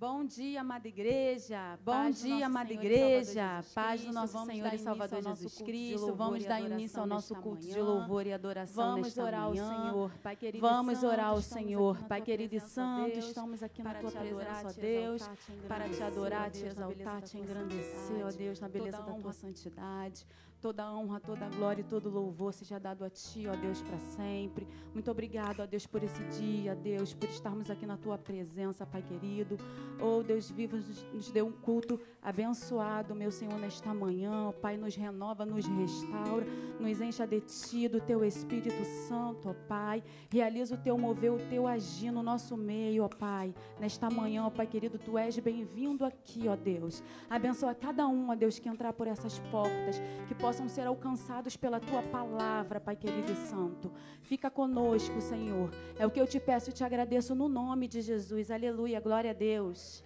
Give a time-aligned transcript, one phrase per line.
[0.00, 1.78] Bom dia, amada igreja.
[1.84, 3.62] Bom paz dia, amada igreja.
[3.74, 6.14] Paz do nosso Senhor e Salvador Jesus Cristo.
[6.14, 10.36] Vamos dar início ao nosso culto de louvor e adoração Vamos orar ao Senhor, Pai
[10.36, 10.66] querido.
[10.66, 13.18] Vamos orar ao Senhor, Pai querido e santo.
[13.18, 15.30] Estamos aqui na tua presença, ó Deus,
[15.68, 20.24] para te adorar, te exaltar, te engrandecer, ó Deus, na beleza da tua santidade.
[20.60, 24.68] Toda honra, toda glória e todo louvor seja dado a Ti, ó Deus, para sempre.
[24.92, 29.00] Muito obrigado, ó Deus, por esse dia, Deus, por estarmos aqui na Tua presença, Pai
[29.00, 29.56] querido.
[29.98, 30.76] Oh, Deus vivo,
[31.14, 34.48] nos dê um culto abençoado, meu Senhor, nesta manhã.
[34.48, 36.44] Ó Pai, nos renova, nos restaura,
[36.78, 40.04] nos encha de Ti, do Teu Espírito Santo, ó Pai.
[40.28, 43.54] Realiza o Teu mover, o Teu agir no nosso meio, ó Pai.
[43.78, 47.02] Nesta manhã, ó Pai querido, Tu és bem-vindo aqui, ó Deus.
[47.30, 49.98] Abençoa cada um, ó Deus, que entrar por essas portas,
[50.28, 53.88] que possa possam ser alcançados pela tua palavra, Pai querido e santo.
[54.20, 55.70] Fica conosco, Senhor.
[55.96, 58.50] É o que eu te peço e te agradeço no nome de Jesus.
[58.50, 60.02] Aleluia, glória a Deus.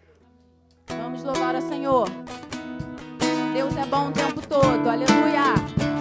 [0.86, 2.08] Vamos louvar ao Senhor.
[3.54, 4.86] Deus é bom o tempo todo.
[4.86, 5.93] Aleluia.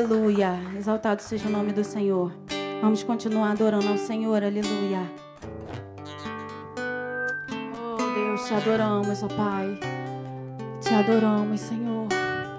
[0.00, 0.58] Aleluia.
[0.78, 2.32] Exaltado seja o nome do Senhor.
[2.80, 4.42] Vamos continuar adorando ao Senhor.
[4.42, 5.02] Aleluia.
[7.76, 9.78] Oh, Deus, te adoramos, ó oh Pai.
[10.80, 12.08] Te adoramos, Senhor.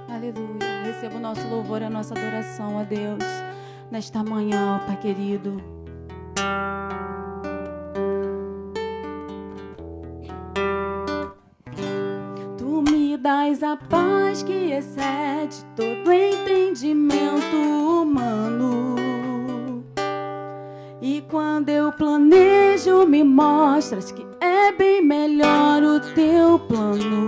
[0.08, 0.84] Aleluia.
[0.84, 3.24] Receba o nosso louvor e a nossa adoração a Deus
[3.90, 5.81] nesta manhã, ó Pai querido.
[23.92, 27.28] Mostras que é bem melhor o teu plano.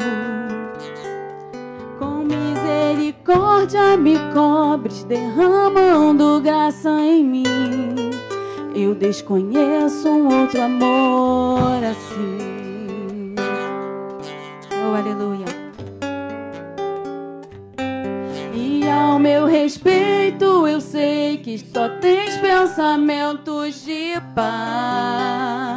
[1.99, 8.11] Com misericórdia me cobres, derramando graça em mim.
[8.73, 13.35] Eu desconheço um outro amor assim.
[14.71, 15.45] Oh, aleluia.
[18.53, 25.72] E ao meu respeito, eu sei que só tens pensamentos de paz.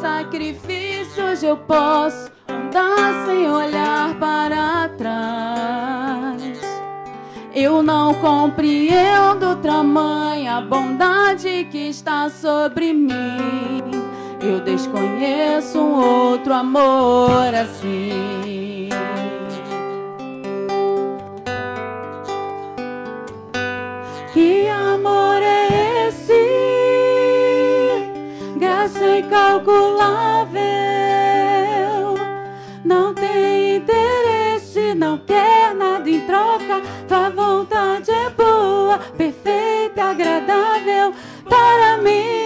[0.00, 6.58] Sacrifício, hoje eu posso andar sem olhar para trás.
[7.54, 13.90] Eu não compreendo tamanha bondade que está sobre mim.
[14.40, 18.88] Eu desconheço um outro amor assim.
[24.32, 25.59] Que amor é
[29.30, 30.60] incalculável.
[32.84, 36.82] Não tem interesse, não quer nada em troca.
[37.06, 41.14] Tua vontade é boa, perfeita, agradável
[41.48, 42.40] para mim.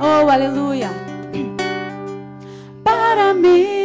[0.00, 0.90] Oh, aleluia.
[2.84, 3.77] Para mim.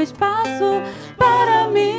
[0.00, 0.82] Espaço
[1.16, 1.94] para mim.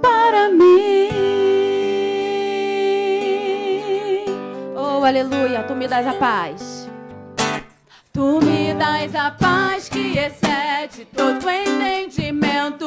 [0.00, 1.08] Para mim.
[4.76, 6.88] Oh, aleluia, tu me das a paz.
[8.12, 12.86] Tu me das a paz que excede todo entendimento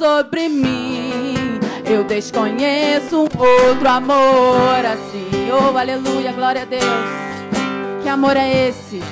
[0.00, 1.60] sobre mim.
[1.84, 5.28] Eu desconheço um outro amor assim.
[5.52, 6.82] Oh, aleluia, glória a Deus.
[8.02, 9.02] Que amor é esse?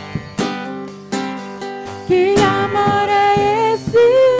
[2.06, 4.37] Que amor é esse?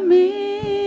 [0.00, 0.77] me.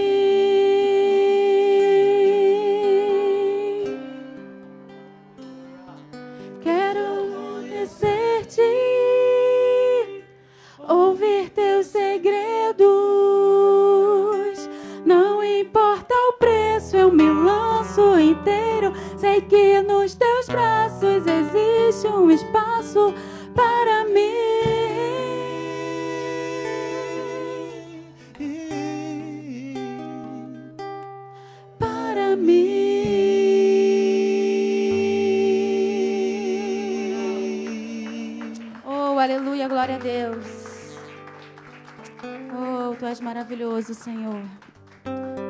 [44.02, 44.42] Senhor.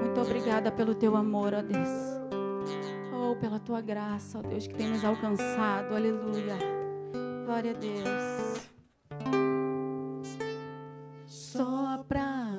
[0.04, 1.88] Muito obrigada pelo teu amor, ó Deus.
[3.14, 5.96] Oh, pela tua graça, ó Deus, que tem nos alcançado.
[5.96, 6.58] Aleluia.
[7.46, 8.70] Glória a Deus.
[11.26, 12.50] Sopra,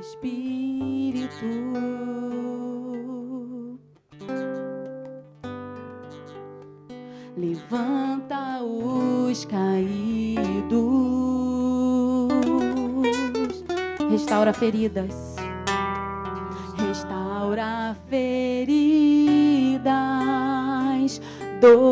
[0.00, 1.44] Espírito.
[7.36, 10.72] Levanta os caídos.
[14.08, 15.31] Restaura feridas.
[21.62, 21.91] quedó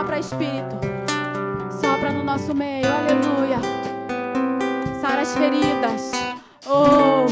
[0.00, 0.80] Sopra, Espírito.
[1.78, 2.86] Sopra no nosso meio.
[2.86, 3.60] Aleluia.
[4.98, 6.12] Sara as feridas.
[6.66, 7.26] Oh.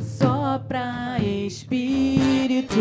[0.00, 2.74] Sopra, Espírito.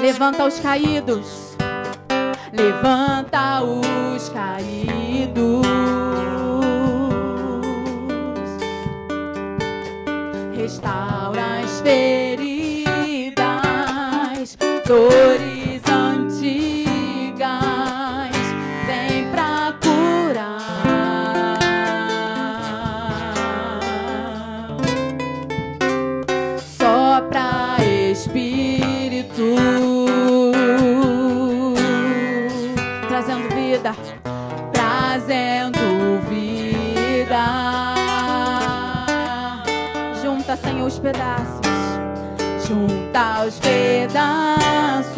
[0.00, 1.56] Levanta os caídos.
[2.52, 5.01] Levanta os caídos.
[41.02, 41.66] Pedaços,
[42.66, 45.12] junta os pedaços,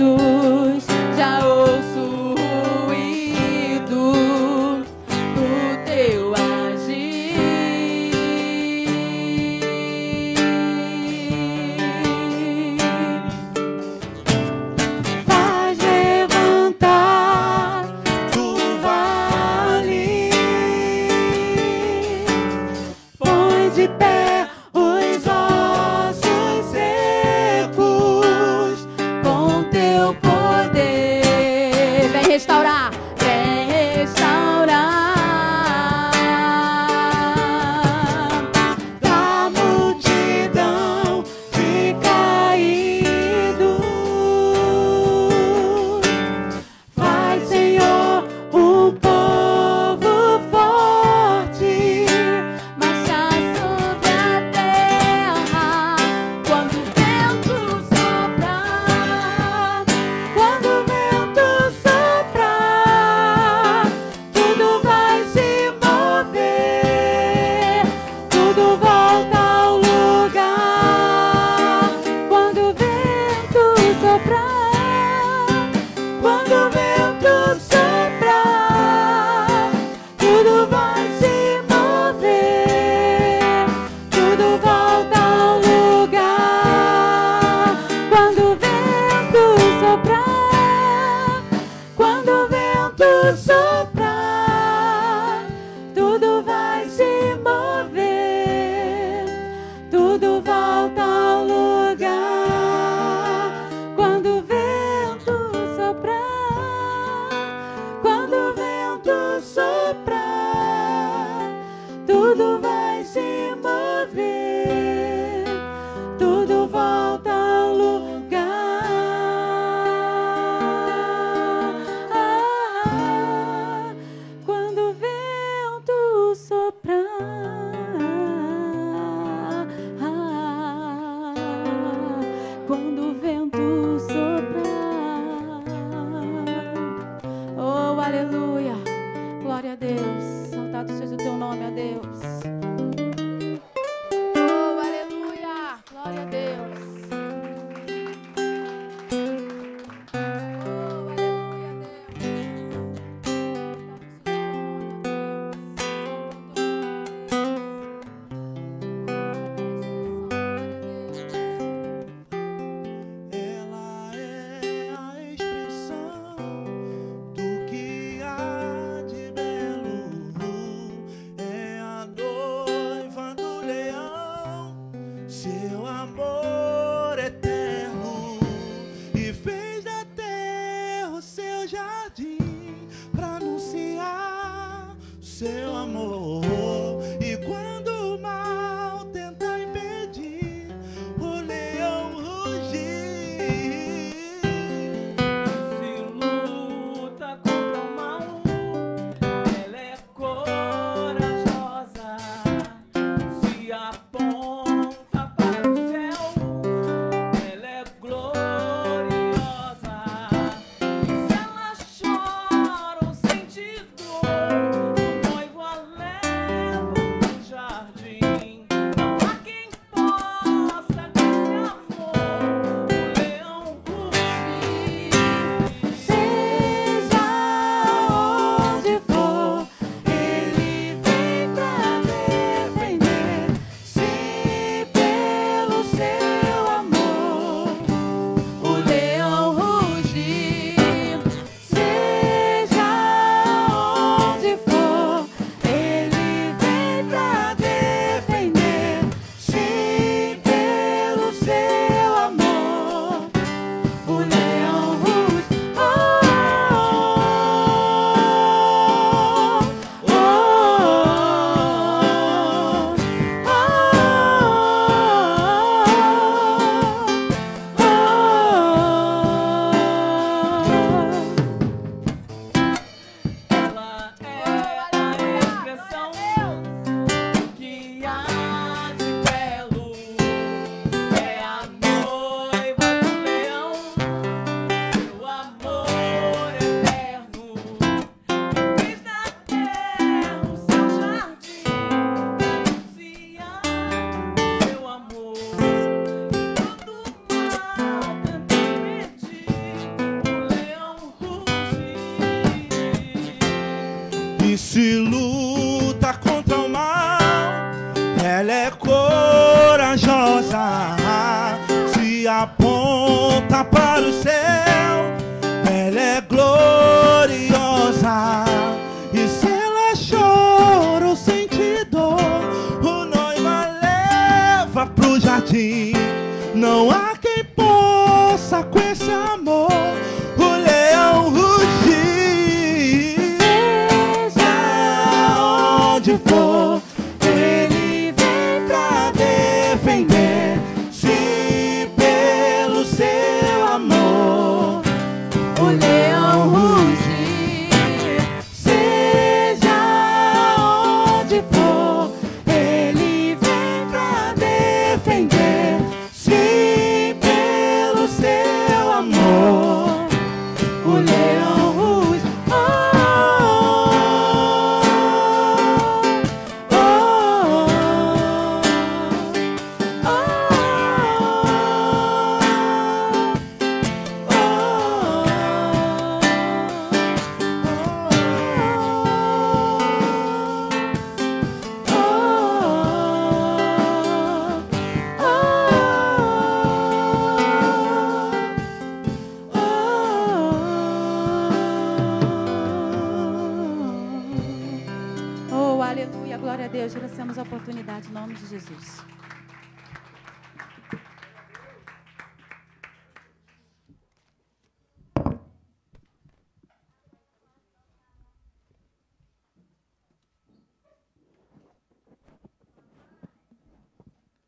[396.64, 396.96] glória a Deus.
[396.96, 399.04] Agradecemos a oportunidade em nome de Jesus.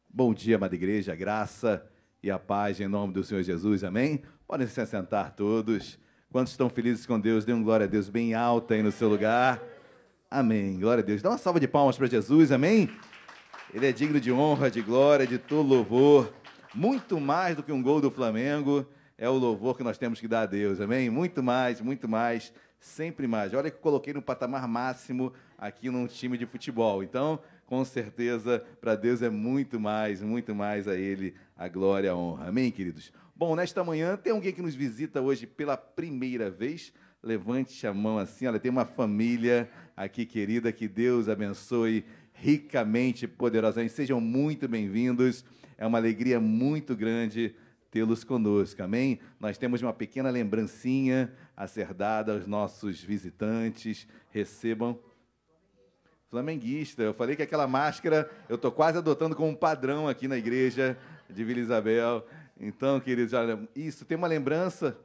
[0.09, 1.87] Bom dia, amada igreja, a graça
[2.23, 4.23] e a paz em nome do Senhor Jesus, amém?
[4.47, 5.99] Podem se assentar todos.
[6.31, 9.09] Quantos estão felizes com Deus, dê um glória a Deus bem alta aí no seu
[9.09, 9.61] lugar.
[10.29, 11.23] Amém, glória a Deus.
[11.23, 12.91] Dá uma salva de palmas para Jesus, amém?
[13.73, 16.35] Ele é digno de honra, de glória, de todo louvor.
[16.75, 18.85] Muito mais do que um gol do Flamengo
[19.17, 21.09] é o louvor que nós temos que dar a Deus, amém?
[21.09, 23.55] Muito mais, muito mais, sempre mais.
[23.55, 27.05] Olha que eu coloquei no patamar máximo aqui num time de futebol.
[27.05, 32.17] Então, com certeza, para Deus é muito mais, muito mais a Ele a glória a
[32.17, 32.49] honra.
[32.49, 33.13] Amém, queridos?
[33.35, 36.93] Bom, nesta manhã tem alguém que nos visita hoje pela primeira vez.
[37.23, 43.93] Levante a mão assim, olha, tem uma família aqui querida, que Deus abençoe ricamente, poderosamente.
[43.93, 45.45] Sejam muito bem-vindos.
[45.79, 47.55] É uma alegria muito grande
[47.91, 49.19] tê-los conosco, amém?
[49.41, 54.07] Nós temos uma pequena lembrancinha a ser dada aos nossos visitantes.
[54.31, 54.99] Recebam
[56.29, 57.03] flamenguista.
[57.03, 60.97] Eu falei que aquela máscara eu estou quase adotando como um padrão aqui na igreja
[61.31, 62.27] de Vila Isabel.
[62.61, 64.97] Então, queridos, olha, isso tem uma lembrança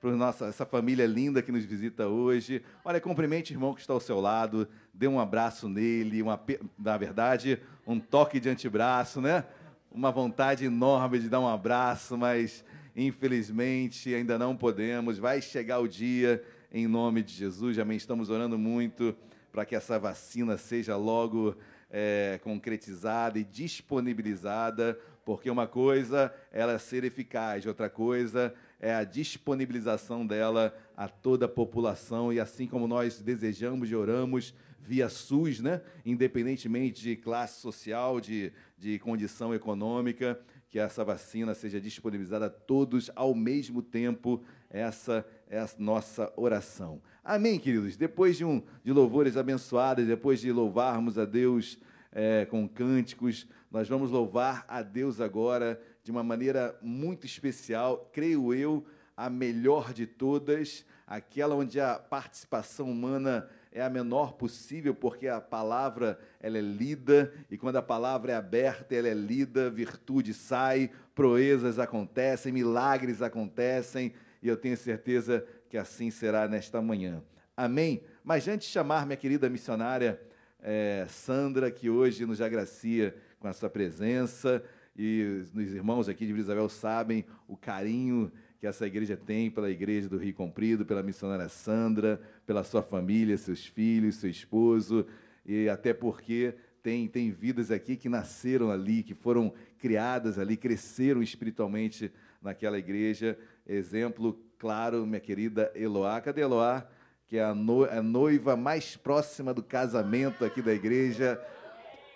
[0.00, 2.62] para nossa essa família linda que nos visita hoje.
[2.84, 6.40] Olha, cumprimente o irmão que está ao seu lado, dê um abraço nele, uma,
[6.78, 9.44] na verdade, um toque de antebraço, né?
[9.90, 15.18] Uma vontade enorme de dar um abraço, mas infelizmente ainda não podemos.
[15.18, 17.78] Vai chegar o dia em nome de Jesus.
[17.78, 17.96] Amém.
[17.96, 19.16] Estamos orando muito
[19.50, 21.56] para que essa vacina seja logo
[21.90, 29.04] é, concretizada e disponibilizada, porque uma coisa é ela ser eficaz, outra coisa é a
[29.04, 35.60] disponibilização dela a toda a população e assim como nós desejamos e oramos via SUS,
[35.60, 35.82] né?
[36.04, 43.10] independentemente de classe social, de, de condição econômica, que essa vacina seja disponibilizada a todos
[43.14, 44.42] ao mesmo tempo.
[44.70, 47.02] Essa é a nossa oração.
[47.24, 47.96] Amém, queridos?
[47.96, 51.78] Depois de, um, de louvores abençoados, depois de louvarmos a Deus
[52.12, 58.54] é, com cânticos, nós vamos louvar a Deus agora de uma maneira muito especial, creio
[58.54, 65.28] eu, a melhor de todas, aquela onde a participação humana é a menor possível, porque
[65.28, 70.32] a palavra ela é lida e quando a palavra é aberta, ela é lida, virtude
[70.32, 77.22] sai, proezas acontecem, milagres acontecem, e eu tenho certeza que assim será nesta manhã.
[77.54, 78.02] Amém?
[78.24, 80.18] Mas antes de chamar minha querida missionária
[80.62, 84.64] eh, Sandra, que hoje nos agracia com a sua presença,
[84.98, 89.70] e os irmãos aqui de Vila Isabel sabem o carinho que essa igreja tem pela
[89.70, 95.06] igreja do Rio Comprido, pela missionária Sandra, pela sua família, seus filhos, seu esposo,
[95.46, 101.22] e até porque tem, tem vidas aqui que nasceram ali, que foram criadas ali, cresceram
[101.22, 102.10] espiritualmente
[102.42, 103.38] naquela igreja.
[103.64, 106.20] Exemplo claro, minha querida Eloá.
[106.20, 106.84] Cadê Eloá?
[107.28, 111.40] Que é a, no, a noiva mais próxima do casamento aqui da igreja.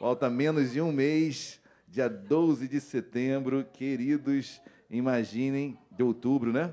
[0.01, 1.62] Falta menos de um mês,
[1.93, 3.67] dia 12 de setembro.
[3.71, 6.73] Queridos, imaginem, de outubro, né?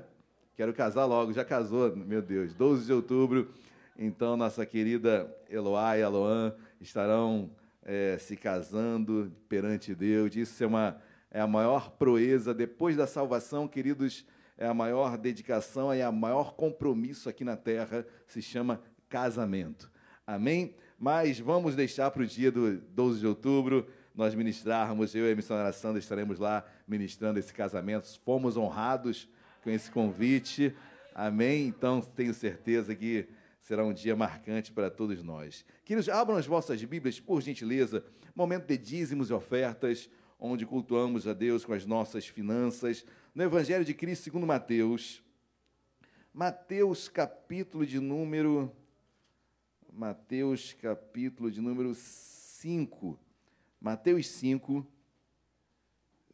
[0.56, 2.54] Quero casar logo, já casou, meu Deus.
[2.54, 3.50] 12 de outubro,
[3.98, 7.50] Então, nossa querida Eloá e Aloan estarão
[7.82, 10.34] é, se casando perante Deus.
[10.34, 10.96] Isso é, uma,
[11.30, 12.54] é a maior proeza.
[12.54, 14.24] Depois da salvação, queridos,
[14.56, 19.90] é a maior dedicação, é a maior compromisso aqui na terra, se chama casamento.
[20.26, 20.74] Amém?
[20.98, 25.36] Mas vamos deixar para o dia do 12 de outubro nós ministrarmos, eu e a
[25.36, 28.06] missionária Sandra estaremos lá ministrando esse casamento.
[28.24, 29.28] Fomos honrados
[29.62, 30.74] com esse convite.
[31.14, 31.66] Amém?
[31.66, 33.28] Então, tenho certeza que
[33.60, 35.64] será um dia marcante para todos nós.
[35.84, 41.32] Queridos, abram as vossas Bíblias, por gentileza, momento de dízimos e ofertas, onde cultuamos a
[41.32, 43.04] Deus com as nossas finanças.
[43.34, 45.22] No Evangelho de Cristo, segundo Mateus,
[46.32, 48.72] Mateus, capítulo de número.
[49.92, 53.18] Mateus, capítulo de número 5.
[53.82, 54.86] Mateus 5,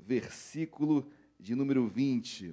[0.00, 2.52] versículo de número 20.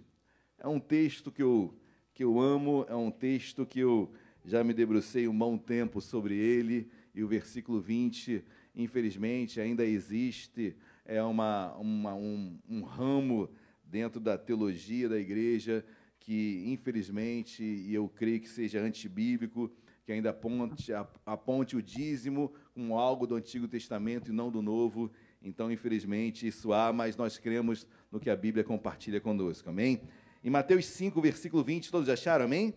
[0.60, 1.76] É um texto que eu,
[2.14, 4.14] que eu amo, é um texto que eu
[4.46, 10.76] já me debrucei um bom tempo sobre ele, e o versículo 20, infelizmente, ainda existe,
[11.06, 13.50] é uma, uma um, um ramo
[13.84, 15.84] dentro da teologia da igreja
[16.20, 19.72] que, infelizmente, e eu creio que seja antibíblico,
[20.06, 20.92] que ainda aponte,
[21.26, 25.12] aponte o dízimo como algo do Antigo Testamento e não do Novo.
[25.42, 29.70] Então, infelizmente, isso há, mas nós cremos no que a Bíblia compartilha conosco.
[29.70, 30.02] Amém?
[30.44, 32.46] Em Mateus 5, versículo 20, todos acharam?
[32.46, 32.74] Amém?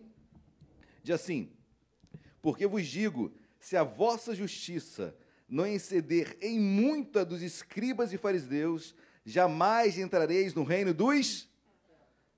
[1.03, 1.49] Diz assim:
[2.47, 5.13] porque vos digo: se a vossa justiça
[5.49, 8.95] não exceder em muita dos escribas e fariseus,
[9.25, 11.49] jamais entrareis no reino dos.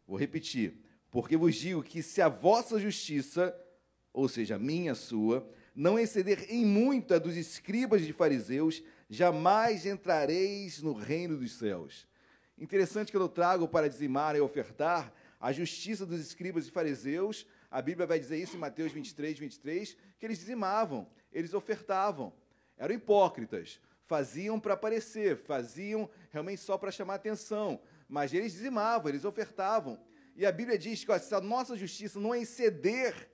[0.07, 0.77] Vou repetir.
[1.11, 3.55] Porque vos digo que se a vossa justiça,
[4.11, 9.85] ou seja, a minha, a sua, não exceder em muita dos escribas e fariseus, jamais
[9.85, 12.07] entrareis no reino dos céus.
[12.57, 17.81] Interessante que eu trago para dizimar e ofertar a justiça dos escribas e fariseus a
[17.81, 22.33] Bíblia vai dizer isso em Mateus 23, 23, que eles dizimavam, eles ofertavam,
[22.75, 29.23] eram hipócritas, faziam para aparecer, faziam realmente só para chamar atenção, mas eles dizimavam, eles
[29.23, 29.99] ofertavam.
[30.35, 33.29] E a Bíblia diz que ó, se a nossa justiça não exceder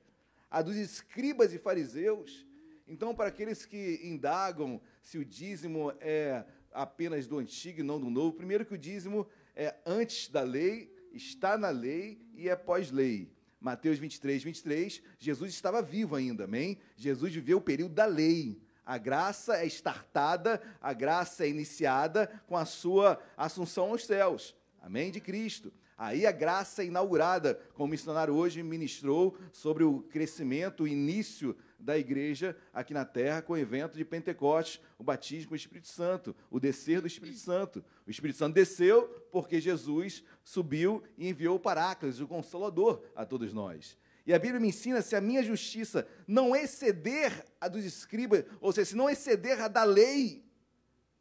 [0.50, 2.46] a dos escribas e fariseus,
[2.88, 8.10] então, para aqueles que indagam se o dízimo é apenas do antigo e não do
[8.10, 13.34] novo, primeiro que o dízimo é antes da lei, está na lei e é pós-lei.
[13.60, 16.78] Mateus 23, 23, Jesus estava vivo ainda, amém?
[16.96, 18.62] Jesus viveu o período da lei.
[18.86, 25.10] A graça é estartada, a graça é iniciada com a sua assunção aos céus, amém?
[25.10, 25.74] De Cristo.
[25.98, 31.98] Aí a graça inaugurada, como o missionário hoje ministrou sobre o crescimento, o início da
[31.98, 36.36] igreja aqui na terra com o evento de Pentecostes, o batismo com o Espírito Santo,
[36.52, 37.84] o descer do Espírito Santo.
[38.06, 43.54] O Espírito Santo desceu porque Jesus subiu e enviou o Paráclitos, o Consolador, a todos
[43.54, 43.98] nós.
[44.26, 48.74] E a Bíblia me ensina se a minha justiça não exceder a dos escribas, ou
[48.74, 50.44] seja, se não exceder a da lei,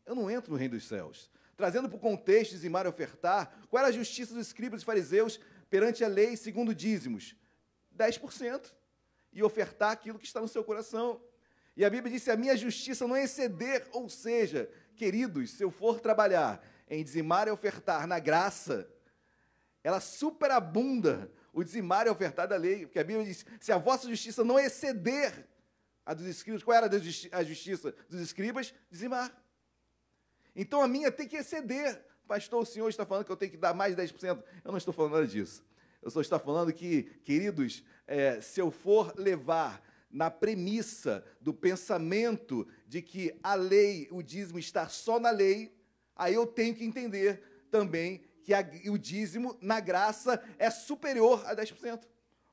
[0.07, 1.31] eu não entro no reino dos céus.
[1.57, 5.39] Trazendo para o contexto, dizimar e ofertar, qual era a justiça dos escribas e fariseus
[5.71, 7.37] perante a lei segundo dízimos?
[7.97, 8.73] 10%
[9.33, 11.21] e ofertar aquilo que está no seu coração.
[11.77, 15.71] E a Bíblia diz: se a minha justiça não exceder, ou seja, queridos, se eu
[15.71, 18.89] for trabalhar em dizimar e ofertar na graça,
[19.83, 24.09] ela superabunda o dizimar e ofertar da lei, porque a Bíblia diz: se a vossa
[24.09, 25.47] justiça não exceder
[26.07, 26.91] a dos escribas, qual era
[27.33, 28.75] a justiça dos escribas?
[28.91, 29.44] Dizimar.
[30.55, 32.05] Então a minha tem que exceder.
[32.27, 34.43] Pastor, o senhor está falando que eu tenho que dar mais de 10%.
[34.65, 35.65] Eu não estou falando nada disso.
[36.01, 42.67] Eu só estou falando que, queridos, é, se eu for levar na premissa do pensamento
[42.87, 45.75] de que a lei, o dízimo está só na lei,
[46.15, 51.57] aí eu tenho que entender também que a, o dízimo na graça é superior a
[51.57, 52.03] 10%.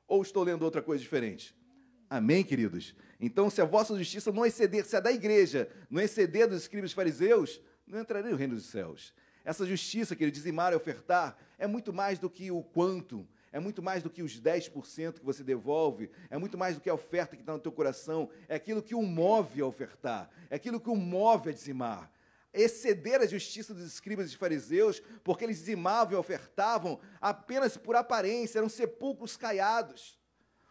[0.08, 1.54] Ou estou lendo outra coisa diferente?
[2.10, 2.94] Amém, queridos?
[3.20, 6.92] Então, se a vossa justiça não exceder, se a da igreja não exceder dos escribas
[6.92, 9.12] fariseus, não entrarei no reino dos céus.
[9.44, 13.60] Essa justiça que ele dizimar e ofertar é muito mais do que o quanto, é
[13.60, 16.94] muito mais do que os 10% que você devolve, é muito mais do que a
[16.94, 20.80] oferta que está no teu coração, é aquilo que o move a ofertar, é aquilo
[20.80, 22.10] que o move a dizimar.
[22.54, 28.58] Exceder a justiça dos escribas e fariseus, porque eles dizimavam e ofertavam apenas por aparência,
[28.58, 30.18] eram sepulcros caiados.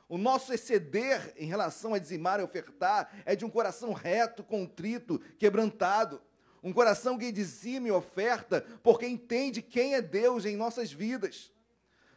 [0.07, 5.19] O nosso exceder em relação a dizimar e ofertar é de um coração reto, contrito,
[5.39, 6.21] quebrantado.
[6.63, 11.51] Um coração que dizima e oferta porque entende quem é Deus em nossas vidas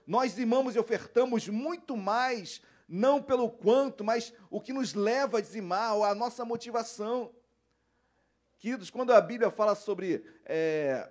[0.06, 5.40] nós dizimamos e ofertamos muito mais, não pelo quanto, mas o que nos leva a
[5.40, 7.34] dizimar, a nossa motivação.
[8.58, 11.10] Queridos, quando a Bíblia fala sobre é,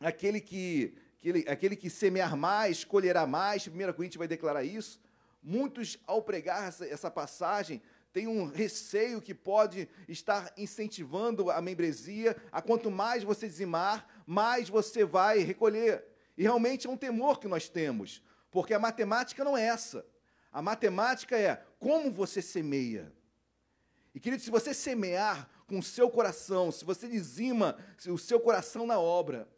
[0.00, 5.00] aquele, que, aquele, aquele que semear mais, colherá mais, 1 Coríntios vai declarar isso,
[5.42, 7.82] muitos, ao pregar essa, essa passagem,
[8.12, 14.68] tem um receio que pode estar incentivando a membresia, a quanto mais você dizimar, mais
[14.68, 16.04] você vai recolher.
[16.36, 20.04] E realmente é um temor que nós temos, porque a matemática não é essa.
[20.52, 23.12] A matemática é como você semeia.
[24.12, 27.76] E querido, se você semear com o seu coração, se você dizima
[28.08, 29.48] o seu coração na obra,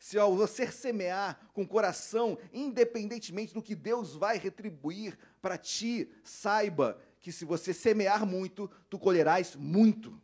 [0.00, 6.10] se ao você semear com o coração, independentemente do que Deus vai retribuir para ti,
[6.24, 10.20] saiba que se você semear muito, tu colherás muito.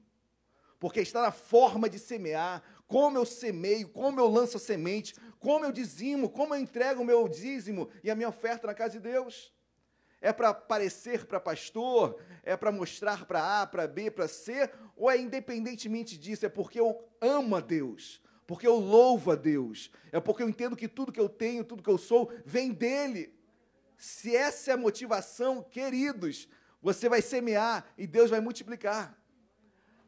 [0.78, 5.64] Porque está na forma de semear, como eu semeio, como eu lanço a semente, como
[5.64, 9.00] eu dizimo, como eu entrego o meu dízimo e a minha oferta na casa de
[9.00, 9.54] Deus.
[10.20, 12.18] É para parecer para pastor?
[12.42, 14.70] É para mostrar para A, para B, para C?
[14.96, 16.46] Ou é independentemente disso?
[16.46, 20.76] É porque eu amo a Deus, porque eu louvo a Deus, é porque eu entendo
[20.76, 23.34] que tudo que eu tenho, tudo que eu sou, vem dEle.
[23.98, 26.48] Se essa é a motivação, queridos,
[26.86, 29.20] você vai semear e Deus vai multiplicar.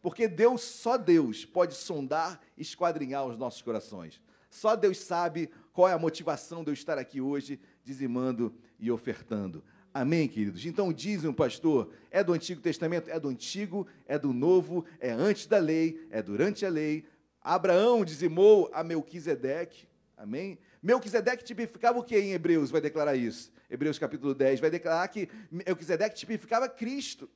[0.01, 4.23] Porque Deus, só Deus, pode sondar e esquadrinhar os nossos corações.
[4.49, 9.65] Só Deus sabe qual é a motivação de eu estar aqui hoje, dizimando e ofertando.
[9.93, 10.65] Amém, queridos?
[10.65, 13.11] Então, dizem pastor, é do Antigo Testamento?
[13.11, 17.05] É do Antigo, é do Novo, é antes da lei, é durante a lei.
[17.43, 19.89] Abraão dizimou a Melquisedeque.
[20.17, 20.61] Amém?
[20.83, 22.71] Melquisedeque tipificava o que em Hebreus?
[22.71, 23.53] Vai declarar isso.
[23.69, 27.29] Hebreus capítulo 10 vai declarar que Melquisedeque tipificava Cristo.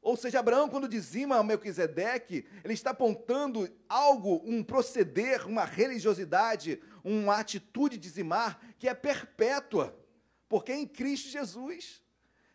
[0.00, 7.38] Ou seja, Abraão, quando dizima Melquisedeque, ele está apontando algo, um proceder, uma religiosidade, uma
[7.38, 9.98] atitude de dizimar que é perpétua,
[10.48, 12.00] porque é em Cristo Jesus.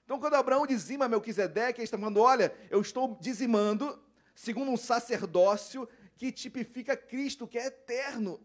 [0.05, 4.01] Então, quando Abraão dizima Melquisedeque, ele está falando: olha, eu estou dizimando
[4.33, 8.39] segundo um sacerdócio que tipifica Cristo, que é eterno.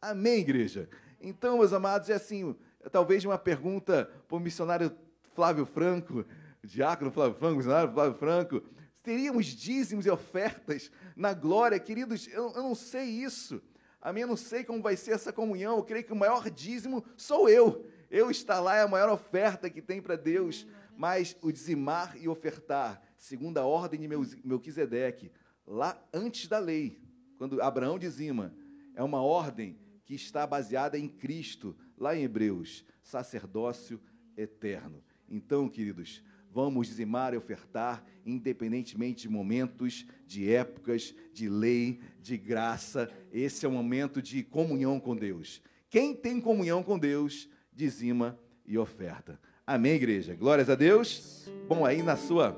[0.00, 0.88] Amém, igreja?
[1.20, 2.54] Então, meus amados, é assim,
[2.92, 4.94] talvez uma pergunta para o missionário
[5.34, 6.24] Flávio Franco,
[6.62, 8.62] diácono Flávio Franco, missionário Flávio Franco,
[9.02, 11.78] teríamos dízimos e ofertas na glória?
[11.78, 13.62] Queridos, eu, eu não sei isso.
[14.00, 15.76] A minha não sei como vai ser essa comunhão.
[15.76, 17.88] Eu creio que o maior dízimo sou eu.
[18.10, 20.66] Eu estar lá é a maior oferta que tem para Deus.
[20.96, 24.08] Mas o dizimar e ofertar, segundo a ordem de
[24.44, 25.30] Melquisedeque,
[25.66, 27.00] lá antes da lei,
[27.36, 28.54] quando Abraão dizima,
[28.94, 34.00] é uma ordem que está baseada em Cristo, lá em Hebreus, sacerdócio
[34.36, 35.02] eterno.
[35.28, 43.10] Então, queridos, vamos dizimar e ofertar, independentemente de momentos, de épocas, de lei, de graça.
[43.32, 45.60] Esse é o momento de comunhão com Deus.
[45.90, 49.40] Quem tem comunhão com Deus, dizima e oferta.
[49.66, 50.36] Amém, igreja?
[50.36, 51.50] Glórias a Deus.
[51.68, 52.56] Bom, aí na sua,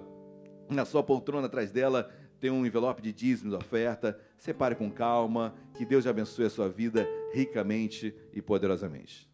[0.68, 4.18] na sua poltrona atrás dela tem um envelope de dízimos, oferta.
[4.36, 5.54] Separe com calma.
[5.74, 9.28] Que Deus abençoe a sua vida ricamente e poderosamente.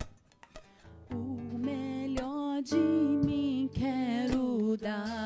[1.10, 5.23] O melhor de mim quero dar.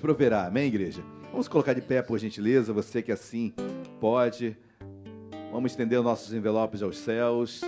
[0.00, 0.46] Proverá.
[0.46, 1.02] Amém, igreja?
[1.30, 3.52] Vamos colocar de pé, por gentileza, você que assim
[4.00, 4.56] pode.
[5.50, 7.60] Vamos estender os nossos envelopes aos céus.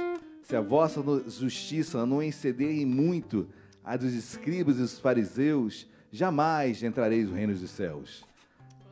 [0.42, 3.48] Se a vossa justiça não exceder em muito
[3.84, 8.24] a dos escribas e dos fariseus, jamais entrareis no reino dos céus.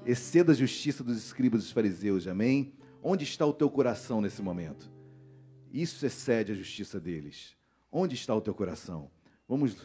[0.04, 2.72] Exceda a justiça dos escribas e dos fariseus, amém?
[3.02, 4.90] Onde está o teu coração nesse momento?
[5.72, 7.56] Isso excede a justiça deles.
[7.90, 9.10] Onde está o teu coração?
[9.48, 9.76] Vamos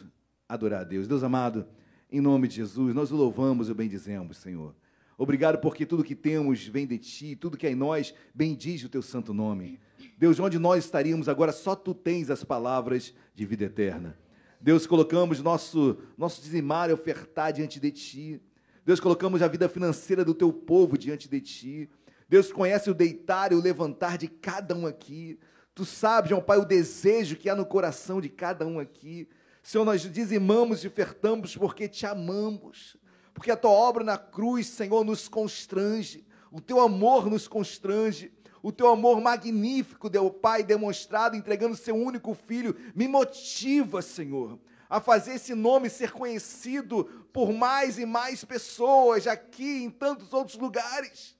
[0.48, 1.06] adorar a Deus.
[1.06, 1.66] Deus amado,
[2.12, 4.74] em nome de Jesus, nós o louvamos e o bendizemos, Senhor.
[5.16, 8.88] Obrigado porque tudo que temos vem de Ti, tudo que é em nós bendiz o
[8.88, 9.80] Teu santo nome.
[10.18, 14.18] Deus, onde nós estaríamos agora, só Tu tens as palavras de vida eterna.
[14.60, 18.40] Deus, colocamos nosso, nosso dizimar e ofertar diante de Ti.
[18.84, 21.90] Deus, colocamos a vida financeira do teu povo diante de ti.
[22.28, 25.38] Deus conhece o deitar e o levantar de cada um aqui.
[25.74, 29.28] Tu sabes, meu Pai, o desejo que há no coração de cada um aqui.
[29.62, 32.96] Senhor, nós dizimamos e ofertamos porque te amamos.
[33.32, 36.26] Porque a tua obra na cruz, Senhor, nos constrange.
[36.50, 38.32] O teu amor nos constrange.
[38.62, 44.58] O teu amor magnífico, meu Pai, demonstrado, entregando seu único filho, me motiva, Senhor,
[44.88, 50.56] a fazer esse nome ser conhecido por mais e mais pessoas aqui em tantos outros
[50.56, 51.36] lugares.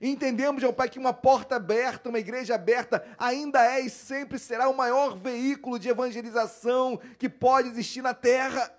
[0.00, 4.68] Entendemos, meu Pai, que uma porta aberta, uma igreja aberta, ainda é e sempre será
[4.68, 8.72] o maior veículo de evangelização que pode existir na terra.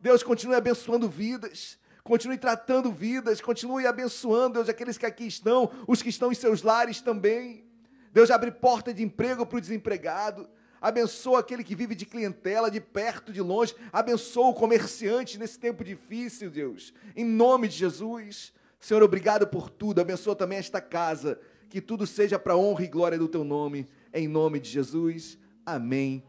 [0.00, 6.02] Deus continue abençoando vidas, continue tratando vidas, continue abençoando, Deus, aqueles que aqui estão, os
[6.02, 7.64] que estão em seus lares também.
[8.12, 10.48] Deus abre porta de emprego para o desempregado.
[10.80, 13.74] Abençoa aquele que vive de clientela, de perto, de longe.
[13.92, 16.94] Abençoa o comerciante nesse tempo difícil, Deus.
[17.14, 18.52] Em nome de Jesus.
[18.78, 20.00] Senhor, obrigado por tudo.
[20.00, 21.38] Abençoa também esta casa.
[21.68, 23.88] Que tudo seja para honra e glória do teu nome.
[24.12, 25.38] Em nome de Jesus.
[25.64, 26.22] Amém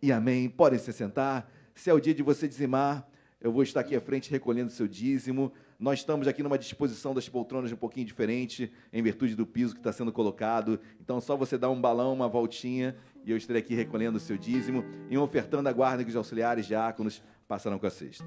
[0.00, 0.48] e amém.
[0.48, 1.50] Podem se sentar.
[1.74, 3.08] Se é o dia de você dizimar,
[3.40, 5.52] eu vou estar aqui à frente recolhendo seu dízimo.
[5.78, 9.80] Nós estamos aqui numa disposição das poltronas um pouquinho diferente, em virtude do piso que
[9.80, 10.80] está sendo colocado.
[11.00, 14.36] Então, só você dar um balão, uma voltinha, e eu estarei aqui recolhendo o seu
[14.36, 18.24] dízimo e ofertando a guarda que os auxiliares diáconos passarão com a cesta.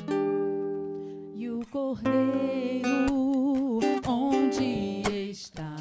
[1.36, 3.40] E o cordeiro
[4.07, 5.75] onde está?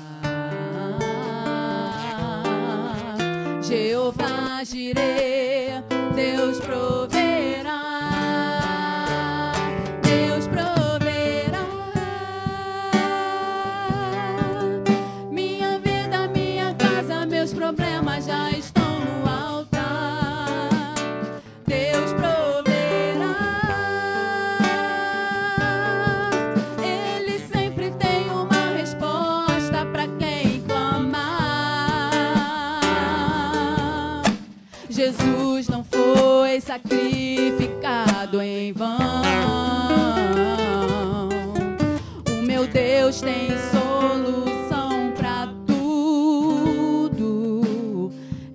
[3.63, 5.30] Jeová Jireh,
[36.01, 38.99] foi sacrificado em vão.
[42.29, 47.31] O meu Deus tem solução para tudo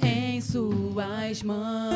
[0.01, 1.95] em suas mãos.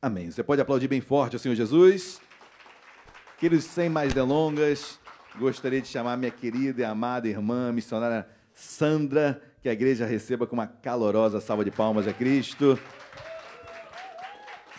[0.00, 0.30] Amém.
[0.30, 2.20] Você pode aplaudir bem forte ao Senhor Jesus.
[3.38, 4.98] Queridos, sem mais delongas,
[5.38, 8.26] gostaria de chamar minha querida e amada irmã missionária
[8.62, 12.78] Sandra, que a igreja receba com uma calorosa salva de palmas a Cristo.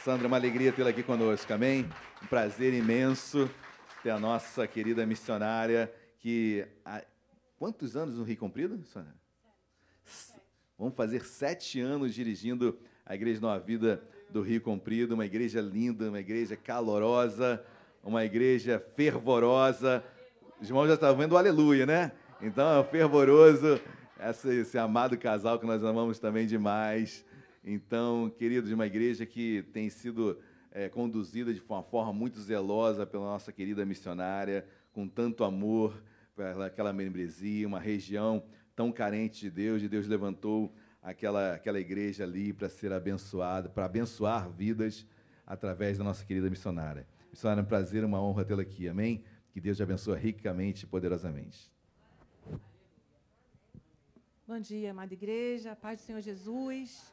[0.02, 1.90] Sandra, uma alegria tê-la aqui conosco, amém?
[2.24, 3.50] Um prazer imenso
[4.02, 7.04] ter a nossa querida missionária que há
[7.60, 9.14] quantos anos no Rio Comprido, Sandra?
[10.80, 16.08] Vamos fazer sete anos dirigindo a Igreja Nova Vida do Rio Comprido, uma igreja linda,
[16.08, 17.62] uma igreja calorosa,
[18.02, 20.02] uma igreja fervorosa.
[20.62, 22.14] Os irmãos já estavam vendo o aleluia, né?
[22.46, 23.80] Então é fervoroso
[24.20, 27.24] esse, esse amado casal que nós amamos também demais.
[27.64, 30.38] Então, queridos, uma igreja que tem sido
[30.70, 36.04] é, conduzida de uma forma muito zelosa pela nossa querida missionária, com tanto amor
[36.36, 38.44] pelaquela membresia, uma região
[38.76, 43.86] tão carente de Deus, e Deus levantou aquela, aquela igreja ali para ser abençoada, para
[43.86, 45.08] abençoar vidas
[45.48, 47.08] através da nossa querida missionária.
[47.32, 49.24] Missionária, é um prazer, uma honra tê-la aqui, amém?
[49.54, 51.73] Que Deus te abençoe ricamente e poderosamente.
[54.46, 57.10] Bom dia, amada igreja, paz do Senhor Jesus.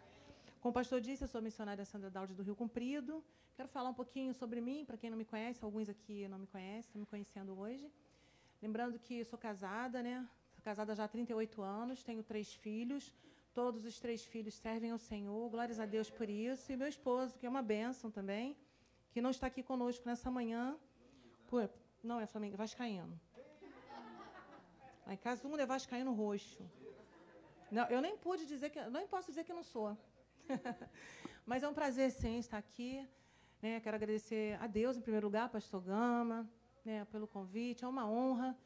[0.61, 3.22] Como o pastor disse, eu sou missionária Sandra Daldi do Rio Comprido.
[3.55, 6.49] Quero falar um pouquinho sobre mim, para quem não me conhece, alguns aqui não me
[6.49, 7.89] conhecem, estão me conhecendo hoje.
[8.61, 10.28] Lembrando que sou casada, né?
[10.55, 13.14] Sou casada já há 38 anos, tenho três filhos.
[13.55, 16.72] Todos os três filhos servem ao Senhor, glórias a Deus por isso.
[16.72, 18.57] E meu esposo, que é uma bênção também,
[19.12, 20.76] que não está aqui conosco nessa manhã.
[21.47, 21.70] Por,
[22.03, 23.20] não é Flamengo, é Vascaíno.
[25.07, 26.68] Lá em casa é Vascaíno roxo.
[27.71, 28.81] Não, eu nem pude dizer que.
[28.91, 29.97] Nem posso dizer que não sou.
[31.47, 33.07] Mas é um prazer, sim, estar aqui.
[33.62, 33.81] Né?
[33.81, 36.49] Quero agradecer a Deus, em primeiro lugar, Pastor Gama,
[36.85, 37.85] né, pelo convite.
[37.85, 38.57] É uma honra,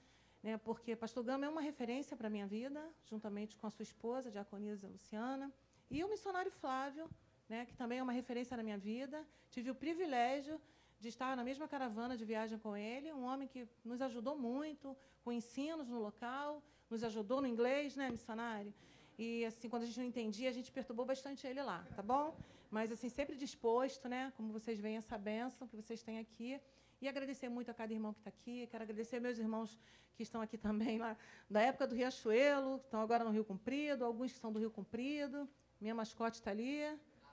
[0.42, 3.82] né, porque Pastor Gama é uma referência para a minha vida, juntamente com a sua
[3.82, 5.52] esposa, Diaconisa Luciana,
[5.90, 7.08] e o missionário Flávio,
[7.48, 9.26] né, que também é uma referência na minha vida.
[9.50, 10.60] Tive o privilégio
[11.00, 14.96] de estar na mesma caravana de viagem com ele, um homem que nos ajudou muito
[15.22, 18.72] com ensinos no local, nos ajudou no inglês, né, missionário?
[19.18, 22.36] E assim, quando a gente não entendia, a gente perturbou bastante ele lá, tá bom?
[22.70, 24.32] Mas assim, sempre disposto, né?
[24.36, 26.60] Como vocês veem essa bênção que vocês têm aqui.
[27.00, 28.66] E agradecer muito a cada irmão que está aqui.
[28.70, 29.78] Quero agradecer meus irmãos
[30.16, 31.16] que estão aqui também lá
[31.48, 34.70] da época do Riachuelo, que estão agora no Rio Comprido, alguns que são do Rio
[34.70, 35.48] Comprido.
[35.80, 36.80] Minha mascote está ali,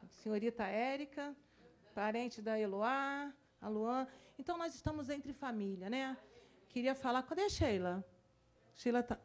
[0.10, 1.36] senhorita Érica.
[1.94, 4.08] parente da Eloá, a Luan.
[4.38, 6.18] Então, nós estamos entre família, né?
[6.70, 7.24] Queria falar.
[7.24, 8.04] Cadê a Sheila?
[8.74, 9.20] Sheila tá,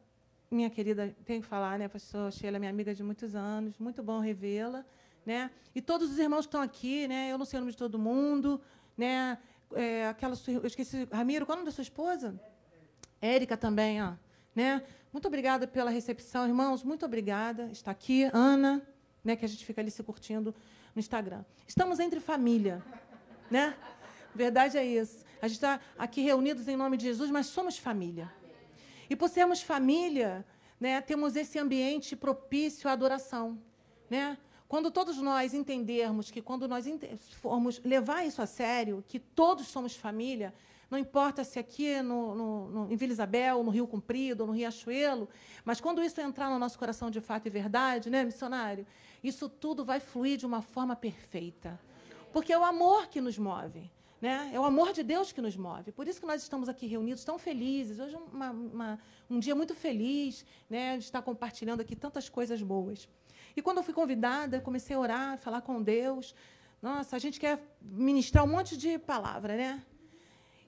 [0.50, 4.20] minha querida, tem que falar, né, pastor Sheila, minha amiga de muitos anos, muito bom
[4.20, 4.84] revê-la,
[5.24, 5.50] né?
[5.74, 7.32] E todos os irmãos que estão aqui, né?
[7.32, 8.60] Eu não sei o nome de todo mundo,
[8.96, 9.38] né?
[9.72, 12.40] É, aquela sua, eu esqueci, Ramiro, qual é o nome da sua esposa?
[13.20, 14.12] Érica também, ó,
[14.54, 14.82] né?
[15.12, 17.64] Muito obrigada pela recepção, irmãos, muito obrigada.
[17.72, 18.82] Está aqui Ana,
[19.24, 20.54] né, que a gente fica ali se curtindo
[20.94, 21.44] no Instagram.
[21.66, 22.82] Estamos entre família,
[23.50, 23.74] né?
[24.34, 25.24] Verdade é isso.
[25.40, 28.30] A gente está aqui reunidos em nome de Jesus, mas somos família.
[29.08, 30.44] E por sermos família,
[30.80, 33.58] né, temos esse ambiente propício à adoração.
[34.10, 34.36] Né?
[34.68, 36.86] Quando todos nós entendermos que, quando nós
[37.40, 40.52] formos levar isso a sério, que todos somos família,
[40.90, 45.28] não importa se aqui no, no, no, em Vila Isabel, no Rio Comprido, no Riachuelo,
[45.64, 48.86] mas quando isso entrar no nosso coração de fato e verdade, né, missionário,
[49.22, 51.78] isso tudo vai fluir de uma forma perfeita.
[52.32, 53.90] Porque é o amor que nos move.
[54.20, 54.50] Né?
[54.52, 55.92] É o amor de Deus que nos move.
[55.92, 57.98] Por isso que nós estamos aqui reunidos tão felizes.
[57.98, 58.98] Hoje é uma, uma,
[59.28, 63.08] um dia muito feliz né, de estar compartilhando aqui tantas coisas boas.
[63.54, 66.34] E quando eu fui convidada, eu comecei a orar, falar com Deus.
[66.80, 69.82] Nossa, a gente quer ministrar um monte de palavra, né?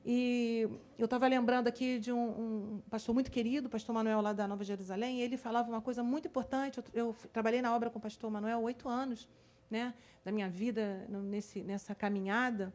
[0.05, 0.67] E
[0.99, 4.65] eu estava lembrando aqui de um, um, pastor muito querido, pastor Manuel, lá da Nova
[4.65, 6.79] Jerusalém, e ele falava uma coisa muito importante.
[6.79, 9.29] Eu, eu trabalhei na obra com o pastor Manuel oito anos
[9.71, 9.93] né,
[10.25, 12.73] da minha vida nesse, nessa caminhada.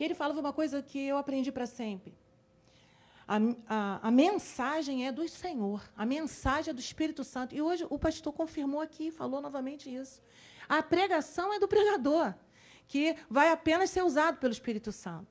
[0.00, 2.14] E ele falava uma coisa que eu aprendi para sempre.
[3.28, 3.36] A,
[3.68, 7.54] a, a, mensagem é do Senhor, a mensagem é do Espírito Santo.
[7.54, 10.22] E hoje o pastor confirmou aqui, falou novamente isso.
[10.66, 12.34] A pregação é do pregador,
[12.88, 15.28] que vai apenas ser usado pelo Espírito Santo.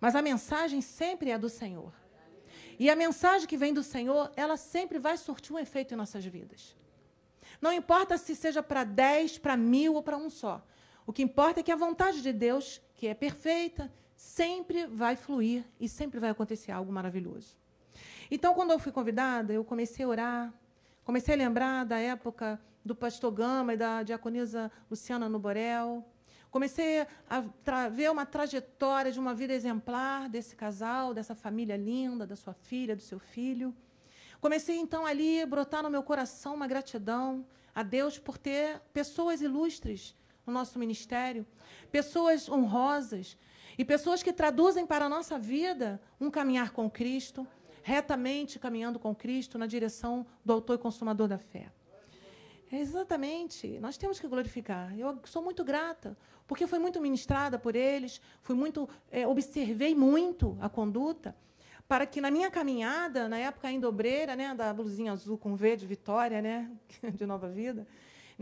[0.00, 1.92] Mas a mensagem sempre é do Senhor.
[2.78, 6.24] E a mensagem que vem do Senhor, ela sempre vai surtir um efeito em nossas
[6.24, 6.74] vidas.
[7.60, 10.60] Não importa se seja para dez, para mil ou para um só.
[11.06, 15.64] O que importa é que a vontade de Deus, que é perfeita, sempre vai fluir
[15.80, 17.58] e sempre vai acontecer algo maravilhoso.
[18.30, 20.54] Então, quando eu fui convidada, eu comecei a orar,
[21.02, 26.06] comecei a lembrar da época do pastor Gama e da diaconisa Luciana Nuborel.
[26.48, 32.36] Comecei a ver uma trajetória de uma vida exemplar desse casal, dessa família linda, da
[32.36, 33.74] sua filha, do seu filho.
[34.40, 37.44] Comecei então ali a brotar no meu coração uma gratidão
[37.74, 40.14] a Deus por ter pessoas ilustres
[40.46, 41.46] no nosso ministério,
[41.90, 43.36] pessoas honrosas
[43.78, 47.46] e pessoas que traduzem para a nossa vida um caminhar com Cristo,
[47.82, 51.70] retamente caminhando com Cristo na direção do autor e consumador da fé.
[52.70, 54.98] exatamente, nós temos que glorificar.
[54.98, 56.16] Eu sou muito grata,
[56.46, 61.36] porque fui muito ministrada por eles, fui muito, é, observei muito a conduta,
[61.86, 65.76] para que na minha caminhada, na época ainda obreira, né, da blusinha azul com V
[65.76, 66.70] de Vitória, né,
[67.14, 67.86] de Nova Vida,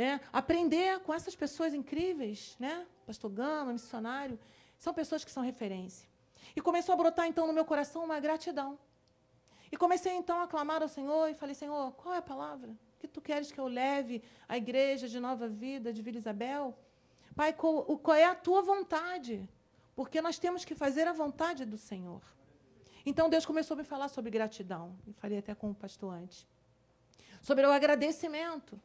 [0.01, 0.19] né?
[0.33, 2.87] Aprender com essas pessoas incríveis, né?
[3.07, 4.39] Pastor Gama, missionário,
[4.79, 6.09] são pessoas que são referência.
[6.57, 8.79] E começou a brotar então no meu coração uma gratidão.
[9.71, 13.07] E comecei então a clamar ao Senhor e falei: Senhor, qual é a palavra que
[13.07, 16.75] tu queres que eu leve à igreja de Nova Vida, de Vila Isabel?
[17.37, 19.47] Pai, qual, qual é a tua vontade?
[19.95, 22.23] Porque nós temos que fazer a vontade do Senhor.
[23.05, 24.97] Então Deus começou a me falar sobre gratidão.
[25.07, 26.47] E falei até com o pastor antes.
[27.43, 28.81] Sobre o agradecimento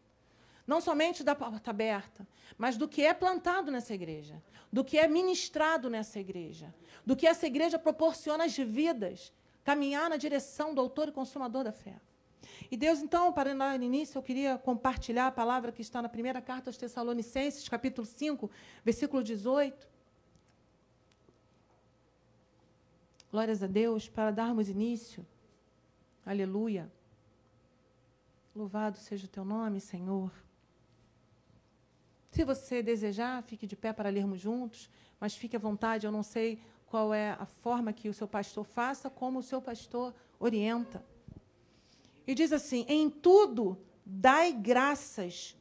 [0.66, 4.42] não somente da porta aberta, mas do que é plantado nessa igreja,
[4.72, 6.74] do que é ministrado nessa igreja,
[7.06, 9.32] do que essa igreja proporciona às vidas,
[9.64, 12.00] caminhar na direção do autor e consumador da fé.
[12.70, 16.42] E Deus, então, para no início, eu queria compartilhar a palavra que está na primeira
[16.42, 18.50] carta aos Tessalonicenses, capítulo 5,
[18.84, 19.88] versículo 18.
[23.32, 25.26] Glórias a Deus, para darmos início.
[26.26, 26.92] Aleluia.
[28.56, 30.32] Louvado seja o teu nome, Senhor.
[32.36, 34.90] Se você desejar, fique de pé para lermos juntos,
[35.22, 38.66] mas fique à vontade, eu não sei qual é a forma que o seu pastor
[38.66, 41.02] faça, como o seu pastor orienta.
[42.28, 45.56] E diz assim: em tudo dai graças,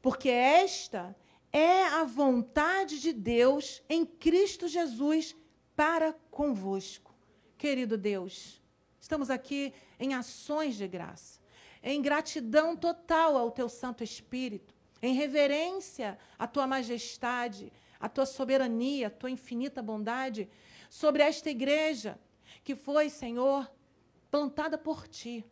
[0.00, 1.12] porque esta
[1.52, 5.34] é a vontade de Deus em Cristo Jesus
[5.74, 7.12] para convosco.
[7.58, 8.62] Querido Deus,
[9.00, 11.40] estamos aqui em ações de graça,
[11.82, 14.72] em gratidão total ao teu Santo Espírito
[15.02, 20.48] em reverência à tua majestade, à tua soberania, à tua infinita bondade
[20.88, 22.18] sobre esta igreja
[22.62, 23.70] que foi, Senhor,
[24.30, 25.44] plantada por ti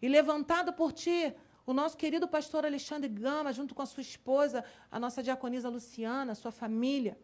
[0.00, 1.32] e levantada por ti.
[1.64, 6.34] O nosso querido pastor Alexandre Gama, junto com a sua esposa, a nossa diaconisa Luciana,
[6.34, 7.16] sua família,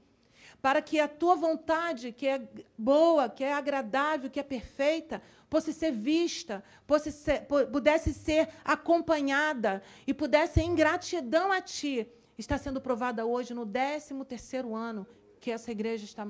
[0.61, 2.43] para que a tua vontade, que é
[2.77, 9.83] boa, que é agradável, que é perfeita, fosse ser vista, fosse ser, pudesse ser acompanhada
[10.07, 15.07] e pudesse, em gratidão a Ti, está sendo provada hoje no 13 terceiro ano
[15.41, 16.27] que essa igreja está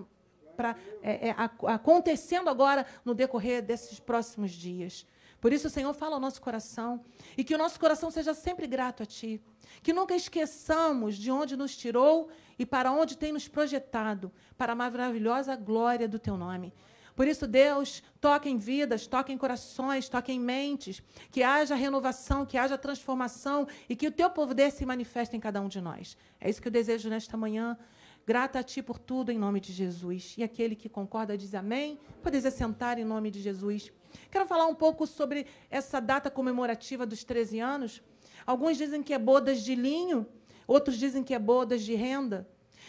[0.56, 1.34] pra, é, é,
[1.66, 5.06] acontecendo agora no decorrer desses próximos dias.
[5.40, 7.04] Por isso, o Senhor fala ao nosso coração
[7.36, 9.40] e que o nosso coração seja sempre grato a Ti.
[9.82, 12.28] Que nunca esqueçamos de onde nos tirou
[12.58, 16.72] e para onde tem nos projetado, para a maravilhosa glória do Teu nome.
[17.14, 22.46] Por isso, Deus, toca em vidas, toca em corações, toca em mentes, que haja renovação,
[22.46, 26.16] que haja transformação e que o Teu poder se manifeste em cada um de nós.
[26.40, 27.76] É isso que eu desejo nesta manhã.
[28.24, 30.36] Grata a Ti por tudo, em nome de Jesus.
[30.38, 31.98] E aquele que concorda diz amém.
[32.22, 33.90] Pode sentar em nome de Jesus.
[34.30, 38.02] Quero falar um pouco sobre essa data comemorativa dos 13 anos.
[38.46, 40.26] Alguns dizem que é bodas de linho,
[40.66, 42.48] outros dizem que é bodas de renda.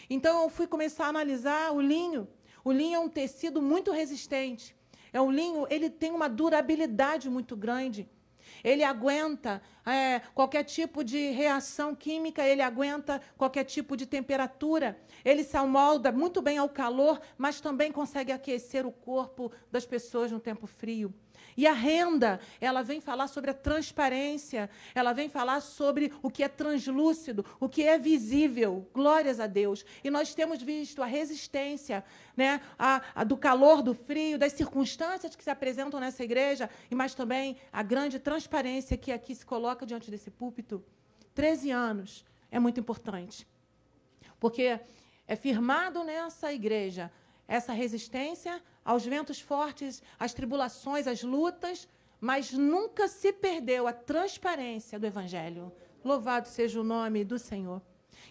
[0.10, 2.28] Então eu fui começar a analisar o linho.
[2.64, 4.76] O linho é um tecido muito resistente.
[5.12, 8.08] É um linho, ele tem uma durabilidade muito grande.
[8.64, 15.00] Ele aguenta é, qualquer tipo de reação química, ele aguenta qualquer tipo de temperatura.
[15.24, 20.32] Ele se amolda muito bem ao calor, mas também consegue aquecer o corpo das pessoas
[20.32, 21.14] no tempo frio.
[21.56, 26.44] E a renda, ela vem falar sobre a transparência, ela vem falar sobre o que
[26.44, 28.88] é translúcido, o que é visível.
[28.94, 29.86] Glórias a Deus.
[30.04, 32.04] E nós temos visto a resistência
[32.36, 36.96] né, a, a do calor, do frio, das circunstâncias que se apresentam nessa igreja, e
[36.96, 40.84] mas também a grande transparência que aqui se coloca diante desse púlpito.
[41.34, 43.48] Treze anos é muito importante.
[44.40, 44.80] Porque
[45.28, 47.12] é firmado nessa igreja
[47.50, 51.88] essa resistência aos ventos fortes, às tribulações, às lutas,
[52.22, 55.72] mas nunca se perdeu a transparência do Evangelho.
[56.06, 57.82] Louvado seja o nome do Senhor.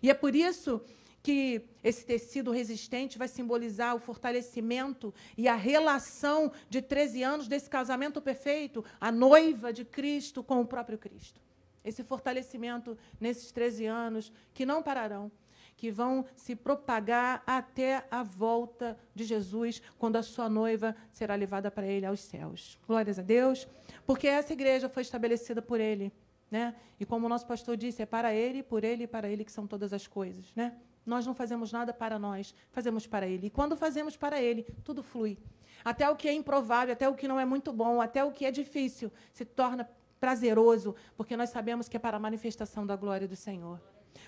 [0.01, 0.81] E é por isso
[1.21, 7.69] que esse tecido resistente vai simbolizar o fortalecimento e a relação de 13 anos desse
[7.69, 11.41] casamento perfeito, a noiva de Cristo com o próprio Cristo.
[11.85, 15.31] Esse fortalecimento nesses 13 anos que não pararão
[15.79, 21.71] que vão se propagar até a volta de Jesus, quando a sua noiva será levada
[21.71, 22.77] para ele aos céus.
[22.87, 23.67] Glórias a Deus,
[24.05, 26.13] porque essa igreja foi estabelecida por ele.
[26.51, 26.75] Né?
[26.99, 29.53] E como o nosso pastor disse, é para ele, por ele e para ele que
[29.53, 30.53] são todas as coisas.
[30.57, 30.75] Né?
[31.07, 33.47] Nós não fazemos nada para nós, fazemos para ele.
[33.47, 35.39] E quando fazemos para ele, tudo flui.
[35.85, 38.45] Até o que é improvável, até o que não é muito bom, até o que
[38.45, 43.29] é difícil, se torna prazeroso, porque nós sabemos que é para a manifestação da glória
[43.29, 43.81] do Senhor.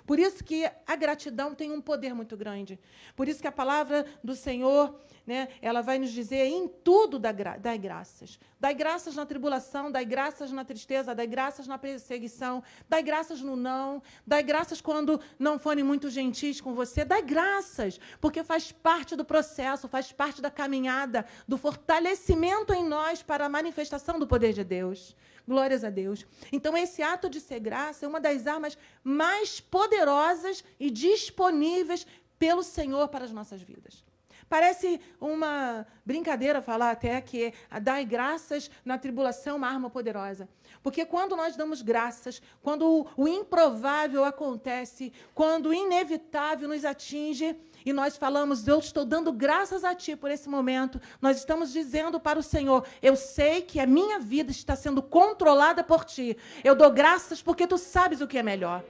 [0.07, 2.78] Por isso que a gratidão tem um poder muito grande.
[3.14, 7.33] Por isso que a palavra do Senhor, né, ela vai nos dizer em tudo dai,
[7.33, 8.39] gra graças.
[8.59, 13.57] Dai graças na tribulação, dai graças na tristeza, dai graças na perseguição, dai graças no
[13.57, 19.16] não, dai graças quando não forem muito gentis com você, dai graças, porque faz parte
[19.16, 24.53] do processo, faz parte da caminhada, do fortalecimento em nós para a manifestação do poder
[24.53, 25.16] de Deus.
[25.47, 26.26] Glórias a Deus.
[26.53, 32.07] Então, esse ato de ser graça é uma das armas mais poderosas e disponíveis
[32.38, 34.05] pelo Senhor para as nossas vidas.
[34.51, 40.48] Parece uma brincadeira falar até que dar graças na tribulação uma arma poderosa.
[40.82, 47.92] Porque quando nós damos graças, quando o improvável acontece, quando o inevitável nos atinge, e
[47.92, 52.36] nós falamos, eu estou dando graças a Ti por esse momento, nós estamos dizendo para
[52.36, 56.36] o Senhor, eu sei que a minha vida está sendo controlada por Ti.
[56.64, 58.82] Eu dou graças porque Tu sabes o que é melhor.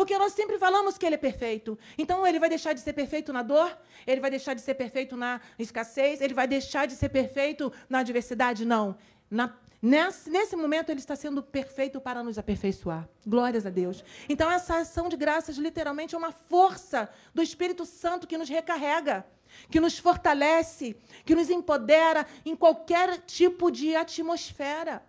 [0.00, 1.78] Porque nós sempre falamos que ele é perfeito.
[1.98, 3.70] Então ele vai deixar de ser perfeito na dor?
[4.06, 6.22] Ele vai deixar de ser perfeito na escassez?
[6.22, 8.64] Ele vai deixar de ser perfeito na adversidade?
[8.64, 8.96] Não.
[9.30, 13.06] Na Nesse, nesse momento, ele está sendo perfeito para nos aperfeiçoar.
[13.26, 14.02] Glórias a Deus.
[14.26, 19.26] Então, essa ação de graças, literalmente, é uma força do Espírito Santo que nos recarrega,
[19.70, 25.02] que nos fortalece, que nos empodera em qualquer tipo de atmosfera.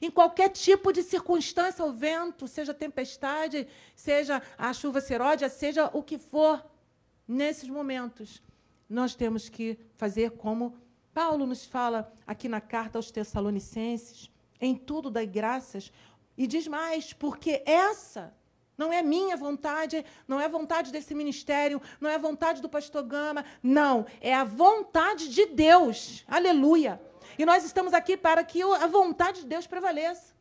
[0.00, 6.02] Em qualquer tipo de circunstância, o vento, seja tempestade, seja a chuva seródia, seja o
[6.02, 6.64] que for,
[7.26, 8.42] nesses momentos,
[8.88, 10.76] nós temos que fazer como
[11.12, 14.30] Paulo nos fala aqui na carta aos Tessalonicenses,
[14.60, 15.92] em tudo dai graças,
[16.36, 18.34] e diz mais, porque essa
[18.76, 23.44] não é minha vontade, não é vontade desse ministério, não é vontade do pastor Gama,
[23.62, 26.24] não, é a vontade de Deus.
[26.26, 27.00] Aleluia.
[27.38, 30.34] E nós estamos aqui para que a vontade de Deus prevaleça.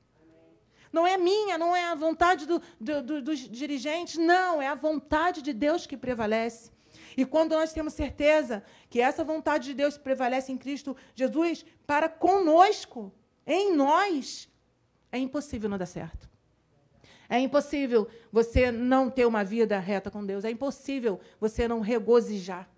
[0.92, 4.76] Não é minha, não é a vontade do, do, do, dos dirigentes, não, é a
[4.76, 6.72] vontade de Deus que prevalece.
[7.18, 12.08] E quando nós temos certeza que essa vontade de Deus prevalece em Cristo Jesus para
[12.08, 13.12] conosco,
[13.46, 14.50] em nós,
[15.12, 16.30] é impossível não dar certo.
[17.30, 20.46] É impossível você não ter uma vida reta com Deus.
[20.46, 22.70] É impossível você não regozijar.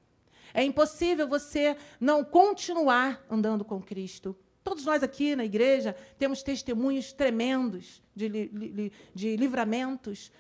[0.56, 4.34] É impossível você não continuar andando com Cristo.
[4.64, 10.32] Todos nós aqui na igreja temos testemunhos tremendos de, de livramentos,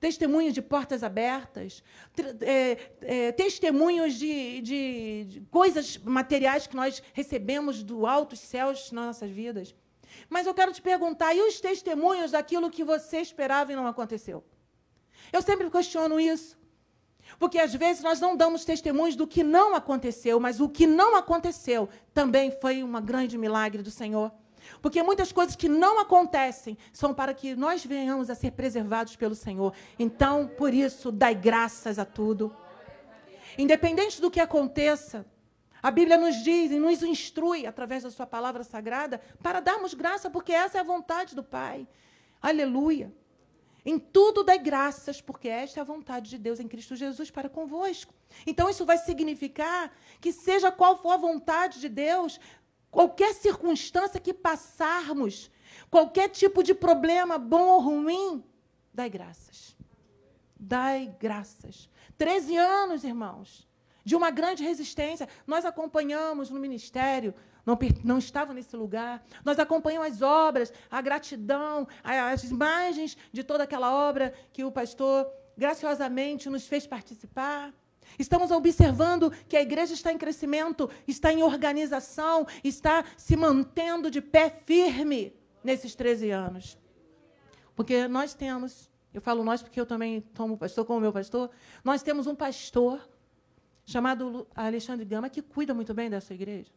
[0.00, 1.84] testemunhos de portas abertas,
[2.40, 9.06] é, é, testemunhos de, de, de, coisas materiais que nós recebemos do altos céus nas
[9.06, 9.72] nossas vidas.
[10.28, 14.42] Mas eu quero te perguntar, e os testemunhos daquilo que você esperava e não aconteceu?
[15.32, 16.63] Eu sempre questiono isso.
[17.38, 21.16] Porque às vezes nós não damos testemunhos do que não aconteceu, mas o que não
[21.16, 24.32] aconteceu também foi um grande milagre do Senhor.
[24.80, 29.34] Porque muitas coisas que não acontecem são para que nós venhamos a ser preservados pelo
[29.34, 29.74] Senhor.
[29.98, 32.54] Então, por isso, dai graças a tudo.
[33.58, 35.26] Independente do que aconteça,
[35.82, 40.30] a Bíblia nos diz e nos instrui, através da Sua palavra sagrada, para darmos graça,
[40.30, 41.86] porque essa é a vontade do Pai.
[42.40, 43.12] Aleluia.
[43.84, 47.50] Em tudo dai graças, porque esta é a vontade de Deus em Cristo Jesus para
[47.50, 48.14] convosco.
[48.46, 52.40] Então, isso vai significar que, seja qual for a vontade de Deus,
[52.90, 55.50] qualquer circunstância que passarmos,
[55.90, 58.42] qualquer tipo de problema, bom ou ruim,
[58.92, 59.76] dai graças.
[60.58, 61.90] Dai graças.
[62.16, 63.68] Treze anos, irmãos,
[64.02, 65.28] de uma grande resistência.
[65.46, 67.34] Nós acompanhamos no ministério
[67.64, 69.24] não, não estavam nesse lugar.
[69.44, 75.26] Nós acompanhamos as obras, a gratidão, as imagens de toda aquela obra que o pastor
[75.56, 77.72] graciosamente nos fez participar.
[78.18, 84.20] Estamos observando que a igreja está em crescimento, está em organização, está se mantendo de
[84.20, 86.78] pé firme nesses 13 anos.
[87.74, 91.50] Porque nós temos, eu falo nós porque eu também tomo pastor como meu pastor,
[91.82, 93.08] nós temos um pastor
[93.84, 96.70] chamado Alexandre Gama que cuida muito bem dessa igreja.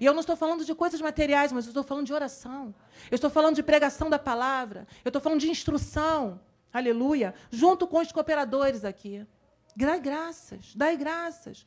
[0.00, 2.74] E eu não estou falando de coisas materiais, mas eu estou falando de oração.
[3.10, 4.86] Eu estou falando de pregação da palavra.
[5.04, 6.40] Eu estou falando de instrução.
[6.72, 7.34] Aleluia.
[7.50, 9.26] Junto com os cooperadores aqui.
[9.76, 11.66] Dai graças, dai graças.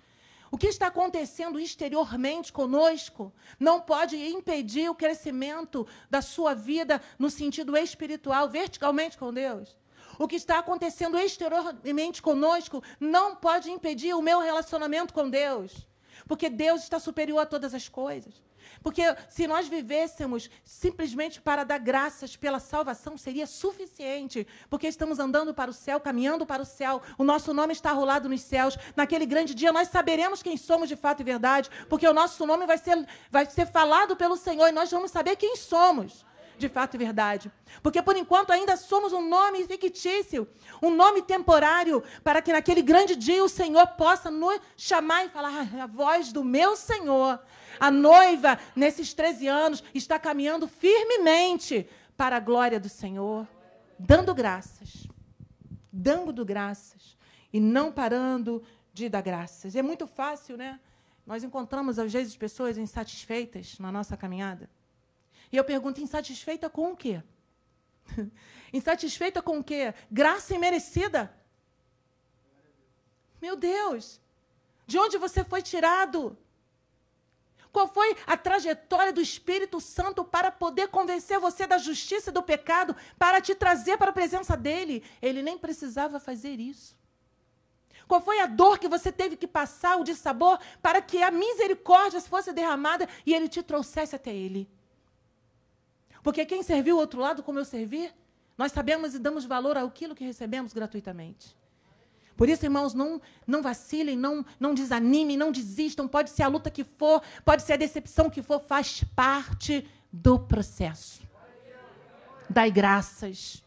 [0.52, 7.30] O que está acontecendo exteriormente conosco não pode impedir o crescimento da sua vida no
[7.30, 9.78] sentido espiritual, verticalmente com Deus.
[10.18, 15.88] O que está acontecendo exteriormente conosco não pode impedir o meu relacionamento com Deus.
[16.28, 18.34] Porque Deus está superior a todas as coisas.
[18.82, 24.48] Porque se nós vivêssemos simplesmente para dar graças pela salvação, seria suficiente.
[24.70, 27.02] Porque estamos andando para o céu, caminhando para o céu.
[27.18, 28.78] O nosso nome está rolado nos céus.
[28.96, 31.70] Naquele grande dia nós saberemos quem somos de fato e verdade.
[31.90, 35.36] Porque o nosso nome vai ser, vai ser falado pelo Senhor e nós vamos saber
[35.36, 36.26] quem somos
[36.60, 37.52] de fato e verdade.
[37.82, 40.48] Porque por enquanto ainda somos um nome fictício,
[40.82, 45.50] um nome temporário, para que naquele grande dia o Senhor possa nos chamar e falar:
[45.50, 47.40] ah, a voz do meu Senhor.
[47.80, 53.48] A noiva, nesses 13 anos, está caminhando firmemente para a glória do Senhor,
[53.98, 55.08] dando graças,
[55.92, 57.18] dando graças
[57.54, 58.62] e não parando
[58.94, 59.76] de dar graças.
[59.76, 60.80] É muito fácil, né?
[61.26, 64.70] Nós encontramos, às vezes, pessoas insatisfeitas na nossa caminhada.
[65.52, 67.24] E eu pergunto: insatisfeita com o quê?
[68.74, 69.94] insatisfeita com o quê?
[70.12, 71.34] Graça imerecida.
[73.42, 74.20] Meu Deus,
[74.86, 76.38] de onde você foi tirado?
[77.72, 82.42] Qual foi a trajetória do Espírito Santo para poder convencer você da justiça e do
[82.42, 85.04] pecado, para te trazer para a presença dele?
[85.22, 86.98] Ele nem precisava fazer isso.
[88.08, 92.20] Qual foi a dor que você teve que passar, o dissabor, para que a misericórdia
[92.20, 94.68] fosse derramada e ele te trouxesse até ele?
[96.24, 98.12] Porque quem serviu o outro lado como eu servi,
[98.58, 101.58] nós sabemos e damos valor àquilo que recebemos gratuitamente.
[102.36, 106.08] Por isso, irmãos, não, não vacilem, não, não desanimem, não desistam.
[106.08, 110.40] Pode ser a luta que for, pode ser a decepção que for, faz parte do
[110.40, 111.22] processo.
[112.50, 113.62] Dai graças.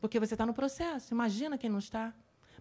[0.00, 1.14] Porque você está no processo.
[1.14, 2.12] Imagina quem não está.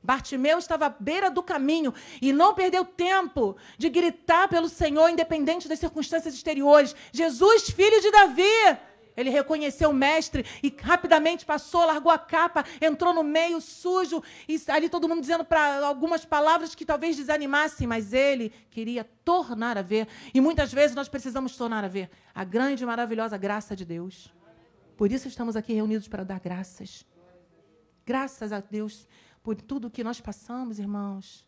[0.02, 1.92] Bartimeu estava à beira do caminho
[2.22, 8.12] e não perdeu tempo de gritar pelo Senhor, independente das circunstâncias exteriores: Jesus, filho de
[8.12, 8.78] Davi,
[9.16, 14.62] ele reconheceu o mestre e rapidamente passou, largou a capa, entrou no meio sujo, e
[14.68, 19.82] ali todo mundo dizendo para algumas palavras que talvez desanimassem, mas ele queria tornar a
[19.82, 20.08] ver.
[20.34, 24.34] E muitas vezes nós precisamos tornar a ver a grande e maravilhosa graça de Deus.
[24.98, 27.06] Por isso estamos aqui reunidos para dar graças.
[28.06, 29.08] Graças a Deus
[29.42, 31.46] por tudo que nós passamos, irmãos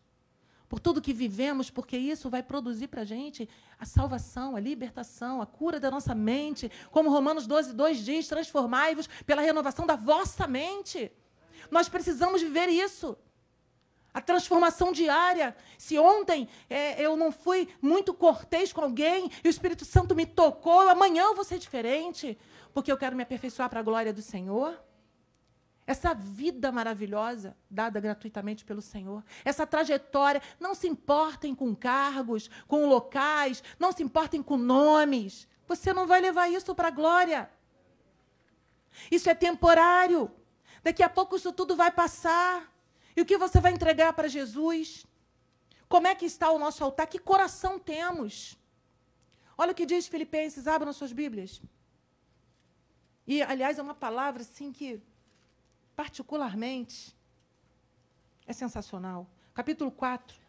[0.68, 3.48] por tudo que vivemos, porque isso vai produzir para a gente
[3.78, 6.70] a salvação, a libertação, a cura da nossa mente.
[6.90, 11.10] Como Romanos 12, 2 diz: transformai-vos pela renovação da vossa mente.
[11.70, 13.16] Nós precisamos viver isso.
[14.12, 15.56] A transformação diária.
[15.78, 20.26] Se ontem é, eu não fui muito cortês com alguém e o Espírito Santo me
[20.26, 22.36] tocou, amanhã eu vou ser diferente,
[22.74, 24.78] porque eu quero me aperfeiçoar para a glória do Senhor
[25.88, 30.42] essa vida maravilhosa dada gratuitamente pelo Senhor, essa trajetória.
[30.60, 35.48] Não se importem com cargos, com locais, não se importem com nomes.
[35.66, 37.50] Você não vai levar isso para a glória.
[39.10, 40.30] Isso é temporário.
[40.82, 42.70] Daqui a pouco isso tudo vai passar.
[43.16, 45.06] E o que você vai entregar para Jesus?
[45.88, 47.06] Como é que está o nosso altar?
[47.06, 48.58] Que coração temos?
[49.56, 51.62] Olha o que diz Filipenses, abram suas Bíblias.
[53.26, 55.00] E, aliás, é uma palavra assim que,
[55.98, 57.12] particularmente,
[58.46, 59.28] é sensacional.
[59.52, 60.40] Capítulo 4.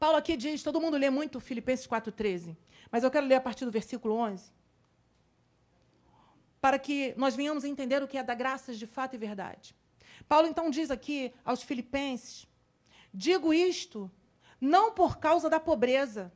[0.00, 2.56] Paulo aqui diz, todo mundo lê muito Filipenses 4,13,
[2.90, 4.50] mas eu quero ler a partir do versículo 11,
[6.60, 9.76] para que nós venhamos entender o que é da graças de fato e verdade.
[10.28, 12.48] Paulo então diz aqui aos Filipenses:
[13.14, 14.10] digo isto
[14.60, 16.32] não por causa da pobreza,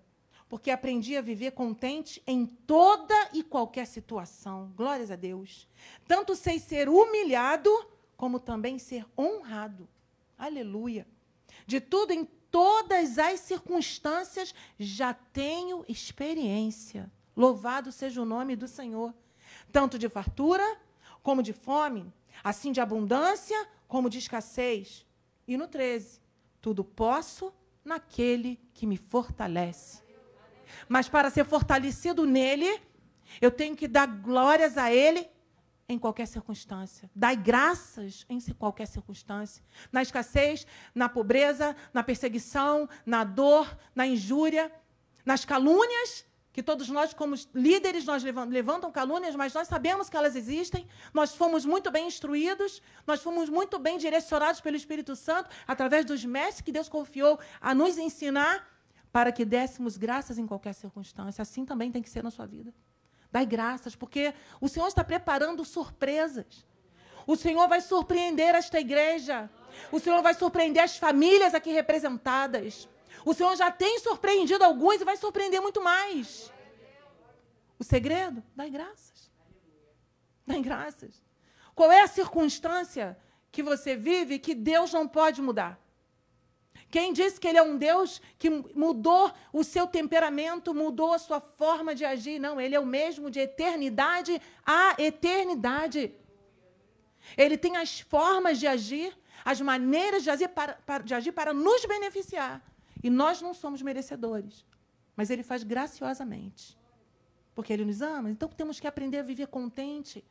[0.51, 4.73] porque aprendi a viver contente em toda e qualquer situação.
[4.77, 5.69] Glórias a Deus.
[6.09, 7.71] Tanto sei ser humilhado,
[8.17, 9.89] como também ser honrado.
[10.37, 11.07] Aleluia.
[11.69, 17.09] De tudo em todas as circunstâncias já tenho experiência.
[17.37, 19.15] Louvado seja o nome do Senhor.
[19.71, 20.65] Tanto de fartura
[21.23, 25.07] como de fome, assim de abundância como de escassez.
[25.47, 26.21] E no 13,
[26.61, 30.10] tudo posso naquele que me fortalece.
[30.89, 32.81] Mas para ser fortalecido nele,
[33.41, 35.29] eu tenho que dar glórias a ele
[35.89, 37.11] em qualquer circunstância.
[37.15, 39.63] Dai graças em qualquer circunstância.
[39.91, 44.73] Na escassez, na pobreza, na perseguição, na dor, na injúria,
[45.25, 50.35] nas calúnias, que todos nós, como líderes, nós levantam calúnias, mas nós sabemos que elas
[50.35, 50.87] existem.
[51.15, 56.25] Nós fomos muito bem instruídos, nós fomos muito bem direcionados pelo Espírito Santo, através dos
[56.25, 58.69] mestres que Deus confiou a nos ensinar,
[59.13, 61.43] para que dessemos graças em qualquer circunstância.
[61.43, 62.73] Assim também tem que ser na sua vida.
[63.33, 66.67] Dai graças, porque o Senhor está preparando surpresas.
[67.27, 69.49] O Senhor vai surpreender esta igreja.
[69.93, 72.89] O Senhor vai surpreender as famílias aqui representadas.
[73.25, 76.53] O Senhor já tem surpreendido alguns e vai surpreender muito mais.
[77.79, 78.43] O segredo?
[78.55, 79.31] Dai graças.
[80.47, 81.23] Dai graças.
[81.75, 83.17] Qual é a circunstância
[83.53, 85.79] que você vive que Deus não pode mudar?
[86.91, 91.41] Quem disse que ele é um Deus que mudou o seu temperamento, mudou a sua
[91.41, 92.41] forma de agir?
[92.41, 96.13] Não, ele é o mesmo de eternidade a eternidade.
[97.37, 101.55] Ele tem as formas de agir, as maneiras de agir para, para, de agir para
[101.55, 102.61] nos beneficiar.
[103.03, 104.67] E nós não somos merecedores.
[105.15, 106.77] Mas ele faz graciosamente.
[107.55, 108.31] Porque ele nos ama.
[108.31, 110.25] Então temos que aprender a viver contente.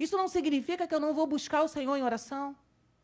[0.00, 2.56] Isso não significa que eu não vou buscar o Senhor em oração.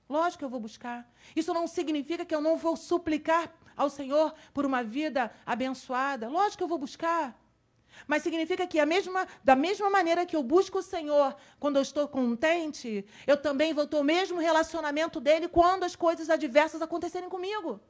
[0.09, 1.11] Lógico que eu vou buscar.
[1.35, 6.29] Isso não significa que eu não vou suplicar ao Senhor por uma vida abençoada.
[6.29, 7.37] Lógico que eu vou buscar.
[8.07, 12.07] Mas significa que mesma, da mesma maneira que eu busco o Senhor quando eu estou
[12.07, 17.81] contente, eu também vou ter o mesmo relacionamento dele quando as coisas adversas acontecerem comigo.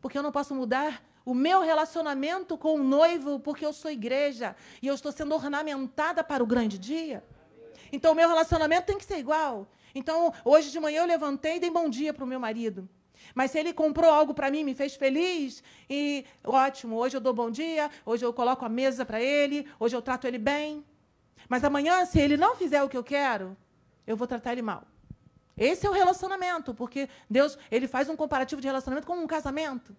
[0.00, 4.56] Porque eu não posso mudar o meu relacionamento com o noivo porque eu sou igreja
[4.82, 7.24] e eu estou sendo ornamentada para o grande dia.
[7.92, 9.68] Então o meu relacionamento tem que ser igual.
[9.94, 12.88] Então, hoje de manhã eu levantei e dei bom dia para o meu marido.
[13.34, 17.32] Mas se ele comprou algo para mim, me fez feliz, e ótimo, hoje eu dou
[17.32, 20.84] bom dia, hoje eu coloco a mesa para ele, hoje eu trato ele bem.
[21.48, 23.56] Mas amanhã, se ele não fizer o que eu quero,
[24.06, 24.84] eu vou tratar ele mal.
[25.56, 29.94] Esse é o relacionamento, porque Deus ele faz um comparativo de relacionamento com um casamento.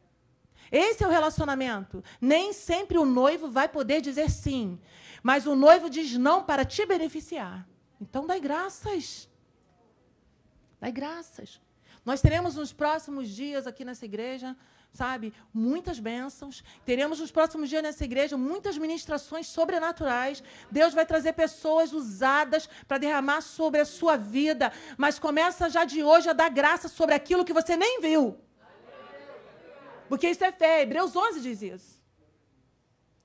[0.72, 2.04] Esse é o relacionamento.
[2.20, 4.80] Nem sempre o noivo vai poder dizer sim,
[5.22, 7.68] mas o noivo diz não para te beneficiar.
[8.02, 9.30] Então, dai graças.
[10.84, 11.62] Dai graças.
[12.04, 14.54] Nós teremos nos próximos dias aqui nessa igreja,
[14.92, 16.62] sabe, muitas bênçãos.
[16.84, 20.44] Teremos nos próximos dias nessa igreja muitas ministrações sobrenaturais.
[20.70, 24.74] Deus vai trazer pessoas usadas para derramar sobre a sua vida.
[24.98, 28.38] Mas começa já de hoje a dar graça sobre aquilo que você nem viu.
[30.10, 30.82] Porque isso é fé.
[30.82, 32.04] Hebreus 11 diz isso.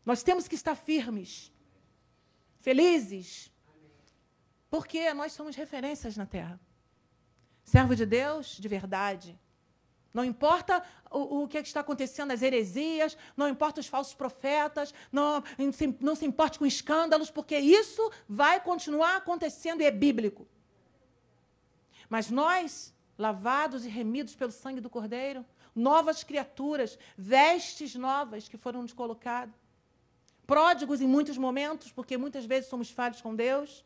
[0.07, 1.53] Nós temos que estar firmes,
[2.61, 3.53] felizes,
[4.71, 6.68] porque nós somos referências na terra.
[7.69, 9.39] Servo de Deus de verdade.
[10.15, 14.15] Não importa o, o que, é que está acontecendo, as heresias, não importa os falsos
[14.15, 15.45] profetas, não,
[16.01, 20.49] não se importe com escândalos, porque isso vai continuar acontecendo e é bíblico.
[22.09, 25.45] Mas nós, lavados e remidos pelo sangue do Cordeiro,
[25.75, 29.55] novas criaturas, vestes novas que foram nos colocadas,
[30.47, 33.85] pródigos em muitos momentos, porque muitas vezes somos falhos com Deus,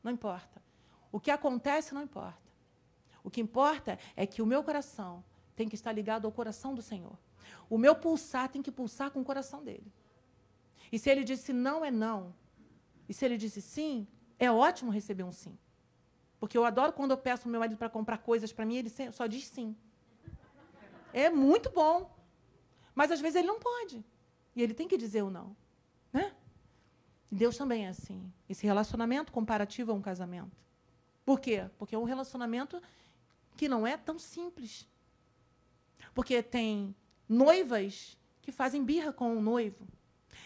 [0.00, 0.62] não importa.
[1.10, 2.45] O que acontece não importa.
[3.26, 5.24] O que importa é que o meu coração
[5.56, 7.18] tem que estar ligado ao coração do Senhor.
[7.68, 9.92] O meu pulsar tem que pulsar com o coração dele.
[10.92, 12.32] E se ele disse não, é não.
[13.08, 14.06] E se ele disse sim,
[14.38, 15.58] é ótimo receber um sim.
[16.38, 18.92] Porque eu adoro quando eu peço ao meu marido para comprar coisas para mim, ele
[19.10, 19.74] só diz sim.
[21.12, 22.16] É muito bom.
[22.94, 24.04] Mas às vezes ele não pode.
[24.54, 25.56] E ele tem que dizer o não.
[26.12, 26.32] Né?
[27.28, 28.32] Deus também é assim.
[28.48, 30.56] Esse relacionamento comparativo a um casamento.
[31.24, 31.68] Por quê?
[31.76, 32.80] Porque é um relacionamento
[33.56, 34.86] que não é tão simples.
[36.14, 36.94] Porque tem
[37.28, 39.86] noivas que fazem birra com o noivo.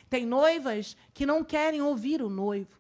[0.08, 2.78] Tem noivas que não querem ouvir o noivo.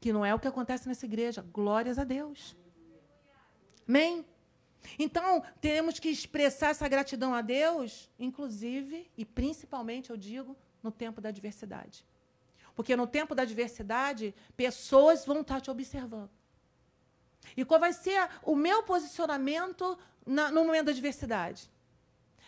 [0.00, 1.42] Que não é o que acontece nessa igreja.
[1.52, 2.56] Glórias a Deus.
[3.86, 4.24] Amém?
[4.98, 11.20] Então, temos que expressar essa gratidão a Deus, inclusive e principalmente, eu digo, no tempo
[11.20, 12.04] da adversidade.
[12.74, 16.30] Porque no tempo da adversidade, pessoas vão estar te observando.
[17.56, 21.70] E qual vai ser o meu posicionamento na, no momento da adversidade?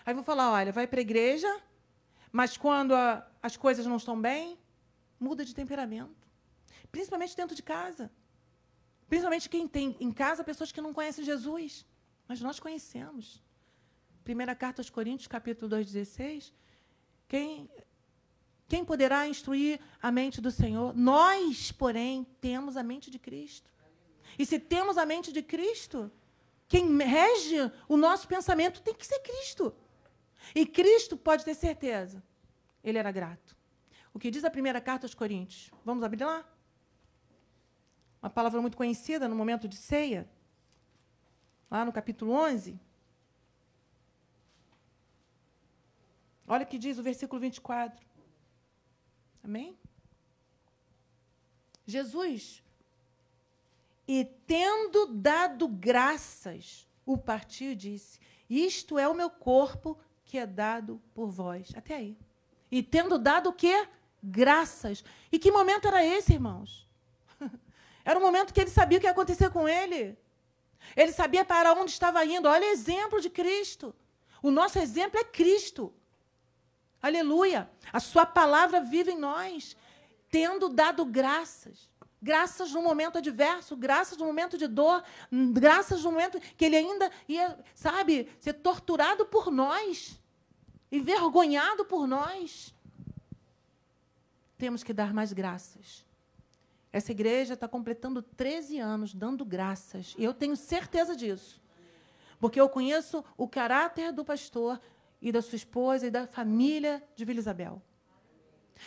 [0.05, 1.61] Aí vou falar: olha, vai para a igreja,
[2.31, 4.59] mas quando a, as coisas não estão bem,
[5.19, 6.29] muda de temperamento.
[6.91, 8.11] Principalmente dentro de casa.
[9.09, 11.85] Principalmente quem tem em casa pessoas que não conhecem Jesus.
[12.27, 13.43] Mas nós conhecemos.
[14.23, 16.53] Primeira carta aos Coríntios, capítulo 2, 16.
[17.29, 17.69] Quem,
[18.69, 20.95] quem poderá instruir a mente do Senhor?
[20.95, 23.71] Nós, porém, temos a mente de Cristo.
[24.39, 26.11] E se temos a mente de Cristo,
[26.69, 29.74] quem rege o nosso pensamento tem que ser Cristo.
[30.55, 32.23] E Cristo pode ter certeza,
[32.82, 33.56] ele era grato.
[34.12, 35.70] O que diz a primeira carta aos Coríntios?
[35.85, 36.44] Vamos abrir lá?
[38.23, 40.28] Uma palavra muito conhecida no momento de ceia,
[41.70, 42.81] lá no capítulo 11.
[46.47, 48.05] Olha o que diz o versículo 24.
[49.43, 49.78] Amém?
[51.86, 52.64] Jesus
[54.07, 61.01] e tendo dado graças, o partiu disse: Isto é o meu corpo que é dado
[61.15, 61.73] por vós.
[61.75, 62.19] Até aí.
[62.71, 63.89] E tendo dado o quê?
[64.23, 65.05] Graças.
[65.31, 66.89] E que momento era esse, irmãos?
[68.05, 70.19] Era o momento que ele sabia o que ia acontecer com ele.
[70.95, 72.47] Ele sabia para onde estava indo.
[72.47, 73.95] Olha o exemplo de Cristo.
[74.43, 75.91] O nosso exemplo é Cristo.
[77.01, 77.71] Aleluia.
[77.91, 79.75] A sua palavra vive em nós,
[80.31, 81.89] tendo dado graças
[82.25, 85.05] graças no momento adverso, graças no momento de dor,
[85.53, 90.19] graças no momento que ele ainda ia, sabe, ser torturado por nós,
[90.91, 92.75] envergonhado por nós.
[94.57, 96.03] Temos que dar mais graças.
[96.91, 101.61] Essa igreja está completando 13 anos dando graças, e eu tenho certeza disso,
[102.41, 104.81] porque eu conheço o caráter do pastor
[105.21, 107.83] e da sua esposa e da família de Vila Isabel.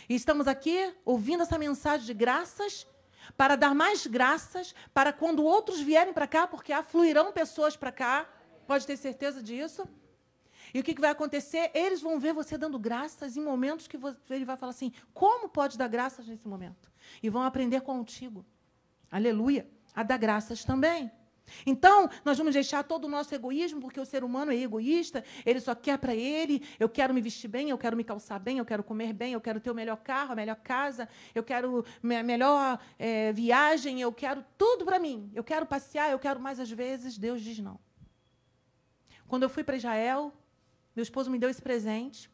[0.10, 2.88] E estamos aqui ouvindo essa mensagem de graças
[3.36, 8.30] para dar mais graças, para quando outros vierem para cá, porque afluirão pessoas para cá,
[8.66, 9.88] pode ter certeza disso.
[10.74, 11.72] E o que, vai acontecer?
[11.74, 13.98] Eles vão ver você dando graças em momentos que
[14.30, 16.92] ele vai falar assim: como pode dar graças nesse momento?
[17.24, 18.46] E vão aprender contigo.
[19.10, 19.68] Aleluia.
[19.96, 21.12] A dar graças também.
[21.66, 25.60] Então, nós vamos deixar todo o nosso egoísmo, porque o ser humano é egoísta, ele
[25.60, 28.66] só quer para ele, eu quero me vestir bem, eu quero me calçar bem, eu
[28.66, 32.24] quero comer bem, eu quero ter o melhor carro, a melhor casa, eu quero a
[32.24, 35.32] melhor é, viagem, eu quero tudo para mim.
[35.34, 37.18] Eu quero passear, eu quero mais às vezes.
[37.18, 37.80] Deus diz não.
[39.28, 40.34] Quando eu fui para Israel,
[40.96, 42.30] meu esposo me deu esse presente.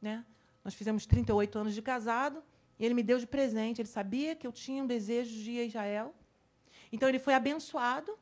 [0.00, 0.24] Né?
[0.64, 2.42] Nós fizemos 38 anos de casado,
[2.78, 3.80] e ele me deu de presente.
[3.80, 6.14] Ele sabia que eu tinha um desejo de ir a Israel.
[6.92, 8.16] Então, ele foi abençoado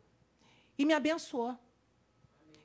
[0.78, 1.56] e me abençoou.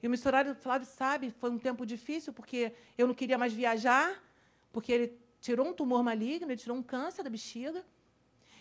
[0.02, 4.24] E o missionário Flávio sabe, foi um tempo difícil, porque eu não queria mais viajar,
[4.72, 7.84] porque ele tirou um tumor maligno, ele tirou um câncer da bexiga.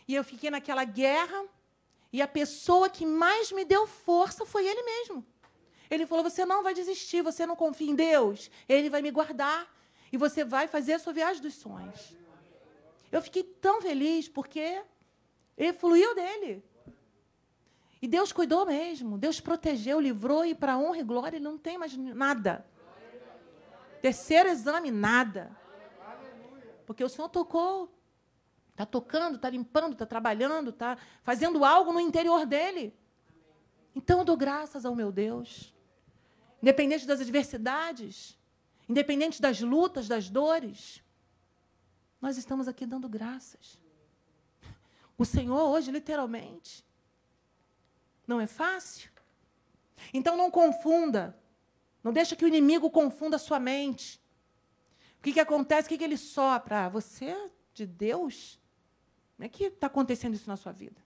[0.09, 1.45] E eu fiquei naquela guerra,
[2.13, 5.27] e a pessoa que mais me deu força foi ele mesmo.
[5.91, 9.73] Ele falou: Você não vai desistir, você não confia em Deus, Ele vai me guardar,
[10.13, 12.17] e você vai fazer a sua viagem dos sonhos.
[13.11, 14.83] Eu fiquei tão feliz, porque
[15.57, 16.63] ele fluiu dele.
[18.07, 21.77] E Deus cuidou mesmo, Deus protegeu, livrou e para honra e glória ele não tem
[21.77, 22.65] mais nada.
[24.01, 25.51] Terceiro exame, nada.
[26.87, 27.93] Porque o Senhor tocou.
[28.71, 32.95] Está tocando, está limpando, está trabalhando, está fazendo algo no interior dele.
[33.93, 35.75] Então eu dou graças ao meu Deus.
[36.63, 38.39] Independente das adversidades,
[38.89, 41.03] independente das lutas, das dores,
[42.21, 43.81] nós estamos aqui dando graças.
[45.19, 46.86] O Senhor hoje, literalmente,
[48.27, 49.11] não é fácil?
[50.13, 51.39] Então não confunda.
[52.03, 54.21] Não deixa que o inimigo confunda a sua mente.
[55.19, 55.87] O que, que acontece?
[55.87, 56.89] O que, que ele sopra?
[56.89, 58.61] Você é de Deus?
[59.37, 61.05] Como é que está acontecendo isso na sua vida?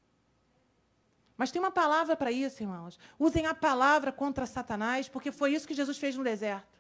[1.37, 2.99] Mas tem uma palavra para isso, irmãos.
[3.19, 6.79] Usem a palavra contra Satanás, porque foi isso que Jesus fez no deserto.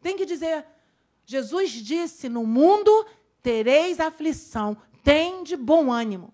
[0.00, 0.64] Tem que dizer,
[1.24, 3.06] Jesus disse: No mundo
[3.42, 6.32] tereis aflição, tem de bom ânimo.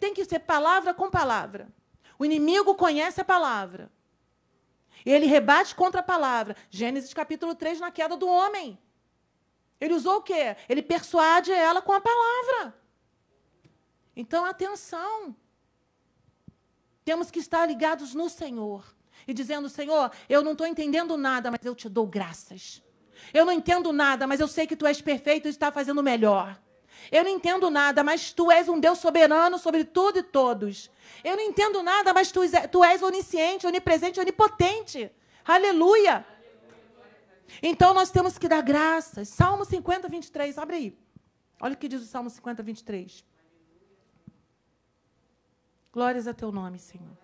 [0.00, 1.72] Tem que ser palavra com palavra.
[2.18, 3.90] O inimigo conhece a palavra.
[5.04, 6.56] E ele rebate contra a palavra.
[6.70, 8.78] Gênesis capítulo 3, na queda do homem.
[9.80, 10.56] Ele usou o quê?
[10.68, 12.74] Ele persuade ela com a palavra.
[14.16, 15.34] Então, atenção.
[17.04, 18.84] Temos que estar ligados no Senhor
[19.26, 22.82] e dizendo: Senhor, eu não estou entendendo nada, mas eu te dou graças.
[23.32, 26.58] Eu não entendo nada, mas eu sei que tu és perfeito e está fazendo melhor.
[27.10, 30.90] Eu não entendo nada, mas tu és um Deus soberano sobre tudo e todos.
[31.22, 32.40] Eu não entendo nada, mas tu,
[32.70, 35.10] tu és onisciente, onipresente, onipotente.
[35.44, 36.26] Aleluia.
[37.62, 39.28] Então nós temos que dar graças.
[39.28, 40.98] Salmo 50, 23, abre aí.
[41.60, 43.24] Olha o que diz o Salmo 50, 23.
[45.92, 47.16] Glórias a teu nome, Senhor.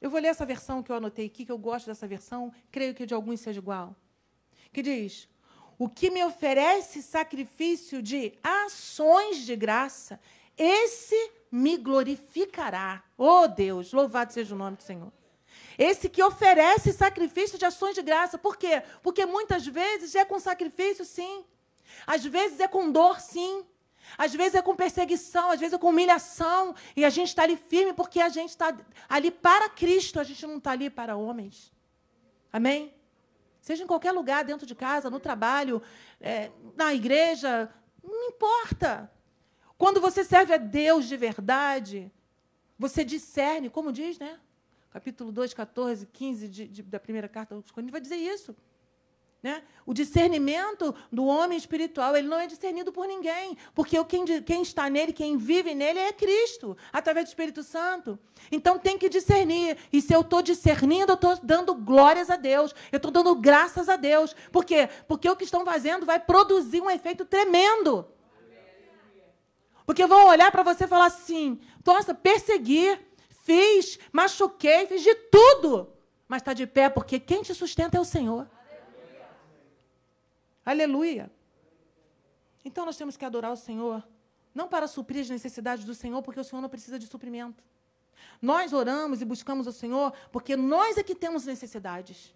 [0.00, 2.94] Eu vou ler essa versão que eu anotei aqui, que eu gosto dessa versão, creio
[2.94, 3.96] que de alguns seja igual.
[4.76, 5.26] Que diz:
[5.78, 10.20] O que me oferece sacrifício de ações de graça,
[10.54, 13.02] esse me glorificará.
[13.16, 15.10] Oh Deus, louvado seja o nome do Senhor.
[15.78, 18.36] Esse que oferece sacrifício de ações de graça.
[18.36, 18.82] Por quê?
[19.02, 21.42] Porque muitas vezes é com sacrifício, sim.
[22.06, 23.64] Às vezes é com dor, sim.
[24.18, 26.74] Às vezes é com perseguição, às vezes é com humilhação.
[26.94, 28.76] E a gente está ali firme porque a gente está
[29.08, 31.72] ali para Cristo, a gente não está ali para homens.
[32.52, 32.94] Amém?
[33.66, 35.82] Seja em qualquer lugar, dentro de casa, no trabalho,
[36.20, 37.68] é, na igreja,
[38.00, 39.10] não importa.
[39.76, 42.12] Quando você serve a Deus de verdade,
[42.78, 44.38] você discerne, como diz, né?
[44.88, 48.54] Capítulo 2, 14, 15 de, de, da primeira carta aos Coríntios, vai dizer isso.
[49.42, 49.62] Né?
[49.84, 54.90] O discernimento do homem espiritual, ele não é discernido por ninguém, porque quem, quem está
[54.90, 58.18] nele, quem vive nele é Cristo, através do Espírito Santo.
[58.50, 59.76] Então tem que discernir.
[59.92, 63.88] E se eu estou discernindo, eu estou dando glórias a Deus, eu estou dando graças
[63.88, 64.34] a Deus.
[64.50, 64.88] Por quê?
[65.06, 68.08] Porque o que estão fazendo vai produzir um efeito tremendo.
[69.86, 72.98] Porque vão olhar para você e falar assim: nossa, persegui,
[73.44, 75.92] fiz, machuquei, fiz de tudo.
[76.26, 78.50] Mas está de pé, porque quem te sustenta é o Senhor.
[80.66, 81.30] Aleluia.
[82.64, 84.06] Então nós temos que adorar o Senhor,
[84.52, 87.62] não para suprir as necessidades do Senhor, porque o Senhor não precisa de suprimento.
[88.42, 92.34] Nós oramos e buscamos o Senhor porque nós é que temos necessidades.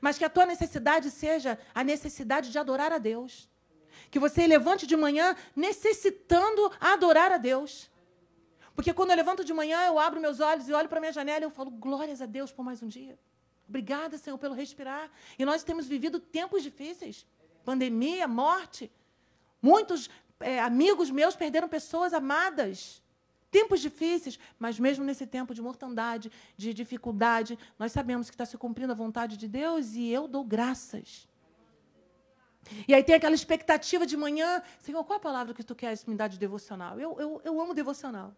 [0.00, 3.48] Mas que a tua necessidade seja a necessidade de adorar a Deus.
[4.10, 7.88] Que você levante de manhã necessitando adorar a Deus.
[8.74, 11.44] Porque quando eu levanto de manhã, eu abro meus olhos e olho para minha janela
[11.44, 13.16] e eu falo, glórias a Deus por mais um dia.
[13.68, 15.08] Obrigada, Senhor, pelo respirar.
[15.38, 17.24] E nós temos vivido tempos difíceis
[17.70, 18.90] pandemia, morte.
[19.62, 20.10] Muitos
[20.40, 23.00] é, amigos meus perderam pessoas amadas.
[23.58, 28.56] Tempos difíceis, mas mesmo nesse tempo de mortandade, de dificuldade, nós sabemos que está se
[28.56, 31.28] cumprindo a vontade de Deus e eu dou graças.
[32.86, 36.14] E aí tem aquela expectativa de manhã, Senhor, qual a palavra que tu queres me
[36.14, 36.98] dar de devocional?
[36.98, 38.34] Eu, eu, eu amo devocional.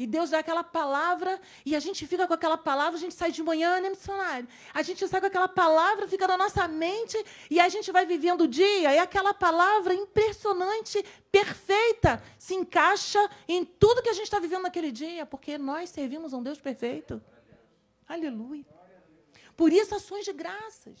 [0.00, 3.30] E Deus dá aquela palavra e a gente fica com aquela palavra, a gente sai
[3.30, 4.48] de manhã, né, missionário?
[4.72, 8.44] A gente sai com aquela palavra, fica na nossa mente e a gente vai vivendo
[8.44, 14.38] o dia e aquela palavra impressionante, perfeita, se encaixa em tudo que a gente está
[14.38, 17.22] vivendo naquele dia, porque nós servimos a um Deus perfeito.
[18.08, 18.64] Aleluia.
[19.54, 20.98] Por isso, ações de graças.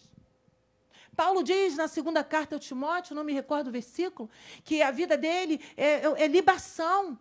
[1.16, 4.28] Paulo diz na segunda carta ao Timóteo, não me recordo o versículo,
[4.62, 7.18] que a vida dele é, é, é libação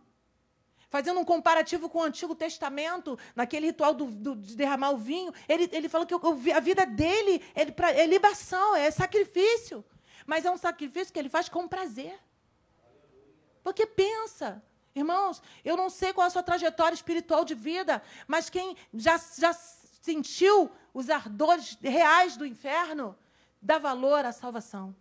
[0.89, 5.31] fazendo um comparativo com o Antigo Testamento, naquele ritual do, do, de derramar o vinho,
[5.47, 9.85] ele, ele falou que a vida dele é, pra, é libação, é sacrifício.
[10.25, 12.19] Mas é um sacrifício que ele faz com prazer.
[13.63, 14.63] Porque pensa,
[14.95, 19.19] irmãos, eu não sei qual é a sua trajetória espiritual de vida, mas quem já,
[19.37, 23.15] já sentiu os ardores reais do inferno,
[23.61, 24.95] dá valor à salvação.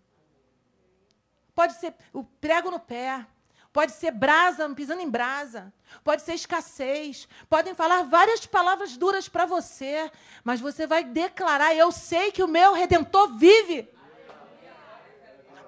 [1.54, 3.26] Pode ser o prego no pé,
[3.72, 5.72] pode ser brasa, pisando em brasa,
[6.02, 10.10] pode ser escassez, podem falar várias palavras duras para você,
[10.42, 13.88] mas você vai declarar: Eu sei que o meu redentor vive.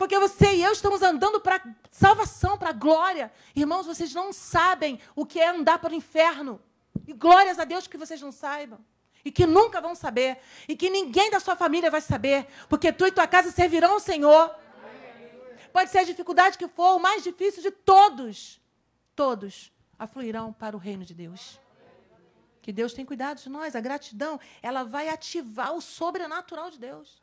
[0.00, 3.30] Porque você e eu estamos andando para salvação, para glória.
[3.54, 6.58] Irmãos, vocês não sabem o que é andar para o inferno.
[7.06, 8.78] E glórias a Deus que vocês não saibam.
[9.22, 10.38] E que nunca vão saber.
[10.66, 12.46] E que ninguém da sua família vai saber.
[12.66, 14.50] Porque tu e tua casa servirão ao Senhor.
[15.72, 18.60] Pode ser a dificuldade que for, o mais difícil de todos.
[19.14, 21.60] Todos afluirão para o reino de Deus.
[22.62, 23.74] Que Deus tem cuidado de nós.
[23.74, 27.22] A gratidão, ela vai ativar o sobrenatural de Deus.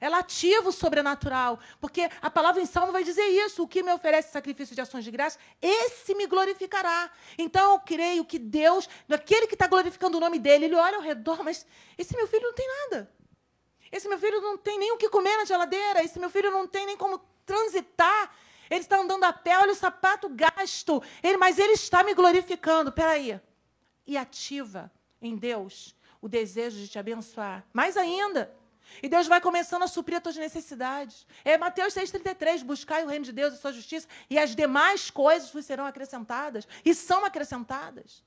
[0.00, 3.92] Ela ativa o sobrenatural, porque a palavra em Salmo vai dizer isso: o que me
[3.92, 7.10] oferece sacrifício de ações de graça, esse me glorificará.
[7.38, 11.02] Então eu creio que Deus, aquele que está glorificando o nome dele, ele olha ao
[11.02, 13.10] redor, mas esse meu filho não tem nada.
[13.94, 16.02] Esse meu filho não tem nem o que comer na geladeira.
[16.02, 18.34] Esse meu filho não tem nem como transitar.
[18.68, 21.00] Ele está andando a pé, olha o sapato gasto.
[21.22, 22.90] Ele, mas ele está me glorificando.
[22.90, 23.40] Peraí.
[24.04, 24.90] E ativa
[25.22, 27.64] em Deus o desejo de te abençoar.
[27.72, 28.52] Mais ainda.
[29.00, 31.24] E Deus vai começando a suprir as tuas necessidades.
[31.44, 35.50] É Mateus 6,33, buscai o reino de Deus e sua justiça, e as demais coisas
[35.50, 38.24] vos serão acrescentadas, e são acrescentadas.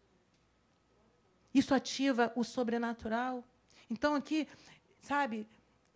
[1.53, 3.44] Isso ativa o sobrenatural.
[3.89, 4.48] Então, aqui,
[5.02, 5.48] sabe,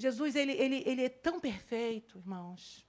[0.02, 2.86] Jesus, ele, ele, ele é tão perfeito, irmãos.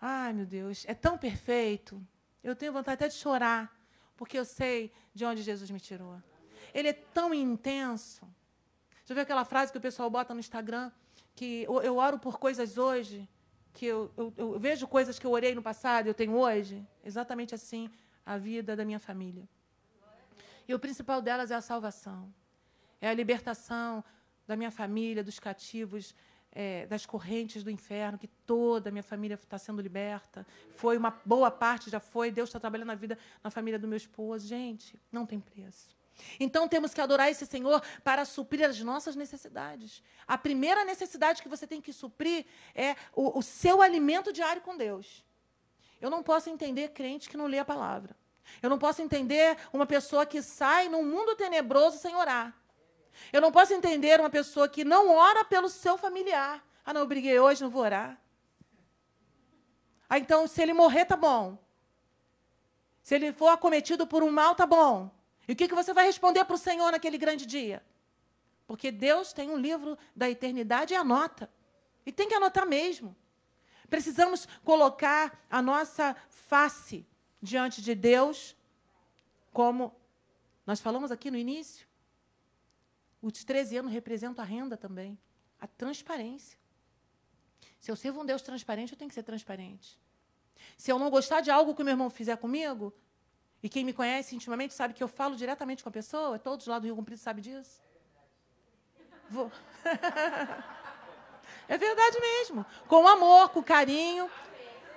[0.00, 2.04] Ai, meu Deus, é tão perfeito.
[2.42, 3.76] Eu tenho vontade até de chorar,
[4.16, 6.20] porque eu sei de onde Jesus me tirou.
[6.72, 8.26] Ele é tão intenso.
[9.04, 10.90] Já viu aquela frase que o pessoal bota no Instagram?
[11.34, 13.28] Que eu, oro por coisas hoje,
[13.72, 16.86] que eu, eu, eu vejo coisas que eu orei no passado eu tenho hoje.
[17.04, 17.90] Exatamente assim
[18.24, 19.48] a vida da minha família.
[20.66, 22.32] E o principal delas é a salvação.
[23.00, 24.04] É a libertação
[24.48, 26.14] da minha família, dos cativos,
[26.50, 30.46] é, das correntes do inferno, que toda a minha família está sendo liberta.
[30.74, 32.30] Foi uma boa parte, já foi.
[32.30, 34.46] Deus está trabalhando na vida, na família do meu esposo.
[34.46, 35.96] Gente, não tem preço.
[36.40, 40.02] Então temos que adorar esse Senhor para suprir as nossas necessidades.
[40.26, 42.44] A primeira necessidade que você tem que suprir
[42.74, 45.24] é o, o seu alimento diário com Deus.
[46.00, 48.16] Eu não posso entender crente que não lê a palavra.
[48.62, 52.56] Eu não posso entender uma pessoa que sai num mundo tenebroso sem orar.
[53.32, 56.64] Eu não posso entender uma pessoa que não ora pelo seu familiar.
[56.84, 58.20] Ah, não, eu briguei hoje, não vou orar.
[60.08, 61.58] Ah, então, se ele morrer, tá bom.
[63.02, 65.10] Se ele for acometido por um mal, tá bom.
[65.46, 67.82] E o que, que você vai responder para o Senhor naquele grande dia?
[68.66, 71.50] Porque Deus tem um livro da eternidade e anota.
[72.04, 73.16] E tem que anotar mesmo.
[73.88, 77.06] Precisamos colocar a nossa face
[77.40, 78.54] diante de Deus,
[79.52, 79.94] como
[80.66, 81.87] nós falamos aqui no início.
[83.20, 85.18] Os 13 anos representam a renda também,
[85.60, 86.58] a transparência.
[87.80, 89.98] Se eu sirvo um Deus transparente, eu tenho que ser transparente.
[90.76, 92.92] Se eu não gostar de algo que o meu irmão fizer comigo,
[93.62, 96.78] e quem me conhece intimamente sabe que eu falo diretamente com a pessoa, todos lá
[96.78, 97.80] do Rio Comprido sabem disso.
[99.28, 99.50] Vou.
[101.68, 102.64] é verdade mesmo.
[102.86, 104.30] Com amor, com carinho.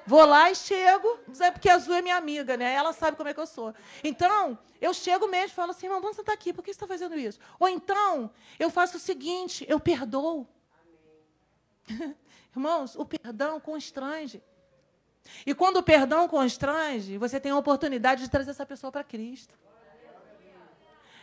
[0.05, 2.73] Vou lá e chego, é porque a Azul é minha amiga, né?
[2.73, 3.73] Ela sabe como é que eu sou.
[4.03, 6.87] Então, eu chego mesmo e falo assim, irmão, vamos sentar aqui, por que você está
[6.87, 7.39] fazendo isso?
[7.59, 10.47] Ou então, eu faço o seguinte, eu perdoo.
[12.55, 14.43] Irmãos, o perdão constrange.
[15.45, 19.57] E quando o perdão constrange, você tem a oportunidade de trazer essa pessoa para Cristo.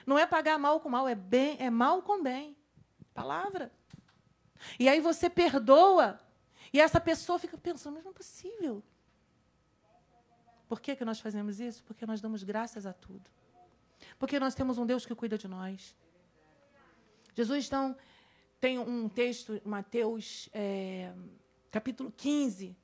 [0.06, 2.56] Não é pagar mal com mal, é bem, é mal com bem.
[3.12, 3.70] Palavra.
[4.78, 6.18] E aí você perdoa
[6.73, 8.82] e essa pessoa fica pensando, mas não é possível.
[10.69, 11.82] Por que, que nós fazemos isso?
[11.85, 13.31] Porque nós damos graças a tudo.
[14.19, 15.97] Porque nós temos um Deus que cuida de nós.
[17.35, 17.97] Jesus, então,
[18.61, 21.12] tem um texto, Mateus, é,
[21.70, 22.77] capítulo 15,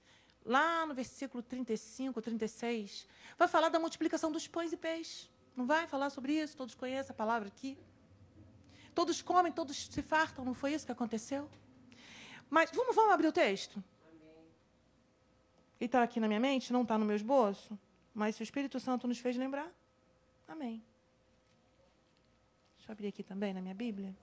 [0.45, 3.07] lá no versículo 35, 36,
[3.37, 5.31] vai falar da multiplicação dos pães e peixes.
[5.57, 6.57] Não vai falar sobre isso?
[6.57, 7.77] Todos conhecem a palavra aqui?
[8.95, 11.51] Todos comem, todos se fartam, não foi isso que aconteceu?
[12.55, 13.83] Mas vamos, vamos abrir o texto?
[15.81, 17.77] Ele está aqui na minha mente, não está no meu esboço,
[18.15, 19.69] mas se o Espírito Santo nos fez lembrar,
[20.47, 20.81] amém.
[22.77, 24.15] Deixa eu abrir aqui também na minha Bíblia.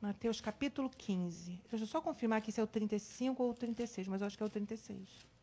[0.00, 1.60] Mateus capítulo 15.
[1.68, 4.36] Deixa eu só confirmar aqui se é o 35 ou o 36, mas eu acho
[4.36, 5.37] que é o 36.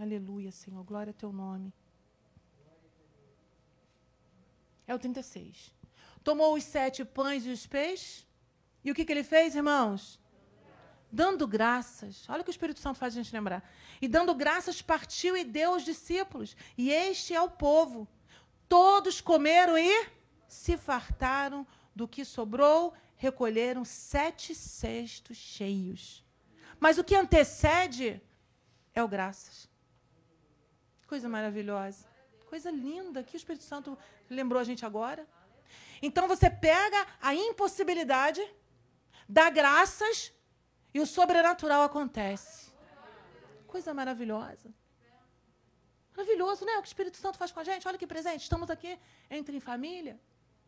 [0.00, 0.82] Aleluia, Senhor.
[0.82, 1.74] Glória ao teu nome.
[4.86, 5.74] É o 36.
[6.24, 8.26] Tomou os sete pães e os peixes.
[8.82, 10.18] E o que, que ele fez, irmãos?
[11.12, 12.26] Dando graças.
[12.30, 13.62] Olha o que o Espírito Santo faz a gente lembrar.
[14.00, 16.56] E dando graças, partiu e deu aos discípulos.
[16.78, 18.08] E este é o povo.
[18.70, 20.08] Todos comeram e
[20.48, 26.24] se fartaram do que sobrou, recolheram sete cestos cheios.
[26.78, 28.18] Mas o que antecede
[28.94, 29.69] é o graças.
[31.10, 32.06] Coisa maravilhosa.
[32.48, 33.98] Coisa linda que o Espírito Santo
[34.38, 35.22] lembrou a gente agora.
[36.00, 38.40] Então você pega a impossibilidade,
[39.28, 40.32] dá graças
[40.94, 42.72] e o sobrenatural acontece.
[43.66, 44.72] Coisa maravilhosa.
[46.16, 46.74] Maravilhoso, né?
[46.78, 47.88] O que o Espírito Santo faz com a gente.
[47.88, 48.42] Olha que presente.
[48.42, 48.96] Estamos aqui
[49.28, 50.16] entre família,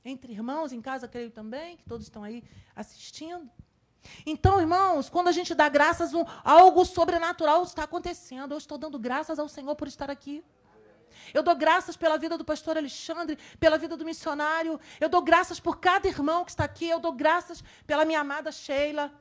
[0.05, 2.43] entre irmãos, em casa, creio também, que todos estão aí
[2.75, 3.49] assistindo.
[4.27, 8.53] Então, irmãos, quando a gente dá graças, um, algo sobrenatural está acontecendo.
[8.53, 10.45] Eu estou dando graças ao Senhor por estar aqui.
[11.33, 14.79] Eu dou graças pela vida do pastor Alexandre, pela vida do missionário.
[15.01, 16.89] Eu dou graças por cada irmão que está aqui.
[16.89, 19.13] Eu dou graças pela minha amada Sheila.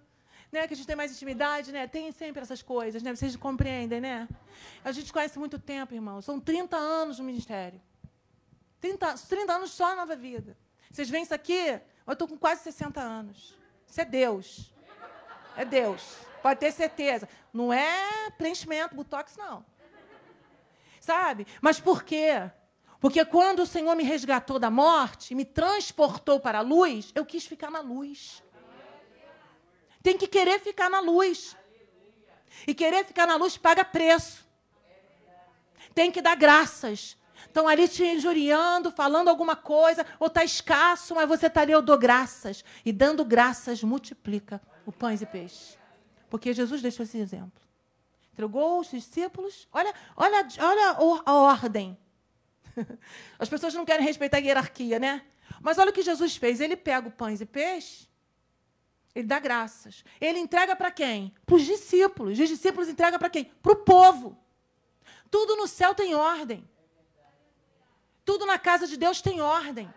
[0.51, 1.87] Né, que a gente tem mais intimidade, né?
[1.87, 3.15] Tem sempre essas coisas, né?
[3.15, 4.27] Vocês compreendem, né?
[4.83, 6.25] A gente conhece muito tempo, irmãos.
[6.25, 7.81] São 30 anos no ministério.
[8.81, 10.57] 30, 30 anos só a nova vida.
[10.91, 11.79] Vocês veem isso aqui?
[12.05, 13.60] Eu estou com quase 60 anos.
[13.91, 14.73] Isso é Deus.
[15.57, 16.01] É Deus.
[16.41, 17.27] Pode ter certeza.
[17.51, 19.65] Não é preenchimento, botox, não.
[21.01, 21.45] Sabe?
[21.59, 22.49] Mas por quê?
[23.01, 27.45] Porque quando o Senhor me resgatou da morte, me transportou para a luz, eu quis
[27.45, 28.41] ficar na luz.
[30.01, 31.57] Tem que querer ficar na luz.
[32.65, 34.47] E querer ficar na luz paga preço.
[35.93, 37.17] Tem que dar graças.
[37.45, 41.81] Estão ali te injuriando, falando alguma coisa, ou está escasso, mas você está ali, eu
[41.81, 42.63] dou graças.
[42.85, 45.77] E dando graças multiplica o pães e peixe.
[46.29, 47.61] Porque Jesus deixou esse exemplo.
[48.33, 49.67] Entregou os discípulos.
[49.71, 51.97] Olha, olha, olha a ordem.
[53.37, 55.23] As pessoas não querem respeitar a hierarquia, né?
[55.61, 56.61] Mas olha o que Jesus fez.
[56.61, 58.07] Ele pega o pães e peixe,
[59.13, 60.03] ele dá graças.
[60.19, 61.33] Ele entrega para quem?
[61.45, 62.39] Para os discípulos.
[62.39, 63.45] Os discípulos entregam para quem?
[63.45, 64.37] Para o povo.
[65.29, 66.67] Tudo no céu tem ordem.
[68.31, 69.93] Tudo na casa de Deus tem ordem.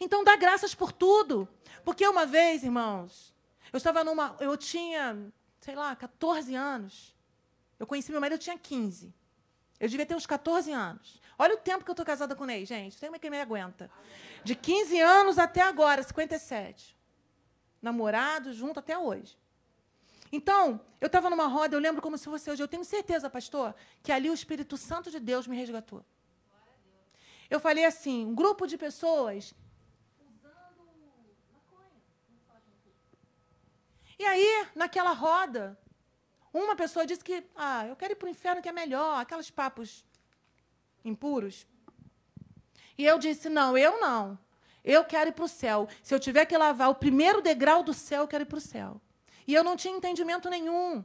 [0.00, 1.48] Então dá graças por tudo.
[1.84, 3.32] Porque uma vez, irmãos,
[3.72, 4.34] eu estava numa.
[4.40, 7.14] Eu tinha, sei lá, 14 anos.
[7.78, 9.14] Eu conheci meu marido, eu tinha 15.
[9.78, 11.20] Eu devia ter uns 14 anos.
[11.38, 12.98] Olha o tempo que eu estou casada com Ney, gente.
[12.98, 13.88] Tem que me aguenta.
[14.42, 16.98] De 15 anos até agora, 57.
[17.80, 19.38] Namorado, junto até hoje.
[20.32, 22.62] Então, eu estava numa roda, eu lembro como se fosse hoje.
[22.62, 26.04] Eu tenho certeza, pastor, que ali o Espírito Santo de Deus me resgatou.
[27.48, 29.54] Eu falei assim: um grupo de pessoas
[34.20, 35.78] E aí, naquela roda,
[36.52, 39.50] uma pessoa disse que, ah, eu quero ir para o inferno que é melhor, aqueles
[39.50, 40.04] papos
[41.02, 41.66] impuros.
[42.98, 44.38] E eu disse, não, eu não.
[44.84, 45.88] Eu quero ir para o céu.
[46.02, 48.60] Se eu tiver que lavar o primeiro degrau do céu, eu quero ir para o
[48.60, 49.00] céu.
[49.50, 51.04] E eu não tinha entendimento nenhum.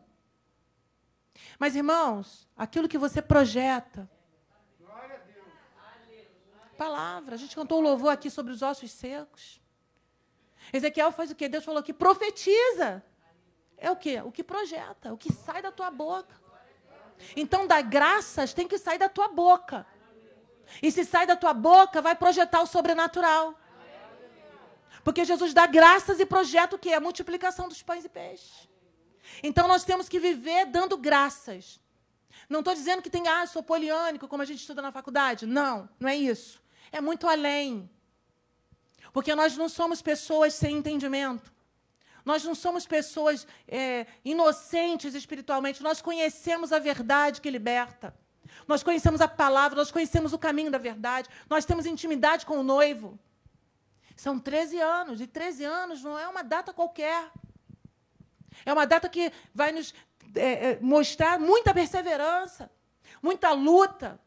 [1.58, 4.08] Mas, irmãos, aquilo que você projeta.
[6.78, 7.34] Palavra.
[7.34, 9.60] A gente cantou um louvor aqui sobre os ossos secos.
[10.72, 11.50] Ezequiel faz o quê?
[11.50, 13.04] Deus falou que profetiza.
[13.78, 14.22] É o quê?
[14.22, 16.36] O que projeta, o que sai da tua boca.
[17.36, 19.88] Então, das graças tem que sair da tua boca.
[20.84, 23.58] E se sai da tua boca, vai projetar o sobrenatural.
[25.06, 26.92] Porque Jesus dá graças e projeta o quê?
[26.94, 28.68] A multiplicação dos pães e peixes.
[29.44, 31.80] Então nós temos que viver dando graças.
[32.50, 35.46] Não estou dizendo que tem, ah, sou poliânico, como a gente estuda na faculdade.
[35.46, 36.60] Não, não é isso.
[36.92, 37.88] É muito além.
[39.14, 41.54] Porque nós não somos pessoas sem entendimento.
[42.26, 45.84] Nós não somos pessoas é, inocentes espiritualmente.
[45.84, 48.12] Nós conhecemos a verdade que liberta.
[48.68, 51.30] Nós conhecemos a palavra, nós conhecemos o caminho da verdade.
[51.48, 53.20] Nós temos intimidade com o noivo.
[54.16, 57.32] São 13 anos, e 13 anos não é uma data qualquer.
[58.66, 59.94] É uma data que vai nos
[60.36, 62.72] é, é mostrar muita perseverança,
[63.22, 64.20] muita luta,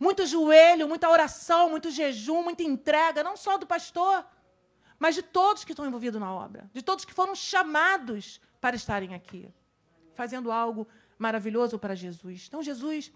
[0.00, 4.24] muito joelho, muita oração, muito jejum, muita entrega, não só do pastor,
[4.98, 9.14] mas de todos que estão envolvidos na obra, de todos que foram chamados para estarem
[9.14, 9.52] aqui,
[10.14, 10.86] fazendo algo
[11.18, 12.46] maravilhoso para Jesus.
[12.48, 13.12] Então, Jesus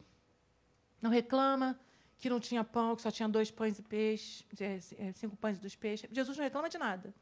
[1.00, 1.78] não reclama
[2.22, 4.78] que não tinha pão, que só tinha dois pães e peixes, é,
[5.08, 6.08] é, cinco pães e dois peixes.
[6.10, 7.12] Jesus não reclama de nada.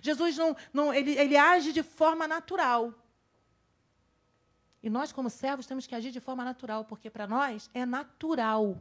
[0.00, 2.94] Jesus não, não ele, ele age de forma natural.
[4.82, 8.80] E nós, como servos, temos que agir de forma natural, porque para nós é natural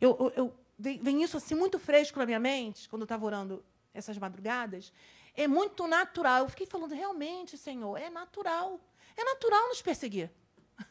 [0.00, 3.64] eu, eu, eu vem isso assim muito fresco na minha mente, quando eu estava orando
[3.92, 4.92] essas madrugadas.
[5.34, 6.42] É muito natural.
[6.42, 8.80] Eu fiquei falando, realmente, Senhor, é natural.
[9.16, 10.30] É natural nos perseguir.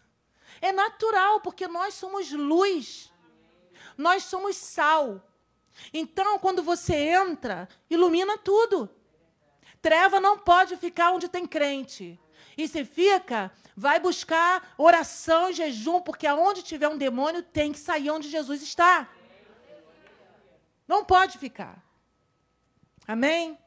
[0.62, 3.12] É natural, porque nós somos luz.
[3.98, 5.22] Nós somos sal.
[5.94, 8.90] Então, quando você entra, ilumina tudo.
[9.82, 12.20] Treva não pode ficar onde tem crente.
[12.58, 17.80] E se fica, vai buscar oração e jejum, porque aonde tiver um demônio tem que
[17.80, 19.10] sair onde Jesus está.
[20.88, 21.84] Não pode ficar.
[23.08, 23.58] Amém?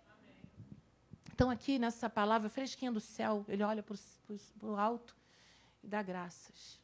[1.35, 3.97] Então, aqui nessa palavra fresquinha do céu, ele olha para
[4.63, 5.15] o alto
[5.83, 6.81] e dá graças.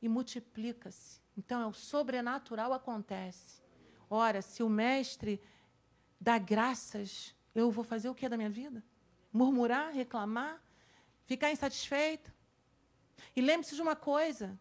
[0.00, 1.23] E multiplica-se.
[1.36, 3.62] Então, é o sobrenatural acontece.
[4.08, 5.40] Ora, se o mestre
[6.20, 8.82] dá graças, eu vou fazer o que da minha vida?
[9.32, 10.62] Murmurar, reclamar?
[11.26, 12.32] Ficar insatisfeito?
[13.34, 14.58] E lembre-se de uma coisa.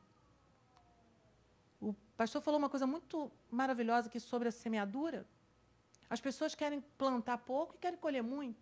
[1.79, 5.27] O pastor falou uma coisa muito maravilhosa aqui sobre a semeadura.
[6.09, 8.61] As pessoas querem plantar pouco e querem colher muito.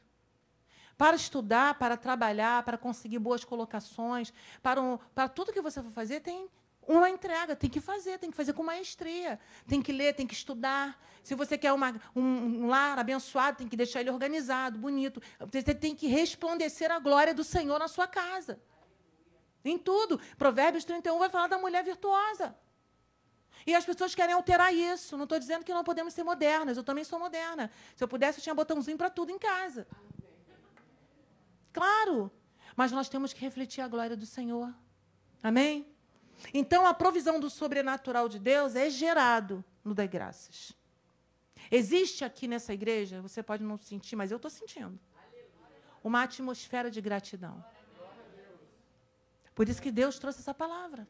[0.97, 5.91] Para estudar, para trabalhar, para conseguir boas colocações, para, um, para tudo que você for
[5.91, 6.49] fazer, tem
[6.87, 9.39] uma entrega, tem que fazer, tem que fazer com maestria.
[9.67, 10.99] Tem que ler, tem que estudar.
[11.23, 15.21] Se você quer uma, um, um, lar abençoado, tem que deixar ele organizado, bonito.
[15.39, 18.59] Você tem que resplandecer a glória do Senhor na sua casa.
[19.63, 20.19] Em tudo.
[20.37, 22.55] Provérbios 31 vai falar da mulher virtuosa.
[23.65, 25.15] E as pessoas querem alterar isso.
[25.15, 26.77] Não estou dizendo que não podemos ser modernas.
[26.77, 27.69] Eu também sou moderna.
[27.95, 29.87] Se eu pudesse, eu tinha botãozinho para tudo em casa.
[31.71, 32.31] Claro.
[32.75, 34.73] Mas nós temos que refletir a glória do Senhor.
[35.43, 35.90] Amém?
[36.53, 40.73] Então, a provisão do sobrenatural de Deus é gerado no Dai Graças.
[41.69, 44.99] Existe aqui nessa igreja, você pode não sentir, mas eu estou sentindo,
[46.03, 47.63] uma atmosfera de gratidão.
[49.53, 51.07] Por isso que Deus trouxe essa palavra.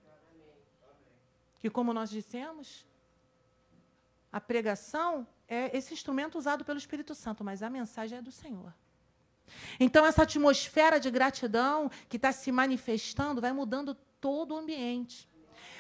[1.60, 2.86] Que, como nós dissemos,
[4.32, 8.74] a pregação é esse instrumento usado pelo Espírito Santo, mas a mensagem é do Senhor.
[9.80, 15.28] Então, essa atmosfera de gratidão que está se manifestando vai mudando todo o ambiente.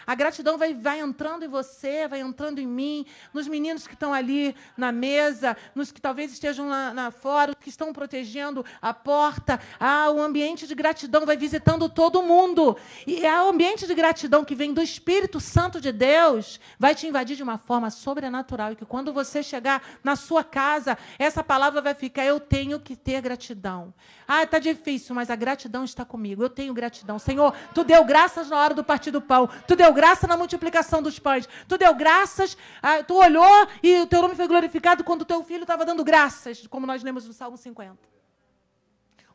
[0.06, 4.14] A gratidão vai, vai entrando em você, vai entrando em mim, nos meninos que estão
[4.14, 9.60] ali na mesa, nos que talvez estejam lá, lá fora, que estão protegendo a porta.
[9.80, 12.78] Ah, o ambiente de gratidão vai visitando todo mundo.
[13.06, 17.07] E é o ambiente de gratidão que vem do Espírito Santo de Deus vai te
[17.07, 18.72] invadir de uma forma sobrenatural.
[18.72, 22.95] E que quando você chegar na sua casa, essa palavra vai ficar: eu tenho que
[22.95, 23.94] ter gratidão.
[24.28, 26.41] Ah, está difícil, mas a gratidão está comigo.
[26.41, 27.19] Eu tenho gratidão.
[27.19, 29.49] Senhor, tu deu graças na hora do partir do pão.
[29.68, 31.47] Tu deu graça na multiplicação dos pães.
[31.68, 35.43] Tu deu graças, ah, tu olhou e o teu nome foi glorificado quando o teu
[35.43, 38.11] filho estava dando graças, como nós lemos no Salmo 50.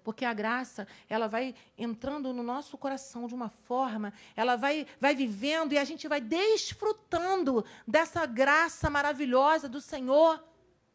[0.04, 5.16] Porque a graça, ela vai entrando no nosso coração de uma forma, ela vai, vai
[5.16, 10.40] vivendo e a gente vai desfrutando dessa graça maravilhosa do Senhor.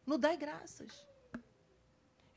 [0.05, 1.10] No dai graças.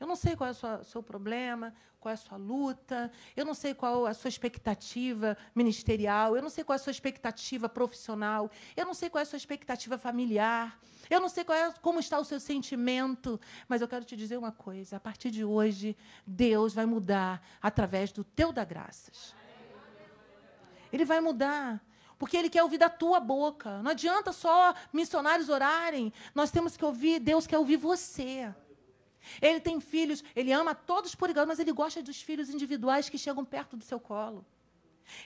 [0.05, 3.55] Eu não sei qual é o seu problema, qual é a sua luta, eu não
[3.55, 7.67] sei qual é a sua expectativa ministerial, eu não sei qual é a sua expectativa
[7.67, 10.79] profissional, eu não sei qual é a sua expectativa familiar,
[11.09, 14.51] eu não sei é, como está o seu sentimento, mas eu quero te dizer uma
[14.51, 19.33] coisa: a partir de hoje, Deus vai mudar através do teu da graças.
[20.93, 21.83] Ele vai mudar.
[22.17, 23.81] Porque ele quer ouvir da tua boca.
[23.81, 26.13] Não adianta só missionários orarem.
[26.33, 28.53] Nós temos que ouvir, Deus quer ouvir você.
[29.41, 33.17] Ele tem filhos, ele ama todos por igual, mas ele gosta dos filhos individuais que
[33.17, 34.45] chegam perto do seu colo.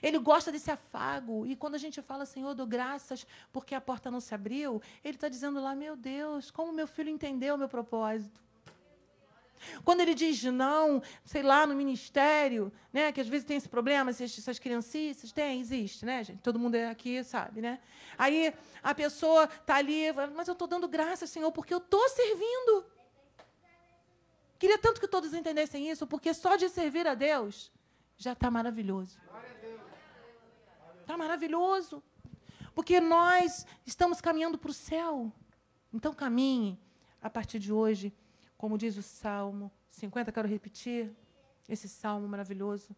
[0.02, 1.46] Ele gosta desse afago.
[1.46, 5.16] E quando a gente fala, Senhor, dou graças porque a porta não se abriu, ele
[5.16, 8.40] está dizendo lá, meu Deus, como meu filho entendeu o meu propósito.
[9.84, 14.10] Quando ele diz não, sei lá, no ministério, né, que às vezes tem esse problema,
[14.10, 16.40] essas, essas criancices, tem, existe, né, gente?
[16.40, 17.78] Todo mundo aqui sabe, né?
[18.16, 22.86] Aí a pessoa está ali, mas eu estou dando graças, Senhor, porque eu estou servindo.
[24.60, 27.72] Queria tanto que todos entendessem isso, porque só de servir a Deus
[28.18, 29.18] já está maravilhoso.
[31.00, 32.02] Está maravilhoso.
[32.74, 35.32] Porque nós estamos caminhando para o céu.
[35.90, 36.78] Então caminhe
[37.22, 38.12] a partir de hoje,
[38.58, 41.10] como diz o Salmo 50, quero repetir
[41.66, 42.94] esse salmo maravilhoso.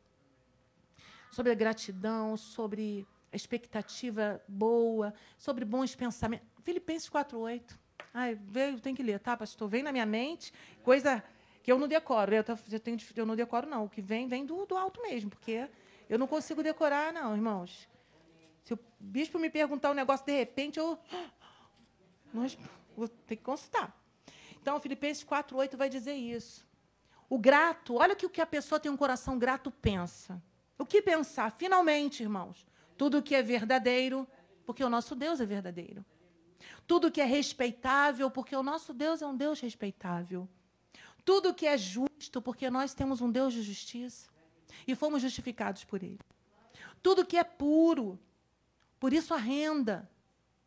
[1.31, 6.45] Sobre a gratidão, sobre a expectativa boa, sobre bons pensamentos.
[6.65, 7.79] Filipenses 4,8.
[8.13, 9.69] Ai, veio, tem que ler, tá, pastor?
[9.69, 10.53] Vem na minha mente,
[10.83, 11.23] coisa
[11.63, 12.35] que eu não decoro.
[12.35, 13.85] Eu, eu, tenho, eu não decoro, não.
[13.85, 15.69] O que vem, vem do, do alto mesmo, porque
[16.09, 17.89] eu não consigo decorar, não, irmãos.
[18.65, 20.99] Se o bispo me perguntar um negócio de repente, eu
[22.33, 22.57] nós,
[22.97, 23.97] vou ter que consultar.
[24.61, 26.67] Então, Filipenses 4,8 vai dizer isso.
[27.29, 30.43] O grato, olha que o que a pessoa tem um coração grato pensa.
[30.79, 31.51] O que pensar?
[31.51, 32.67] Finalmente, irmãos,
[32.97, 34.29] tudo que é verdadeiro,
[34.67, 36.05] porque o nosso Deus é verdadeiro.
[36.87, 40.49] Tudo que é respeitável, porque o nosso Deus é um Deus respeitável.
[41.25, 44.29] Tudo que é justo, porque nós temos um Deus de justiça
[44.87, 46.19] e fomos justificados por Ele.
[47.03, 48.19] Tudo que é puro,
[48.99, 50.09] por isso a renda.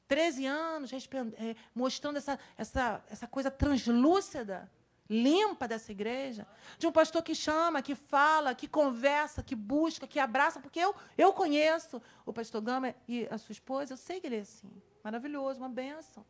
[0.07, 4.71] 13 anos é, mostrando essa, essa, essa coisa translúcida,
[5.09, 10.19] limpa dessa igreja, de um pastor que chama, que fala, que conversa, que busca, que
[10.19, 14.27] abraça, porque eu, eu conheço o pastor Gama e a sua esposa, eu sei que
[14.27, 14.71] ele é assim.
[15.03, 16.25] Maravilhoso, uma benção.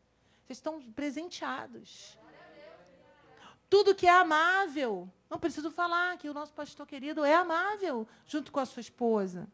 [0.45, 2.17] Vocês estão presenteados.
[3.75, 5.11] Tudo que é amável.
[5.29, 9.49] Não preciso falar que o nosso pastor querido é amável junto com a sua esposa.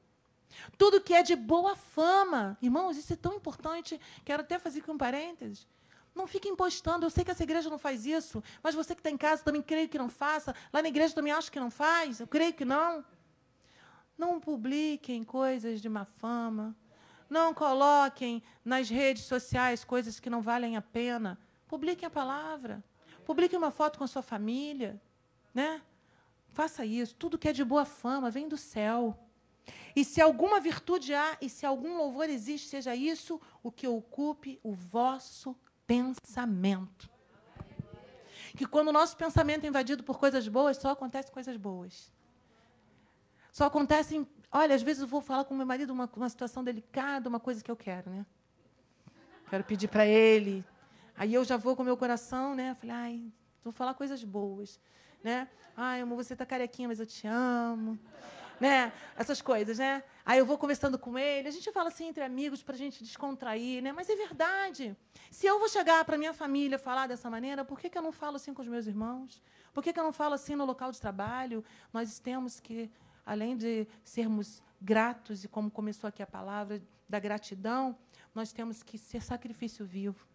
[0.77, 2.56] Tudo que é de boa fama.
[2.61, 3.99] Irmãos, isso é tão importante.
[4.23, 5.68] Quero até fazer aqui um parênteses.
[6.14, 7.03] Não fique impostando.
[7.03, 9.64] Eu sei que essa igreja não faz isso, mas você que está em casa também
[9.64, 10.53] creio que não faça.
[10.72, 12.19] Lá na igreja também acho que não faz.
[12.19, 13.03] Eu creio que não.
[14.15, 16.76] Não publiquem coisas de má fama.
[17.27, 21.39] Não coloquem nas redes sociais coisas que não valem a pena.
[21.68, 22.84] Publiquem a palavra.
[23.26, 25.02] Publique uma foto com a sua família,
[25.53, 25.81] né?
[26.49, 27.15] Faça isso.
[27.15, 29.18] Tudo que é de boa fama vem do céu.
[29.95, 34.60] E se alguma virtude há e se algum louvor existe, seja isso o que ocupe
[34.64, 37.10] o vosso pensamento.
[38.56, 42.11] Que quando o nosso pensamento é invadido por coisas boas, só acontece coisas boas.
[43.52, 44.27] Só acontecem.
[44.52, 47.64] Olha, às vezes eu vou falar com meu marido uma, uma situação delicada, uma coisa
[47.64, 48.26] que eu quero, né?
[49.49, 50.65] Quero pedir para ele
[51.15, 52.75] Aí eu já vou com o meu coração, né?
[52.75, 53.33] Falei, ai,
[53.63, 54.79] vou falar coisas boas.
[55.23, 55.47] né?
[55.75, 57.97] Ai, amor, você tá carequinha, mas eu te amo.
[58.59, 58.91] Né?
[59.15, 60.03] Essas coisas, né?
[60.23, 63.03] Aí eu vou conversando com ele, a gente fala assim entre amigos para a gente
[63.03, 63.91] descontrair, né?
[63.91, 64.95] Mas é verdade.
[65.31, 68.11] Se eu vou chegar para minha família falar dessa maneira, por que, que eu não
[68.11, 69.41] falo assim com os meus irmãos?
[69.73, 71.63] Por que, que eu não falo assim no local de trabalho?
[71.91, 72.91] Nós temos que,
[73.25, 77.97] além de sermos gratos, e como começou aqui a palavra da gratidão,
[78.35, 80.27] nós temos que ser sacrifício vivo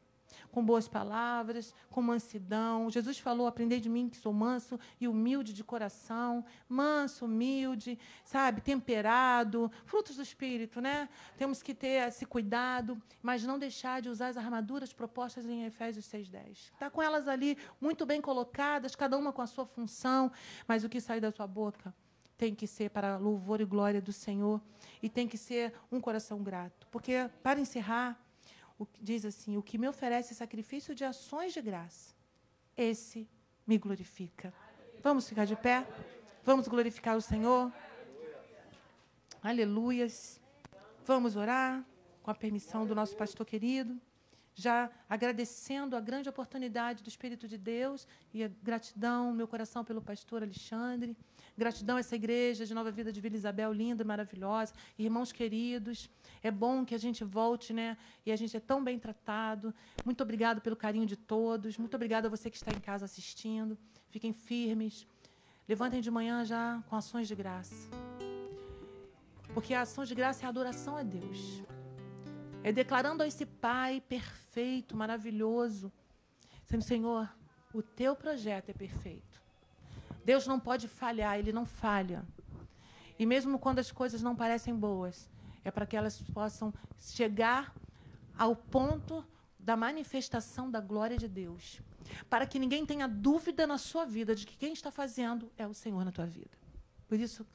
[0.51, 2.90] com boas palavras, com mansidão.
[2.90, 6.44] Jesus falou: Aprendei de mim que sou manso e humilde de coração.
[6.69, 11.09] Manso, humilde, sabe, temperado, frutos do espírito, né?
[11.36, 16.07] Temos que ter esse cuidado, mas não deixar de usar as armaduras propostas em Efésios
[16.07, 16.70] 6:10.
[16.73, 20.31] Está com elas ali muito bem colocadas, cada uma com a sua função,
[20.66, 21.94] mas o que sai da sua boca
[22.36, 24.61] tem que ser para louvor e glória do Senhor
[25.03, 26.86] e tem que ser um coração grato.
[26.90, 28.20] Porque, para encerrar,
[28.78, 32.15] o, diz assim: O que me oferece sacrifício de ações de graça,
[32.77, 33.28] esse
[33.66, 34.53] me glorifica.
[35.03, 35.86] Vamos ficar de pé?
[36.44, 37.73] Vamos glorificar o Senhor?
[39.43, 40.40] Aleluias.
[41.05, 41.85] Vamos orar
[42.23, 44.01] com a permissão do nosso pastor querido
[44.59, 50.01] já agradecendo a grande oportunidade do Espírito de Deus e a gratidão, meu coração pelo
[50.01, 51.15] pastor Alexandre,
[51.57, 56.09] gratidão a essa igreja de Nova Vida de Vila Isabel, linda, maravilhosa, irmãos queridos,
[56.43, 57.99] é bom que a gente volte, né?
[58.24, 59.74] E a gente é tão bem tratado.
[60.07, 63.77] Muito obrigado pelo carinho de todos, muito obrigado a você que está em casa assistindo.
[64.09, 65.07] Fiquem firmes,
[65.69, 67.91] levantem de manhã já com ações de graça,
[69.53, 71.62] porque a ação de graça é a adoração a Deus.
[72.66, 75.93] É declarando a esse Pai perfeito, maravilhoso,
[76.80, 77.32] Senhor,
[77.72, 79.40] o teu projeto é perfeito.
[80.24, 82.26] Deus não pode falhar, ele não falha.
[83.16, 85.30] E mesmo quando as coisas não parecem boas,
[85.62, 87.72] é para que elas possam chegar
[88.36, 89.24] ao ponto
[89.60, 91.80] da manifestação da glória de Deus.
[92.28, 95.72] Para que ninguém tenha dúvida na sua vida de que quem está fazendo é o
[95.72, 96.59] Senhor na tua vida.
[97.06, 97.47] Por isso,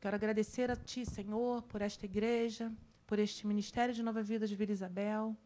[0.00, 2.72] quero agradecer a Ti, Senhor, por esta igreja
[3.10, 5.36] por este Ministério de Nova Vida de Vila Isabel.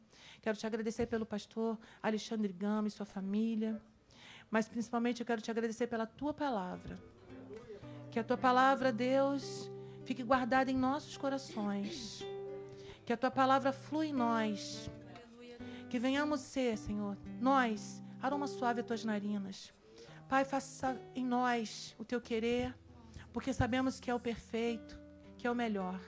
[0.43, 3.81] Quero te agradecer pelo pastor Alexandre Gama e sua família.
[4.51, 6.99] Mas principalmente eu quero te agradecer pela tua palavra.
[8.11, 9.71] Que a tua palavra, Deus,
[10.05, 12.23] fique guardada em nossos corações.
[13.07, 14.91] Que a tua palavra flua em nós.
[15.89, 19.73] Que venhamos ser, Senhor, nós, aroma suave a tuas narinas.
[20.29, 22.77] Pai, faça em nós o teu querer,
[23.33, 25.01] porque sabemos que é o perfeito,
[25.39, 25.99] que é o melhor.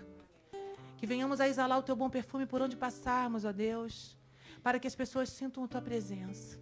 [0.97, 4.17] Que venhamos a exalar o teu bom perfume por onde passarmos, ó Deus,
[4.63, 6.59] para que as pessoas sintam a tua presença.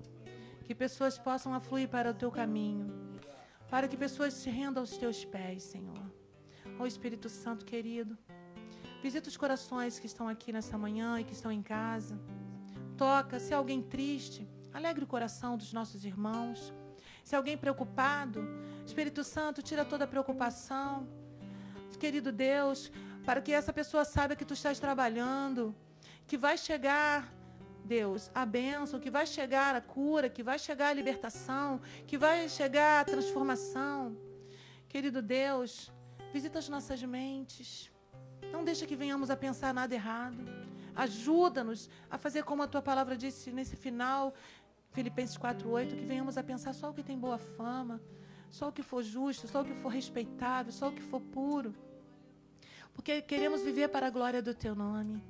[0.64, 2.92] Que pessoas possam afluir para o teu caminho.
[3.70, 6.04] Para que pessoas se rendam aos teus pés, Senhor.
[6.78, 8.16] Ó Espírito Santo querido,
[9.02, 12.18] visita os corações que estão aqui nessa manhã e que estão em casa.
[12.96, 16.72] Toca, se alguém triste, alegre o coração dos nossos irmãos.
[17.22, 18.40] Se alguém preocupado,
[18.84, 21.08] Espírito Santo, tira toda a preocupação.
[21.98, 22.90] Querido Deus,
[23.24, 25.74] para que essa pessoa saiba que tu estás trabalhando,
[26.26, 27.32] que vai chegar,
[27.84, 32.48] Deus, a bênção, que vai chegar a cura, que vai chegar a libertação, que vai
[32.48, 34.16] chegar a transformação.
[34.88, 35.92] Querido Deus,
[36.32, 37.90] visita as nossas mentes.
[38.52, 40.44] Não deixa que venhamos a pensar nada errado.
[40.94, 44.34] Ajuda-nos a fazer como a tua palavra disse nesse final,
[44.92, 48.00] Filipenses 4:8, que venhamos a pensar só o que tem boa fama,
[48.50, 51.74] só o que for justo, só o que for respeitável, só o que for puro
[52.94, 55.22] porque queremos viver para a glória do teu nome.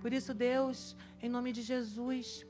[0.00, 2.44] Por isso, Deus, em nome de Jesus,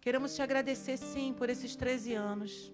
[0.00, 2.72] queremos te agradecer sim por esses 13 anos.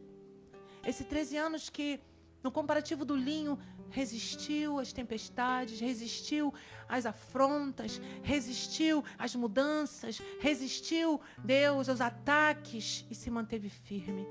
[0.87, 2.01] Esses 13 anos que,
[2.43, 3.59] no comparativo do linho,
[3.91, 6.55] resistiu às tempestades, resistiu
[6.89, 14.27] às afrontas, resistiu às mudanças, resistiu, Deus, aos ataques e se manteve firme.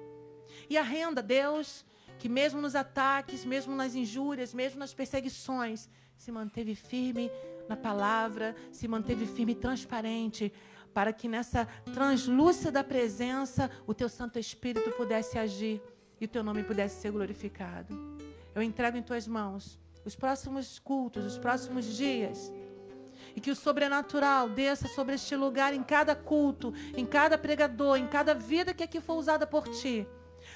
[0.69, 1.85] E a renda, Deus,
[2.17, 5.89] que mesmo nos ataques, mesmo nas injúrias, mesmo nas perseguições,
[6.21, 7.31] se manteve firme
[7.67, 10.53] na palavra, se manteve firme e transparente,
[10.93, 11.65] para que nessa
[11.95, 15.81] translúcida presença o teu Santo Espírito pudesse agir
[16.19, 17.97] e o teu nome pudesse ser glorificado.
[18.53, 22.53] Eu entrego em tuas mãos os próximos cultos, os próximos dias.
[23.35, 28.07] E que o sobrenatural desça sobre este lugar em cada culto, em cada pregador, em
[28.07, 30.05] cada vida que aqui for usada por ti,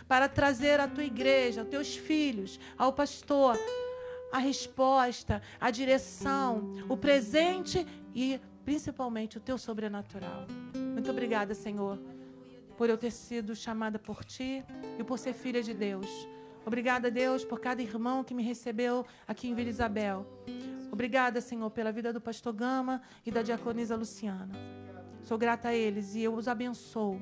[0.08, 3.58] para trazer à tua igreja, aos teus filhos, ao pastor,
[4.32, 10.48] a resposta, a direção, o presente e principalmente o teu sobrenatural.
[10.94, 12.00] Muito obrigada, Senhor,
[12.78, 14.64] por eu ter sido chamada por ti
[15.00, 16.08] e por ser filha de Deus.
[16.66, 20.26] Obrigada, Deus, por cada irmão que me recebeu aqui em Vila Isabel.
[20.92, 24.54] Obrigada, Senhor, pela vida do pastor Gama e da diaconisa Luciana.
[25.22, 27.22] Sou grata a eles e eu os abençoo.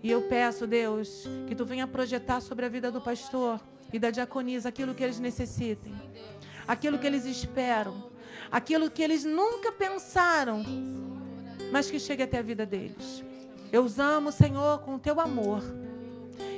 [0.00, 3.60] E eu peço, Deus, que tu venha projetar sobre a vida do pastor
[3.92, 5.94] e da diaconisa aquilo que eles necessitem,
[6.66, 8.10] aquilo que eles esperam,
[8.50, 10.64] aquilo que eles nunca pensaram,
[11.72, 13.24] mas que chegue até a vida deles.
[13.70, 15.62] Eu os amo, Senhor, com o teu amor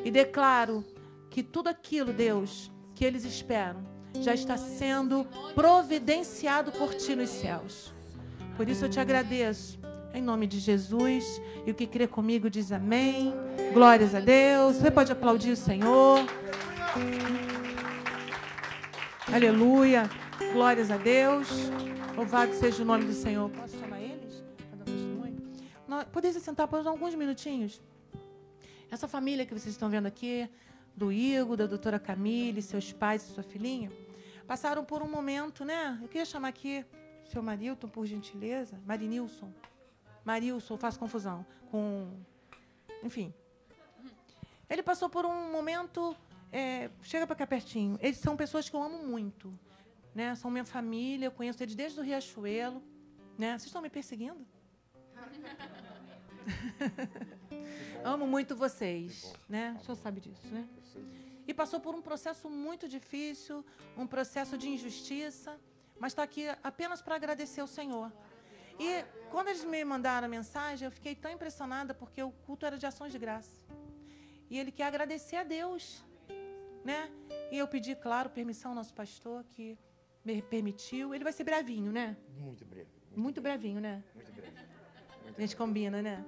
[0.04, 0.84] e declaro
[1.28, 3.84] que tudo aquilo, Deus, que eles esperam,
[4.20, 7.92] já está sendo providenciado por ti nos céus.
[8.56, 9.78] Por isso eu te agradeço,
[10.12, 11.40] em nome de Jesus.
[11.66, 13.32] E o que crê comigo diz amém.
[13.72, 14.76] Glórias a Deus.
[14.76, 16.18] Você pode aplaudir o Senhor.
[19.32, 20.10] Aleluia.
[20.52, 21.48] Glórias a Deus.
[22.16, 23.48] Louvado seja o nome do Senhor.
[23.50, 24.42] Posso chamar eles?
[26.12, 27.80] Poderia se sentar por alguns minutinhos?
[28.90, 30.50] Essa família que vocês estão vendo aqui,
[30.96, 33.92] do Igor, da doutora Camille, seus pais e sua filhinha,
[34.48, 35.96] passaram por um momento, né?
[36.02, 36.84] Eu queria chamar aqui
[37.24, 38.80] seu Marilton, por gentileza.
[38.84, 39.52] Marinilson.
[40.24, 41.46] Marilson, faço confusão.
[41.70, 42.08] Com.
[43.04, 43.32] Enfim.
[44.68, 46.16] Ele passou por um momento.
[46.52, 47.98] É, chega para cá pertinho.
[48.00, 49.56] Eles são pessoas que eu amo muito.
[50.14, 50.34] Né?
[50.34, 52.82] São minha família, eu conheço eles desde o Riachuelo.
[53.38, 53.52] Né?
[53.52, 54.46] Vocês estão me perseguindo?
[58.04, 59.76] Amo muito vocês, né?
[59.78, 60.66] O senhor sabe disso, né?
[61.46, 63.64] E passou por um processo muito difícil,
[63.96, 65.58] um processo de injustiça,
[65.98, 68.12] mas está aqui apenas para agradecer ao Senhor.
[68.78, 72.78] E quando eles me mandaram a mensagem, eu fiquei tão impressionada porque o culto era
[72.78, 73.60] de ações de graça.
[74.48, 76.04] E ele quer agradecer a Deus,
[76.84, 77.10] né?
[77.50, 79.78] E eu pedi, claro, permissão ao nosso pastor que
[80.24, 81.14] me permitiu.
[81.14, 82.16] Ele vai ser brevinho, né?
[82.38, 82.88] Muito breve.
[83.06, 84.02] Muito, muito brevinho, né?
[84.14, 84.56] Muito breve.
[85.24, 86.24] Muito a gente combina, né?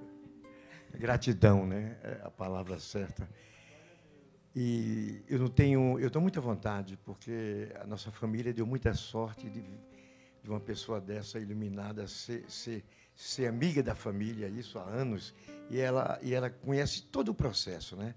[0.93, 1.97] Gratidão, né?
[2.03, 3.27] É a palavra certa.
[4.55, 8.93] E eu não tenho, eu estou muito à vontade, porque a nossa família deu muita
[8.93, 9.63] sorte de,
[10.43, 12.83] de uma pessoa dessa iluminada ser, ser,
[13.15, 15.33] ser amiga da família, isso há anos,
[15.71, 18.13] e ela, e ela conhece todo o processo, né?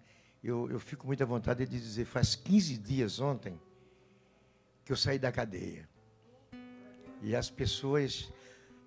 [0.46, 3.60] Eu, eu fico muito à vontade de dizer, faz 15 dias ontem
[4.84, 5.88] que eu saí da cadeia.
[7.20, 8.32] E as pessoas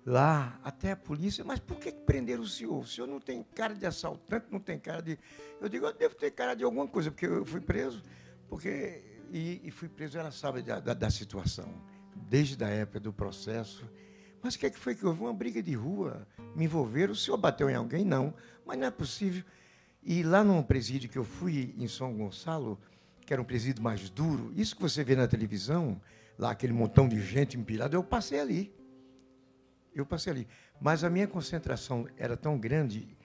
[0.06, 2.78] lá, até a polícia, mas por que prenderam o senhor?
[2.78, 5.18] O senhor não tem cara de assaltante, não tem cara de.
[5.60, 8.02] Eu digo, eu devo ter cara de alguma coisa, porque eu fui preso,
[8.48, 9.02] porque.
[9.30, 11.70] E, e fui preso, ela sabe da, da, da, situação,
[12.16, 13.86] desde a época do processo.
[14.42, 15.20] Mas o que, é que foi que houve?
[15.20, 16.26] Uma briga de rua,
[16.56, 18.02] me envolveram, o senhor bateu em alguém?
[18.02, 18.32] Não,
[18.64, 19.44] mas não é possível.
[20.02, 22.80] E lá num presídio que eu fui em São Gonçalo,
[23.26, 26.00] que era um presídio mais duro, isso que você vê na televisão,
[26.38, 28.74] lá aquele montão de gente empilhada, eu passei ali.
[29.94, 30.48] Eu passei ali.
[30.80, 33.16] Mas a minha concentração era tão grande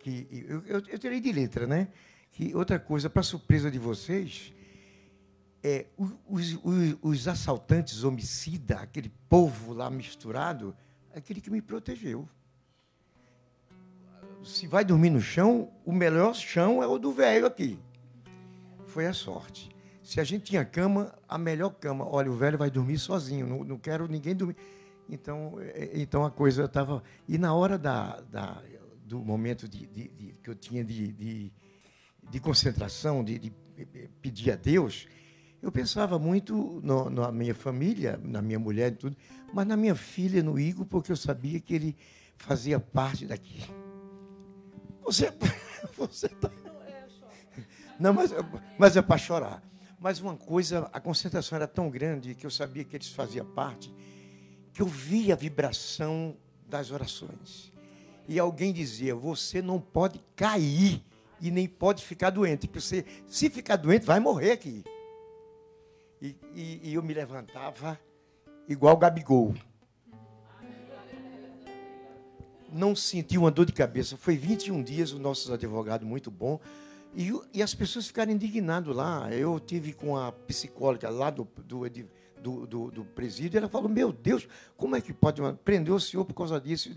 [0.00, 0.26] que.
[0.48, 1.88] Eu, eu, eu tirei de letra, né?
[2.30, 4.54] Que outra coisa, para surpresa de vocês,
[5.62, 5.86] é,
[6.26, 10.74] os, os, os assaltantes homicida, aquele povo lá misturado,
[11.12, 12.28] é aquele que me protegeu.
[14.44, 17.78] Se vai dormir no chão, o melhor chão é o do velho aqui.
[18.86, 19.70] Foi a sorte.
[20.02, 22.06] Se a gente tinha cama, a melhor cama.
[22.08, 24.56] Olha, o velho vai dormir sozinho, não, não quero ninguém dormir.
[25.08, 27.02] Então, é, é, então a coisa estava.
[27.28, 28.60] E na hora da, da
[29.04, 31.52] do momento de, de, de, que eu tinha de,
[32.30, 33.52] de, concentração, de, de,
[34.20, 35.06] pedir a Deus,
[35.60, 39.16] eu pensava muito no, na minha família, na minha mulher e tudo,
[39.52, 41.96] mas na minha filha, no Igor, porque eu sabia que ele
[42.36, 43.62] fazia parte daqui.
[45.02, 45.32] Você.
[45.96, 46.50] Você tá...
[47.98, 48.30] Não, mas,
[48.78, 49.62] mas é para chorar.
[49.98, 53.92] Mas uma coisa, a concentração era tão grande que eu sabia que eles faziam parte
[54.72, 57.72] que eu via a vibração das orações.
[58.26, 61.02] E alguém dizia: Você não pode cair
[61.40, 62.66] e nem pode ficar doente.
[62.66, 64.84] Porque você, se ficar doente, vai morrer aqui.
[66.20, 67.98] E, e, e eu me levantava
[68.68, 69.54] igual Gabigol.
[72.72, 74.16] Não senti uma dor de cabeça.
[74.16, 76.58] Foi 21 dias, o nosso advogado muito bom.
[77.14, 79.30] E, e as pessoas ficaram indignadas lá.
[79.30, 81.86] Eu tive com a psicóloga lá do, do
[82.42, 86.24] do, do, do presídio, ela falou, meu Deus, como é que pode prender o senhor
[86.24, 86.90] por causa disso?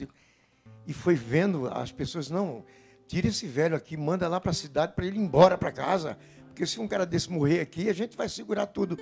[0.87, 2.65] E foi vendo as pessoas, não,
[3.07, 6.17] tira esse velho aqui, manda lá para a cidade para ele ir embora para casa,
[6.47, 8.97] porque se um cara desse morrer aqui, a gente vai segurar tudo.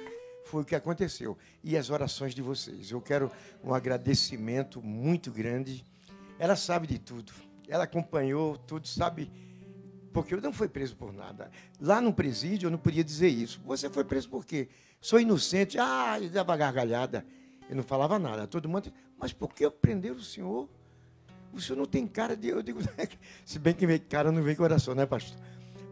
[0.45, 1.38] Foi o que aconteceu.
[1.64, 2.91] E as orações de vocês.
[2.91, 3.32] Eu quero
[3.64, 5.86] um agradecimento muito grande.
[6.44, 7.32] Ela sabe de tudo.
[7.70, 9.32] Ela acompanhou tudo, sabe
[10.11, 11.49] porque eu não fui preso por nada.
[11.80, 13.61] Lá no presídio eu não podia dizer isso.
[13.64, 14.68] Você foi preso por quê?
[14.99, 15.80] Sou inocente.
[15.80, 17.26] Ah, ele dava gargalhada.
[17.70, 18.45] Eu não falava nada.
[18.45, 18.91] Todo mundo.
[19.18, 20.68] Mas por que prenderam o senhor?
[21.53, 22.49] O senhor não tem cara de.
[22.49, 22.82] Eu digo,
[23.45, 25.40] se bem que cara não vem com oração, né, pastor?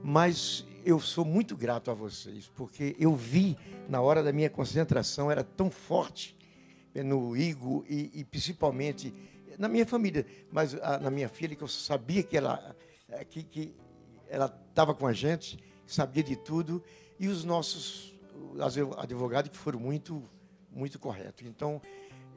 [0.03, 3.57] Mas eu sou muito grato a vocês, porque eu vi
[3.87, 6.35] na hora da minha concentração, era tão forte
[6.93, 9.13] eh, no Igor e, e principalmente
[9.57, 12.75] na minha família, mas a, na minha filha, que eu sabia que ela
[13.09, 13.75] eh, que, que
[14.29, 16.81] ela estava com a gente, sabia de tudo,
[17.19, 18.17] e os nossos
[18.97, 20.23] advogados que foram muito,
[20.71, 21.45] muito corretos.
[21.45, 21.81] Então,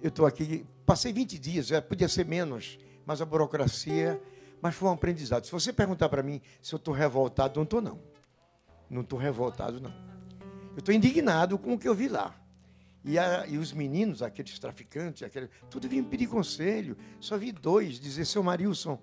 [0.03, 4.20] eu estou aqui, passei 20 dias, podia ser menos, mas a burocracia,
[4.61, 5.45] mas foi um aprendizado.
[5.45, 8.01] Se você perguntar para mim se eu estou revoltado, não estou não.
[8.91, 9.93] Não estou revoltado, não.
[10.73, 12.35] Eu estou indignado com o que eu vi lá.
[13.05, 16.97] E, a, e, os meninos, aqueles traficantes, aquele, tudo vinham pedir conselho.
[17.21, 18.99] Só vi dois dizer, seu Marilson,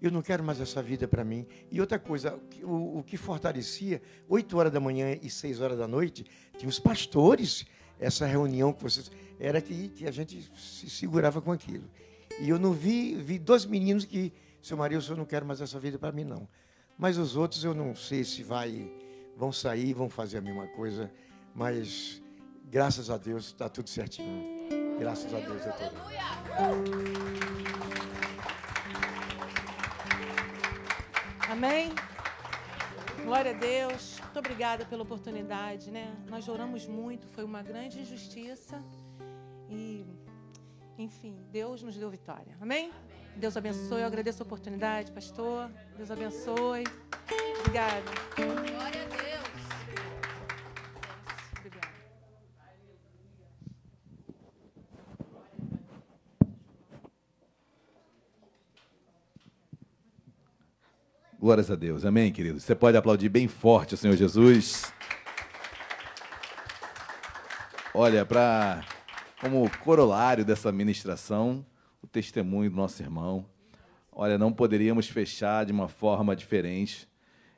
[0.00, 1.46] eu não quero mais essa vida para mim.
[1.70, 5.88] E outra coisa, o, o, que fortalecia, 8 horas da manhã e 6 horas da
[5.88, 6.24] noite,
[6.56, 7.66] tinha os pastores,
[7.98, 9.10] essa reunião que vocês.
[9.38, 11.84] Era que, que a gente se segurava com aquilo.
[12.40, 14.32] E eu não vi, vi dois meninos que,
[14.62, 16.48] seu marido, eu não quero mais essa vida para mim, não.
[16.96, 18.90] Mas os outros eu não sei se vai,
[19.36, 21.10] vão sair, vão fazer a mesma coisa.
[21.54, 22.22] Mas
[22.70, 24.68] graças a Deus está tudo certinho.
[24.98, 25.92] Graças a Deus, doutor.
[31.50, 31.92] Amém?
[33.24, 34.18] Glória a Deus.
[34.20, 36.14] Muito obrigada pela oportunidade, né?
[36.28, 38.82] Nós oramos muito, foi uma grande injustiça.
[39.68, 40.06] E,
[40.96, 42.56] enfim, Deus nos deu vitória.
[42.60, 42.92] Amém?
[43.34, 44.00] Deus abençoe.
[44.00, 45.70] Eu agradeço a oportunidade, pastor.
[45.96, 46.84] Deus abençoe.
[47.60, 48.10] Obrigada.
[48.36, 49.29] Glória a Deus.
[61.40, 62.04] Glórias a Deus.
[62.04, 62.60] Amém, querido?
[62.60, 64.92] Você pode aplaudir bem forte o Senhor Jesus.
[67.94, 68.84] Olha, para
[69.40, 71.64] como corolário dessa ministração,
[72.02, 73.46] o testemunho do nosso irmão.
[74.12, 77.08] Olha, não poderíamos fechar de uma forma diferente.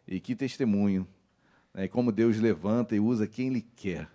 [0.06, 1.04] E que testemunho.
[1.74, 1.88] Né?
[1.88, 4.08] Como Deus levanta e usa quem Ele quer.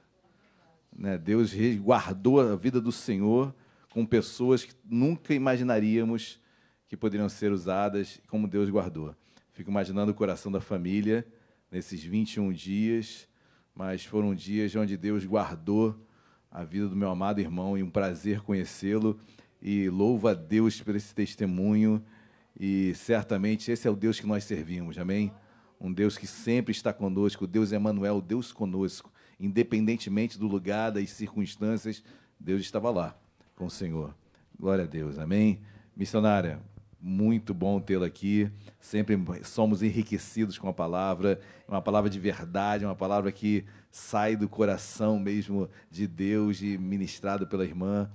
[0.97, 1.17] Né?
[1.17, 3.53] Deus guardou a vida do Senhor
[3.91, 6.39] com pessoas que nunca imaginaríamos
[6.87, 9.13] que poderiam ser usadas, como Deus guardou.
[9.57, 11.25] Fico imaginando o coração da família
[11.71, 13.27] nesses 21 dias,
[13.73, 15.99] mas foram dias onde Deus guardou
[16.51, 19.19] a vida do meu amado irmão e um prazer conhecê-lo.
[19.59, 22.05] E louvo a Deus por esse testemunho.
[22.59, 25.33] E certamente esse é o Deus que nós servimos, amém?
[25.81, 29.11] Um Deus que sempre está conosco, Deus Emmanuel, Deus conosco.
[29.39, 32.03] Independentemente do lugar, das circunstâncias,
[32.39, 33.19] Deus estava lá
[33.55, 34.13] com o Senhor.
[34.55, 35.63] Glória a Deus, amém?
[35.95, 36.61] Missionária,
[36.99, 38.49] muito bom tê-la aqui.
[38.79, 44.49] Sempre somos enriquecidos com a palavra, uma palavra de verdade, uma palavra que sai do
[44.49, 48.09] coração mesmo de Deus e ministrado pela irmã.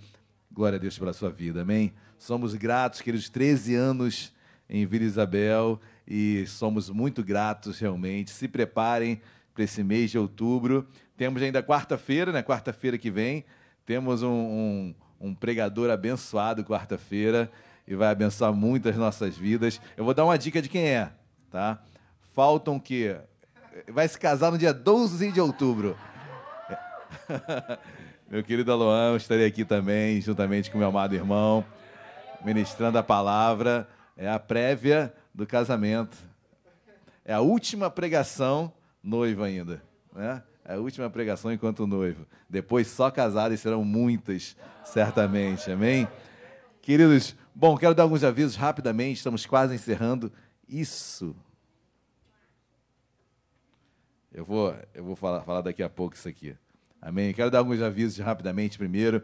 [0.51, 1.93] Glória a Deus pela sua vida, amém?
[2.19, 4.33] Somos gratos, queridos, 13 anos
[4.69, 8.31] em Vila Isabel e somos muito gratos realmente.
[8.31, 9.21] Se preparem
[9.55, 10.87] para esse mês de outubro.
[11.17, 12.43] Temos ainda quarta-feira, né?
[12.43, 13.45] Quarta-feira que vem,
[13.85, 17.51] temos um, um, um pregador abençoado quarta-feira
[17.87, 19.81] e vai abençoar muito as nossas vidas.
[19.97, 21.11] Eu vou dar uma dica de quem é,
[21.51, 21.83] tá?
[22.35, 23.17] Faltam que
[23.89, 25.97] vai se casar no dia 12 de outubro.
[28.31, 31.65] meu querido Aloan, estarei aqui também, juntamente com meu amado irmão,
[32.45, 33.89] ministrando a palavra.
[34.17, 36.17] É a prévia do casamento.
[37.25, 38.73] É a última pregação
[39.03, 39.83] noivo ainda,
[40.15, 40.43] né?
[40.65, 42.25] É a última pregação enquanto noivo.
[42.49, 45.71] Depois só casados serão muitas, certamente.
[45.71, 46.07] Amém?
[46.81, 50.33] Queridos, Bom, quero dar alguns avisos rapidamente, estamos quase encerrando.
[50.66, 51.37] Isso.
[54.33, 56.57] Eu vou, eu vou falar, falar daqui a pouco isso aqui.
[57.01, 57.35] Amém?
[57.35, 59.23] Quero dar alguns avisos rapidamente primeiro.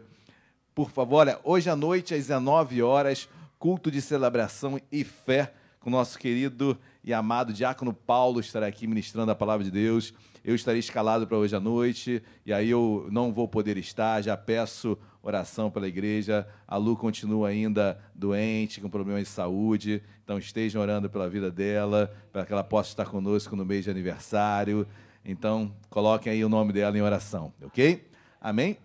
[0.75, 3.27] Por favor, olha, hoje à noite, às 19 horas,
[3.57, 9.31] culto de celebração e fé com nosso querido e amado diácono Paulo estará aqui ministrando
[9.31, 10.13] a palavra de Deus.
[10.45, 14.21] Eu estarei escalado para hoje à noite e aí eu não vou poder estar.
[14.21, 16.47] Já peço oração pela igreja.
[16.67, 20.01] A Lu continua ainda doente, com problemas de saúde.
[20.23, 23.89] Então estejam orando pela vida dela, para que ela possa estar conosco no mês de
[23.89, 24.87] aniversário.
[25.25, 28.07] Então, coloquem aí o nome dela em oração, ok?
[28.39, 28.77] Amém?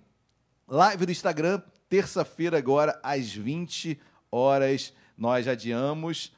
[0.67, 4.01] Live do Instagram, terça-feira agora, às 20
[4.31, 4.93] horas.
[5.17, 6.33] Nós adiamos.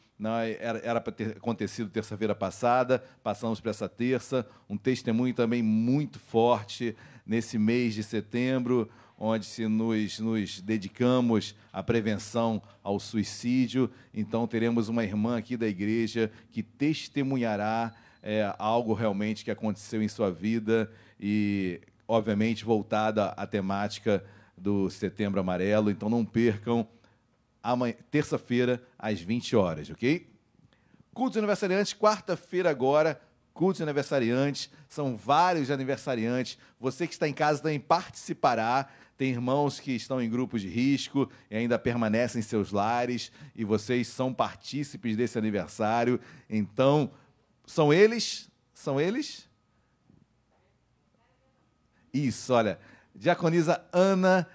[0.59, 4.47] Era para ter acontecido terça-feira passada, passamos para essa terça.
[4.69, 6.97] Um testemunho também muito forte
[7.27, 8.89] nesse mês de setembro
[9.19, 13.91] onde se nos, nos dedicamos à prevenção ao suicídio.
[14.13, 20.09] Então, teremos uma irmã aqui da igreja que testemunhará é, algo realmente que aconteceu em
[20.09, 24.25] sua vida e, obviamente, voltada à temática
[24.57, 25.91] do Setembro Amarelo.
[25.91, 26.87] Então, não percam
[28.11, 30.31] terça-feira, às 20 horas, ok?
[31.13, 33.21] Cultos aniversariantes, quarta-feira agora,
[33.53, 36.59] cultos aniversariantes, são vários aniversariantes.
[36.79, 38.89] Você que está em casa também participará.
[39.17, 43.65] Tem irmãos que estão em grupos de risco e ainda permanecem em seus lares, e
[43.65, 46.21] vocês são partícipes desse aniversário.
[46.51, 47.11] Então,
[47.67, 48.51] são eles?
[48.75, 49.49] São eles?
[52.13, 52.79] Isso, olha.
[53.15, 54.47] Diaconisa Ana,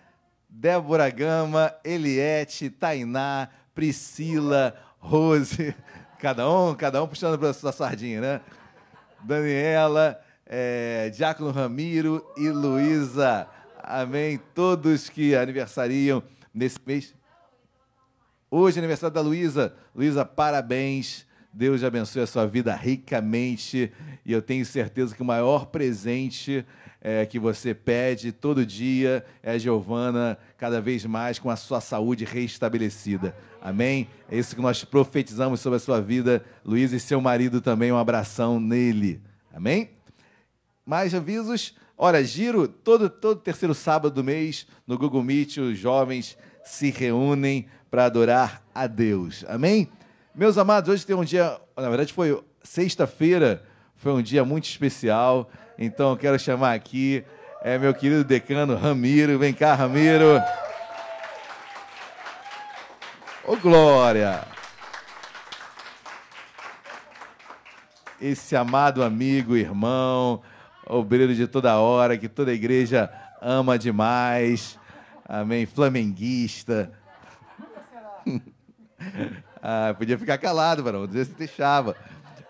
[0.47, 5.75] Débora Gama, Eliette, Tainá, Priscila, Rose.
[6.19, 8.41] Cada um, cada um puxando para sua sardinha, né?
[9.23, 13.47] Daniela, é, Diácono Ramiro e Luísa.
[13.83, 14.39] Amém.
[14.53, 17.15] Todos que aniversariam nesse mês.
[18.49, 19.73] Hoje é aniversário da Luísa.
[19.95, 21.25] Luísa, parabéns.
[21.53, 23.91] Deus abençoe a sua vida ricamente.
[24.25, 26.65] E eu tenho certeza que o maior presente
[27.01, 31.81] é, que você pede todo dia é a Giovana, cada vez mais com a sua
[31.81, 33.35] saúde restabelecida.
[33.59, 34.07] Amém?
[34.29, 37.91] É isso que nós profetizamos sobre a sua vida, Luiz e seu marido também.
[37.91, 39.21] Um abração nele.
[39.51, 39.89] Amém?
[40.85, 41.75] Mais avisos.
[42.03, 47.67] Ora, giro, todo, todo terceiro sábado do mês, no Google Meet, os jovens se reúnem
[47.91, 49.45] para adorar a Deus.
[49.47, 49.87] Amém?
[50.33, 53.63] Meus amados, hoje tem um dia, na verdade foi sexta-feira,
[53.93, 55.47] foi um dia muito especial.
[55.77, 57.23] Então eu quero chamar aqui
[57.61, 59.37] é, meu querido decano Ramiro.
[59.37, 60.41] Vem cá, Ramiro.
[63.45, 64.43] Ô, Glória!
[68.19, 70.41] Esse amado amigo, irmão,
[70.91, 73.09] obreiro de toda hora, que toda igreja
[73.41, 74.77] ama demais.
[75.27, 75.65] Amém.
[75.65, 76.91] Flamenguista.
[79.61, 81.03] ah, podia ficar calado, varão.
[81.03, 81.95] Às vezes se deixava.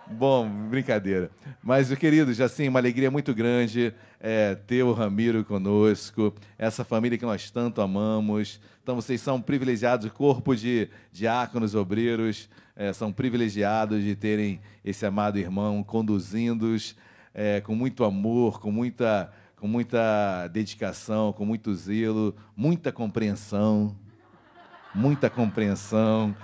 [0.08, 1.30] Bom, brincadeira.
[1.64, 7.26] Mas, queridos, assim, uma alegria muito grande é, ter o Ramiro conosco, essa família que
[7.26, 8.60] nós tanto amamos.
[8.84, 15.38] Então, vocês são privilegiados, corpo de diáconos, obreiros, é, são privilegiados de terem esse amado
[15.38, 16.96] irmão conduzindo-os
[17.34, 23.96] é, com muito amor, com muita, com muita dedicação, com muito zelo, muita compreensão.
[24.94, 26.36] Muita compreensão.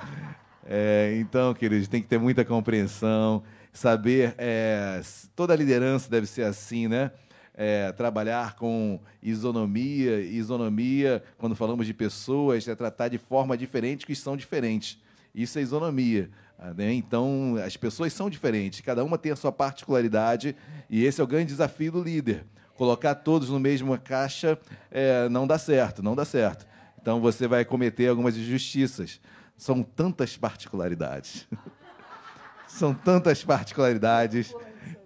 [0.66, 3.44] É, então, queridos, tem que ter muita compreensão
[3.78, 5.02] saber, é,
[5.36, 7.12] toda liderança deve ser assim, né?
[7.54, 14.16] É, trabalhar com isonomia, isonomia, quando falamos de pessoas, é tratar de forma diferente que
[14.16, 15.00] são diferentes.
[15.34, 16.30] Isso é isonomia.
[16.76, 16.94] Né?
[16.94, 20.56] Então, as pessoas são diferentes, cada uma tem a sua particularidade,
[20.90, 22.46] e esse é o grande desafio do líder.
[22.76, 24.58] Colocar todos no mesmo caixa
[24.92, 26.66] é, não dá certo, não dá certo.
[27.02, 29.20] Então, você vai cometer algumas injustiças.
[29.56, 31.48] São tantas particularidades.
[32.68, 34.54] São tantas particularidades.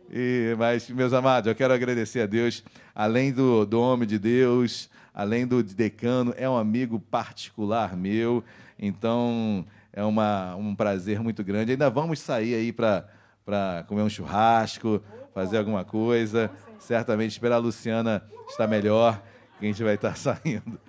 [0.09, 2.63] E, mas, meus amados, eu quero agradecer a Deus,
[2.93, 8.43] além do, do homem de Deus, além do decano, é um amigo particular meu.
[8.77, 11.71] Então, é uma, um prazer muito grande.
[11.73, 15.01] Ainda vamos sair aí para comer um churrasco,
[15.33, 16.49] fazer alguma coisa.
[16.79, 19.21] Certamente esperar a Luciana estar melhor,
[19.59, 20.79] que a gente vai estar saindo.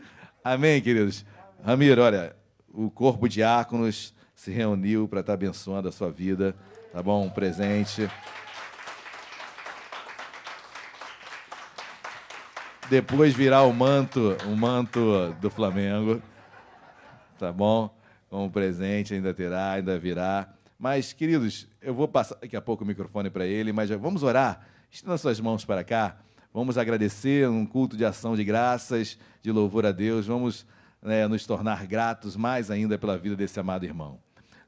[0.43, 1.25] Amém, queridos?
[1.65, 2.35] Ramiro, olha,
[2.73, 6.55] o corpo de diáconos se reuniu para estar abençoando a sua vida.
[6.93, 7.25] Tá bom?
[7.25, 8.09] Um presente.
[12.91, 16.21] Depois virar o manto, o manto do Flamengo.
[17.39, 18.02] Tá bom?
[18.33, 20.49] Como presente, ainda terá, ainda virá.
[20.79, 24.67] Mas, queridos, eu vou passar daqui a pouco o microfone para ele, mas vamos orar.
[24.91, 26.17] Estenda suas mãos para cá.
[26.51, 30.29] Vamos agradecer um culto de ação de graças, de louvor a Deus.
[30.29, 30.65] Vamos
[31.03, 34.19] né, nos tornar gratos mais ainda pela vida desse amado irmão.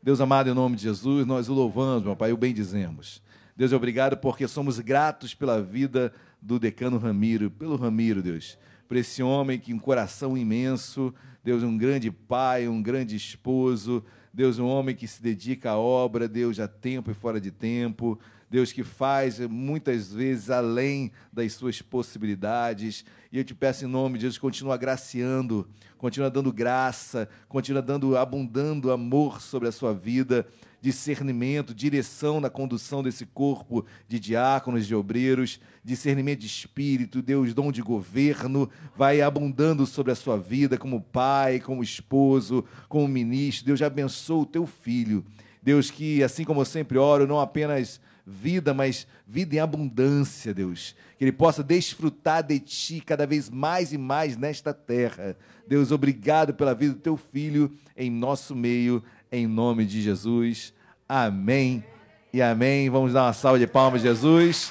[0.03, 3.23] Deus amado, em nome de Jesus, nós o louvamos, meu Pai, o bendizemos.
[3.57, 8.59] Deus, obrigado porque somos gratos pela vida do decano Ramiro, pelo Ramiro, Deus,
[8.95, 11.13] por esse homem que um coração imenso,
[11.43, 16.29] Deus, um grande pai, um grande esposo, Deus, um homem que se dedica à obra,
[16.29, 18.17] Deus, a tempo e fora de tempo,
[18.49, 23.05] Deus que faz muitas vezes além das suas possibilidades.
[23.33, 25.69] E eu te peço em nome de Jesus, continua agraciando,
[25.99, 30.47] continua dando graça, continua dando, abundando amor sobre a sua vida,
[30.85, 37.73] discernimento, direção na condução desse corpo de diáconos, de obreiros, discernimento de espírito, Deus, dom
[37.73, 43.65] de governo, vai abundando sobre a sua vida como pai, como esposo, como ministro.
[43.65, 45.25] Deus abençoe o teu filho.
[45.63, 50.95] Deus, que assim como eu sempre oro, não apenas vida, mas vida em abundância, Deus.
[51.17, 55.35] Que ele possa desfrutar de ti cada vez mais e mais nesta terra.
[55.67, 59.03] Deus, obrigado pela vida do teu filho em nosso meio,
[59.35, 60.73] em nome de Jesus.
[61.09, 61.85] Amém
[62.33, 62.89] e amém.
[62.89, 64.71] Vamos dar uma salva de palmas, Jesus.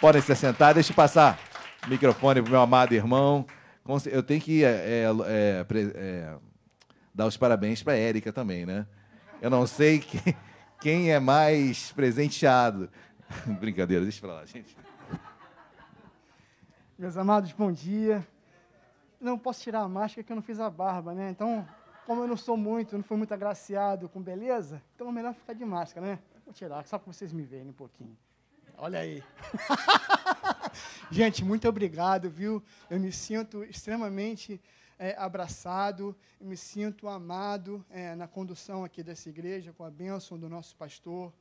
[0.00, 1.38] Podem se sentar, deixa eu passar
[1.86, 3.46] o microfone para o meu amado irmão.
[4.06, 6.34] Eu tenho que é, é, é,
[7.14, 8.86] dar os parabéns para a Érica também, né?
[9.40, 10.34] Eu não sei que
[10.80, 12.88] quem é mais presenteado.
[13.60, 14.74] Brincadeira, deixa pra lá, gente.
[16.98, 18.26] Meus amados, bom dia.
[19.20, 21.30] Não posso tirar a máscara que eu não fiz a barba, né?
[21.30, 21.66] Então,
[22.06, 25.52] como eu não sou muito, não fui muito agraciado com beleza, então é melhor ficar
[25.52, 26.18] de máscara, né?
[26.44, 28.16] Vou tirar, só para vocês me verem um pouquinho.
[28.76, 29.22] Olha aí.
[31.10, 32.62] Gente, muito obrigado, viu?
[32.90, 34.60] Eu me sinto extremamente
[34.98, 40.48] é, abraçado, me sinto amado é, na condução aqui dessa igreja, com a bênção do
[40.48, 41.32] nosso pastor,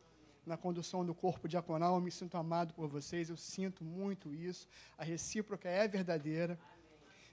[0.46, 4.68] na condução do corpo diaconal, eu me sinto amado por vocês, eu sinto muito isso,
[4.98, 6.60] a recíproca é verdadeira.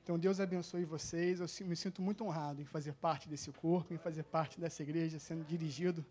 [0.08, 1.38] Então, Deus abençoe vocês.
[1.38, 5.18] Eu me sinto muito honrado em fazer parte desse corpo, em fazer parte dessa igreja,
[5.18, 6.02] sendo dirigido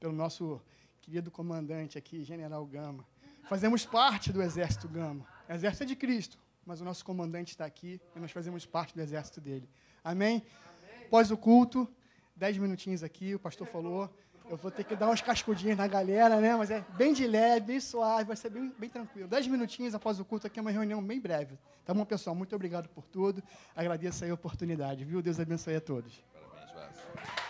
[0.00, 0.60] pelo nosso
[1.00, 3.06] querido comandante aqui, General Gama.
[3.44, 5.24] Fazemos parte do Exército Gama.
[5.48, 6.36] O exército é de Cristo,
[6.66, 9.70] mas o nosso comandante está aqui e nós fazemos parte do exército dele.
[10.02, 10.42] Amém?
[10.88, 11.06] Amém.
[11.06, 11.88] Após o culto,
[12.34, 14.12] dez minutinhos aqui, o pastor falou.
[14.48, 16.54] Eu vou ter que dar umas cascudinhas na galera, né?
[16.54, 19.26] Mas é bem de leve, bem suave, vai ser bem, bem tranquilo.
[19.26, 21.58] Dez minutinhos após o culto aqui é uma reunião bem breve.
[21.84, 22.36] Tá bom, pessoal?
[22.36, 23.42] Muito obrigado por tudo.
[23.74, 25.22] Agradeço aí a oportunidade, viu?
[25.22, 26.22] Deus abençoe a todos.
[26.32, 27.44] Parabéns, Vasco.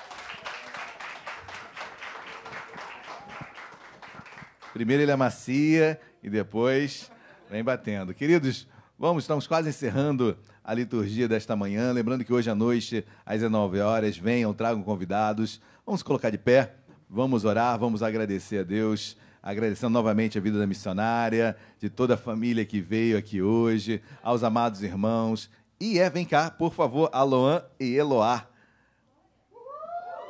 [4.73, 7.11] Primeiro ele amacia e depois
[7.51, 8.15] vem batendo.
[8.15, 8.69] Queridos,
[8.99, 11.93] vamos, estamos quase encerrando a liturgia desta manhã.
[11.93, 15.61] Lembrando que hoje à noite, às 19 horas, venham, tragam convidados.
[15.85, 16.75] Vamos colocar de pé,
[17.15, 22.17] vamos orar, vamos agradecer a Deus agradecendo novamente a vida da missionária, de toda a
[22.17, 25.51] família que veio aqui hoje, aos amados irmãos.
[25.79, 28.49] E é, vem cá, por favor, Aloan e Eloá.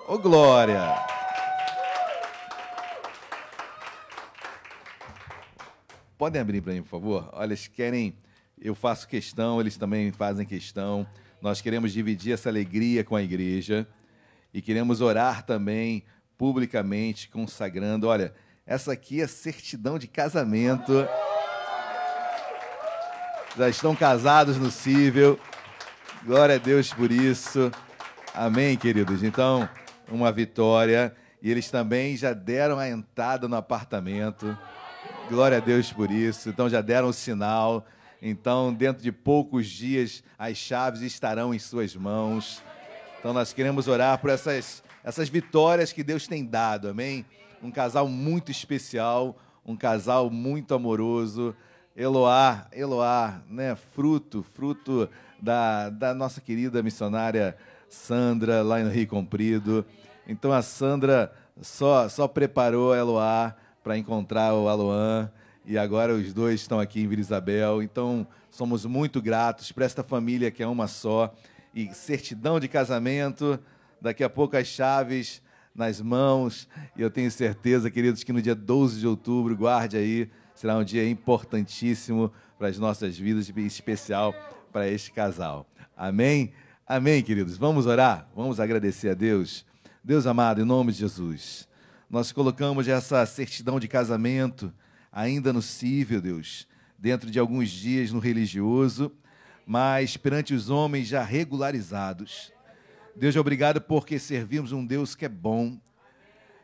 [0.09, 0.97] Ô, Glória!
[6.19, 7.31] Podem abrir para mim, por favor?
[7.32, 8.16] Olha, eles querem,
[8.61, 11.06] eu faço questão, eles também fazem questão.
[11.40, 13.86] Nós queremos dividir essa alegria com a igreja
[14.52, 16.02] e queremos orar também
[16.44, 18.06] publicamente, consagrando.
[18.06, 18.34] Olha,
[18.66, 21.08] essa aqui é certidão de casamento.
[23.56, 25.40] Já estão casados no cível.
[26.22, 27.72] Glória a Deus por isso.
[28.34, 29.22] Amém, queridos.
[29.22, 29.66] Então,
[30.06, 31.16] uma vitória.
[31.40, 34.54] E eles também já deram a entrada no apartamento.
[35.30, 36.50] Glória a Deus por isso.
[36.50, 37.86] Então, já deram o sinal.
[38.20, 42.62] Então, dentro de poucos dias, as chaves estarão em suas mãos.
[43.18, 46.89] Então, nós queremos orar por essas, essas vitórias que Deus tem dado.
[46.89, 47.24] Amém?
[47.64, 51.56] um casal muito especial, um casal muito amoroso.
[51.97, 53.74] Eloá, Eloá, né?
[53.74, 55.09] Fruto, fruto
[55.40, 57.56] da, da nossa querida missionária
[57.89, 59.85] Sandra, lá no Rio Comprido.
[60.28, 61.32] Então a Sandra
[61.62, 65.31] só, só preparou a Eloá para encontrar o Aloan
[65.64, 67.82] e agora os dois estão aqui em Vila Isabel.
[67.82, 71.32] Então somos muito gratos por esta família que é uma só
[71.74, 73.59] e certidão de casamento.
[74.05, 75.40] Daqui a pouco as chaves
[75.74, 76.68] nas mãos.
[76.94, 80.85] E eu tenho certeza, queridos, que no dia 12 de outubro, guarde aí, será um
[80.85, 84.35] dia importantíssimo para as nossas vidas, especial
[84.70, 85.66] para este casal.
[85.97, 86.52] Amém?
[86.86, 87.56] Amém, queridos.
[87.56, 88.28] Vamos orar?
[88.36, 89.64] Vamos agradecer a Deus.
[90.05, 91.66] Deus amado, em nome de Jesus,
[92.10, 94.70] nós colocamos essa certidão de casamento
[95.10, 96.68] ainda no cível, Deus,
[96.98, 99.10] dentro de alguns dias no religioso,
[99.66, 102.52] mas perante os homens já regularizados.
[103.16, 105.78] Deus, obrigado porque servimos um Deus que é bom.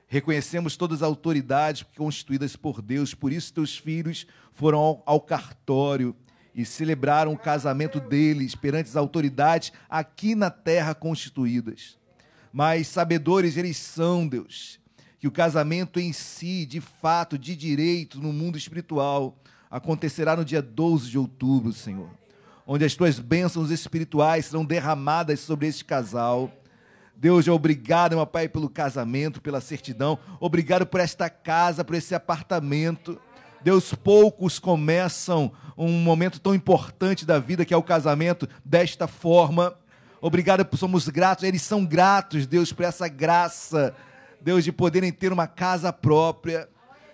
[0.09, 6.15] Reconhecemos todas as autoridades constituídas por Deus, por isso teus filhos foram ao, cartório
[6.53, 11.97] e celebraram o casamento deles perante as autoridades aqui na terra constituídas.
[12.53, 14.81] Mas sabedores eles são, Deus,
[15.21, 19.39] que o casamento em si, de fato, de direito, no mundo espiritual,
[19.71, 22.20] acontecerá no dia 12 de outubro, Senhor
[22.67, 26.51] onde as tuas bênçãos espirituais serão derramadas sobre este casal.
[27.17, 30.19] Deus, obrigado, meu Pai, pelo casamento, pela certidão.
[30.41, 33.21] Obrigado por esta casa, por esse apartamento.
[33.63, 39.75] Deus, poucos começam um momento tão importante da vida que é o casamento desta forma.
[40.21, 43.95] Obrigado, somos gratos, eles são gratos, Deus, por essa graça,
[44.41, 46.69] Deus, de poderem ter uma casa própria.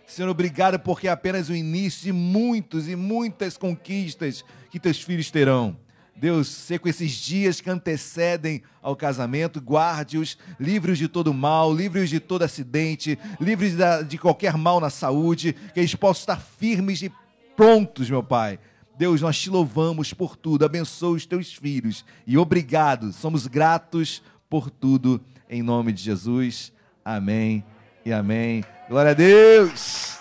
[0.06, 4.44] Senhor, obrigado porque é apenas o início de muitos e muitas conquistas
[4.77, 5.74] que teus filhos terão.
[6.15, 12.09] Deus, ser com esses dias que antecedem ao casamento, guarde-os, livre-os de todo mal, livre-os
[12.09, 13.74] de todo acidente, livre-os
[14.07, 17.12] de qualquer mal na saúde, que eles possam estar firmes e
[17.55, 18.59] prontos, meu Pai.
[18.98, 24.70] Deus, nós te louvamos por tudo, abençoa os teus filhos e obrigado, somos gratos por
[24.70, 25.20] tudo,
[25.51, 26.73] em nome de Jesus.
[27.05, 27.62] Amém
[28.05, 28.65] e amém.
[28.89, 30.19] Glória a Deus!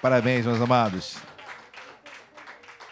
[0.00, 1.25] Parabéns, meus amados.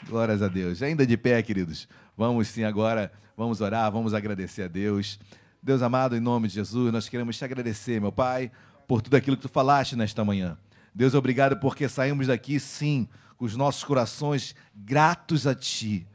[0.09, 0.83] Glórias a Deus.
[0.83, 1.89] Ainda de pé, queridos.
[2.17, 5.19] Vamos sim agora, vamos orar, vamos agradecer a Deus.
[5.63, 8.51] Deus amado, em nome de Jesus, nós queremos te agradecer, meu Pai,
[8.87, 10.59] por tudo aquilo que tu falaste nesta manhã.
[10.95, 16.07] Deus, obrigado porque saímos daqui, sim, com os nossos corações gratos a Ti.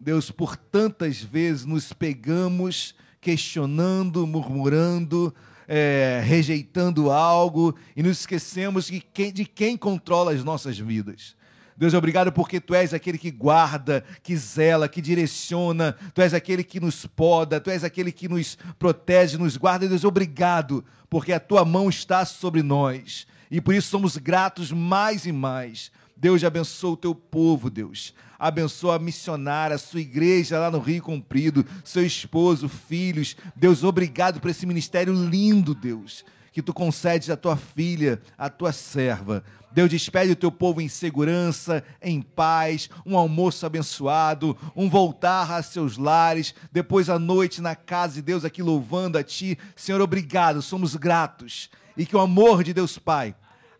[0.00, 5.34] Deus, por tantas vezes nos pegamos questionando, murmurando,
[5.68, 11.36] é, rejeitando algo e nos esquecemos de quem, de quem controla as nossas vidas.
[11.76, 16.64] Deus, obrigado porque tu és aquele que guarda, que zela, que direciona, tu és aquele
[16.64, 19.86] que nos poda, tu és aquele que nos protege, nos guarda.
[19.86, 25.26] Deus, obrigado porque a tua mão está sobre nós e por isso somos gratos mais
[25.26, 25.90] e mais.
[26.16, 28.14] Deus abençoa o teu povo, Deus.
[28.38, 33.36] Abençoa a missionária, a sua igreja lá no Rio Comprido, seu esposo, filhos.
[33.54, 38.72] Deus, obrigado por esse ministério lindo, Deus, que tu concedes à tua filha, à tua
[38.72, 39.44] serva.
[39.76, 45.62] Deus despede o teu povo em segurança, em paz, um almoço abençoado, um voltar a
[45.62, 49.58] seus lares, depois à noite na casa de Deus aqui louvando a ti.
[49.76, 51.68] Senhor, obrigado, somos gratos.
[51.94, 53.34] E que o amor de Deus Pai,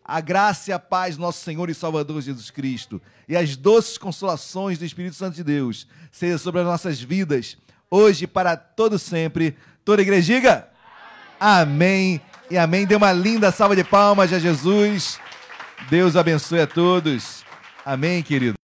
[0.05, 3.97] a graça e a paz do nosso Senhor e Salvador Jesus Cristo e as doces
[3.97, 7.57] consolações do Espírito Santo de Deus seja sobre as nossas vidas,
[7.89, 9.57] hoje para todo sempre.
[9.83, 10.67] Toda a igreja diga
[11.39, 12.21] amém
[12.51, 12.85] e amém.
[12.85, 15.19] Dê uma linda salva de palmas a Jesus.
[15.89, 17.43] Deus abençoe a todos.
[17.85, 18.55] Amém, querido.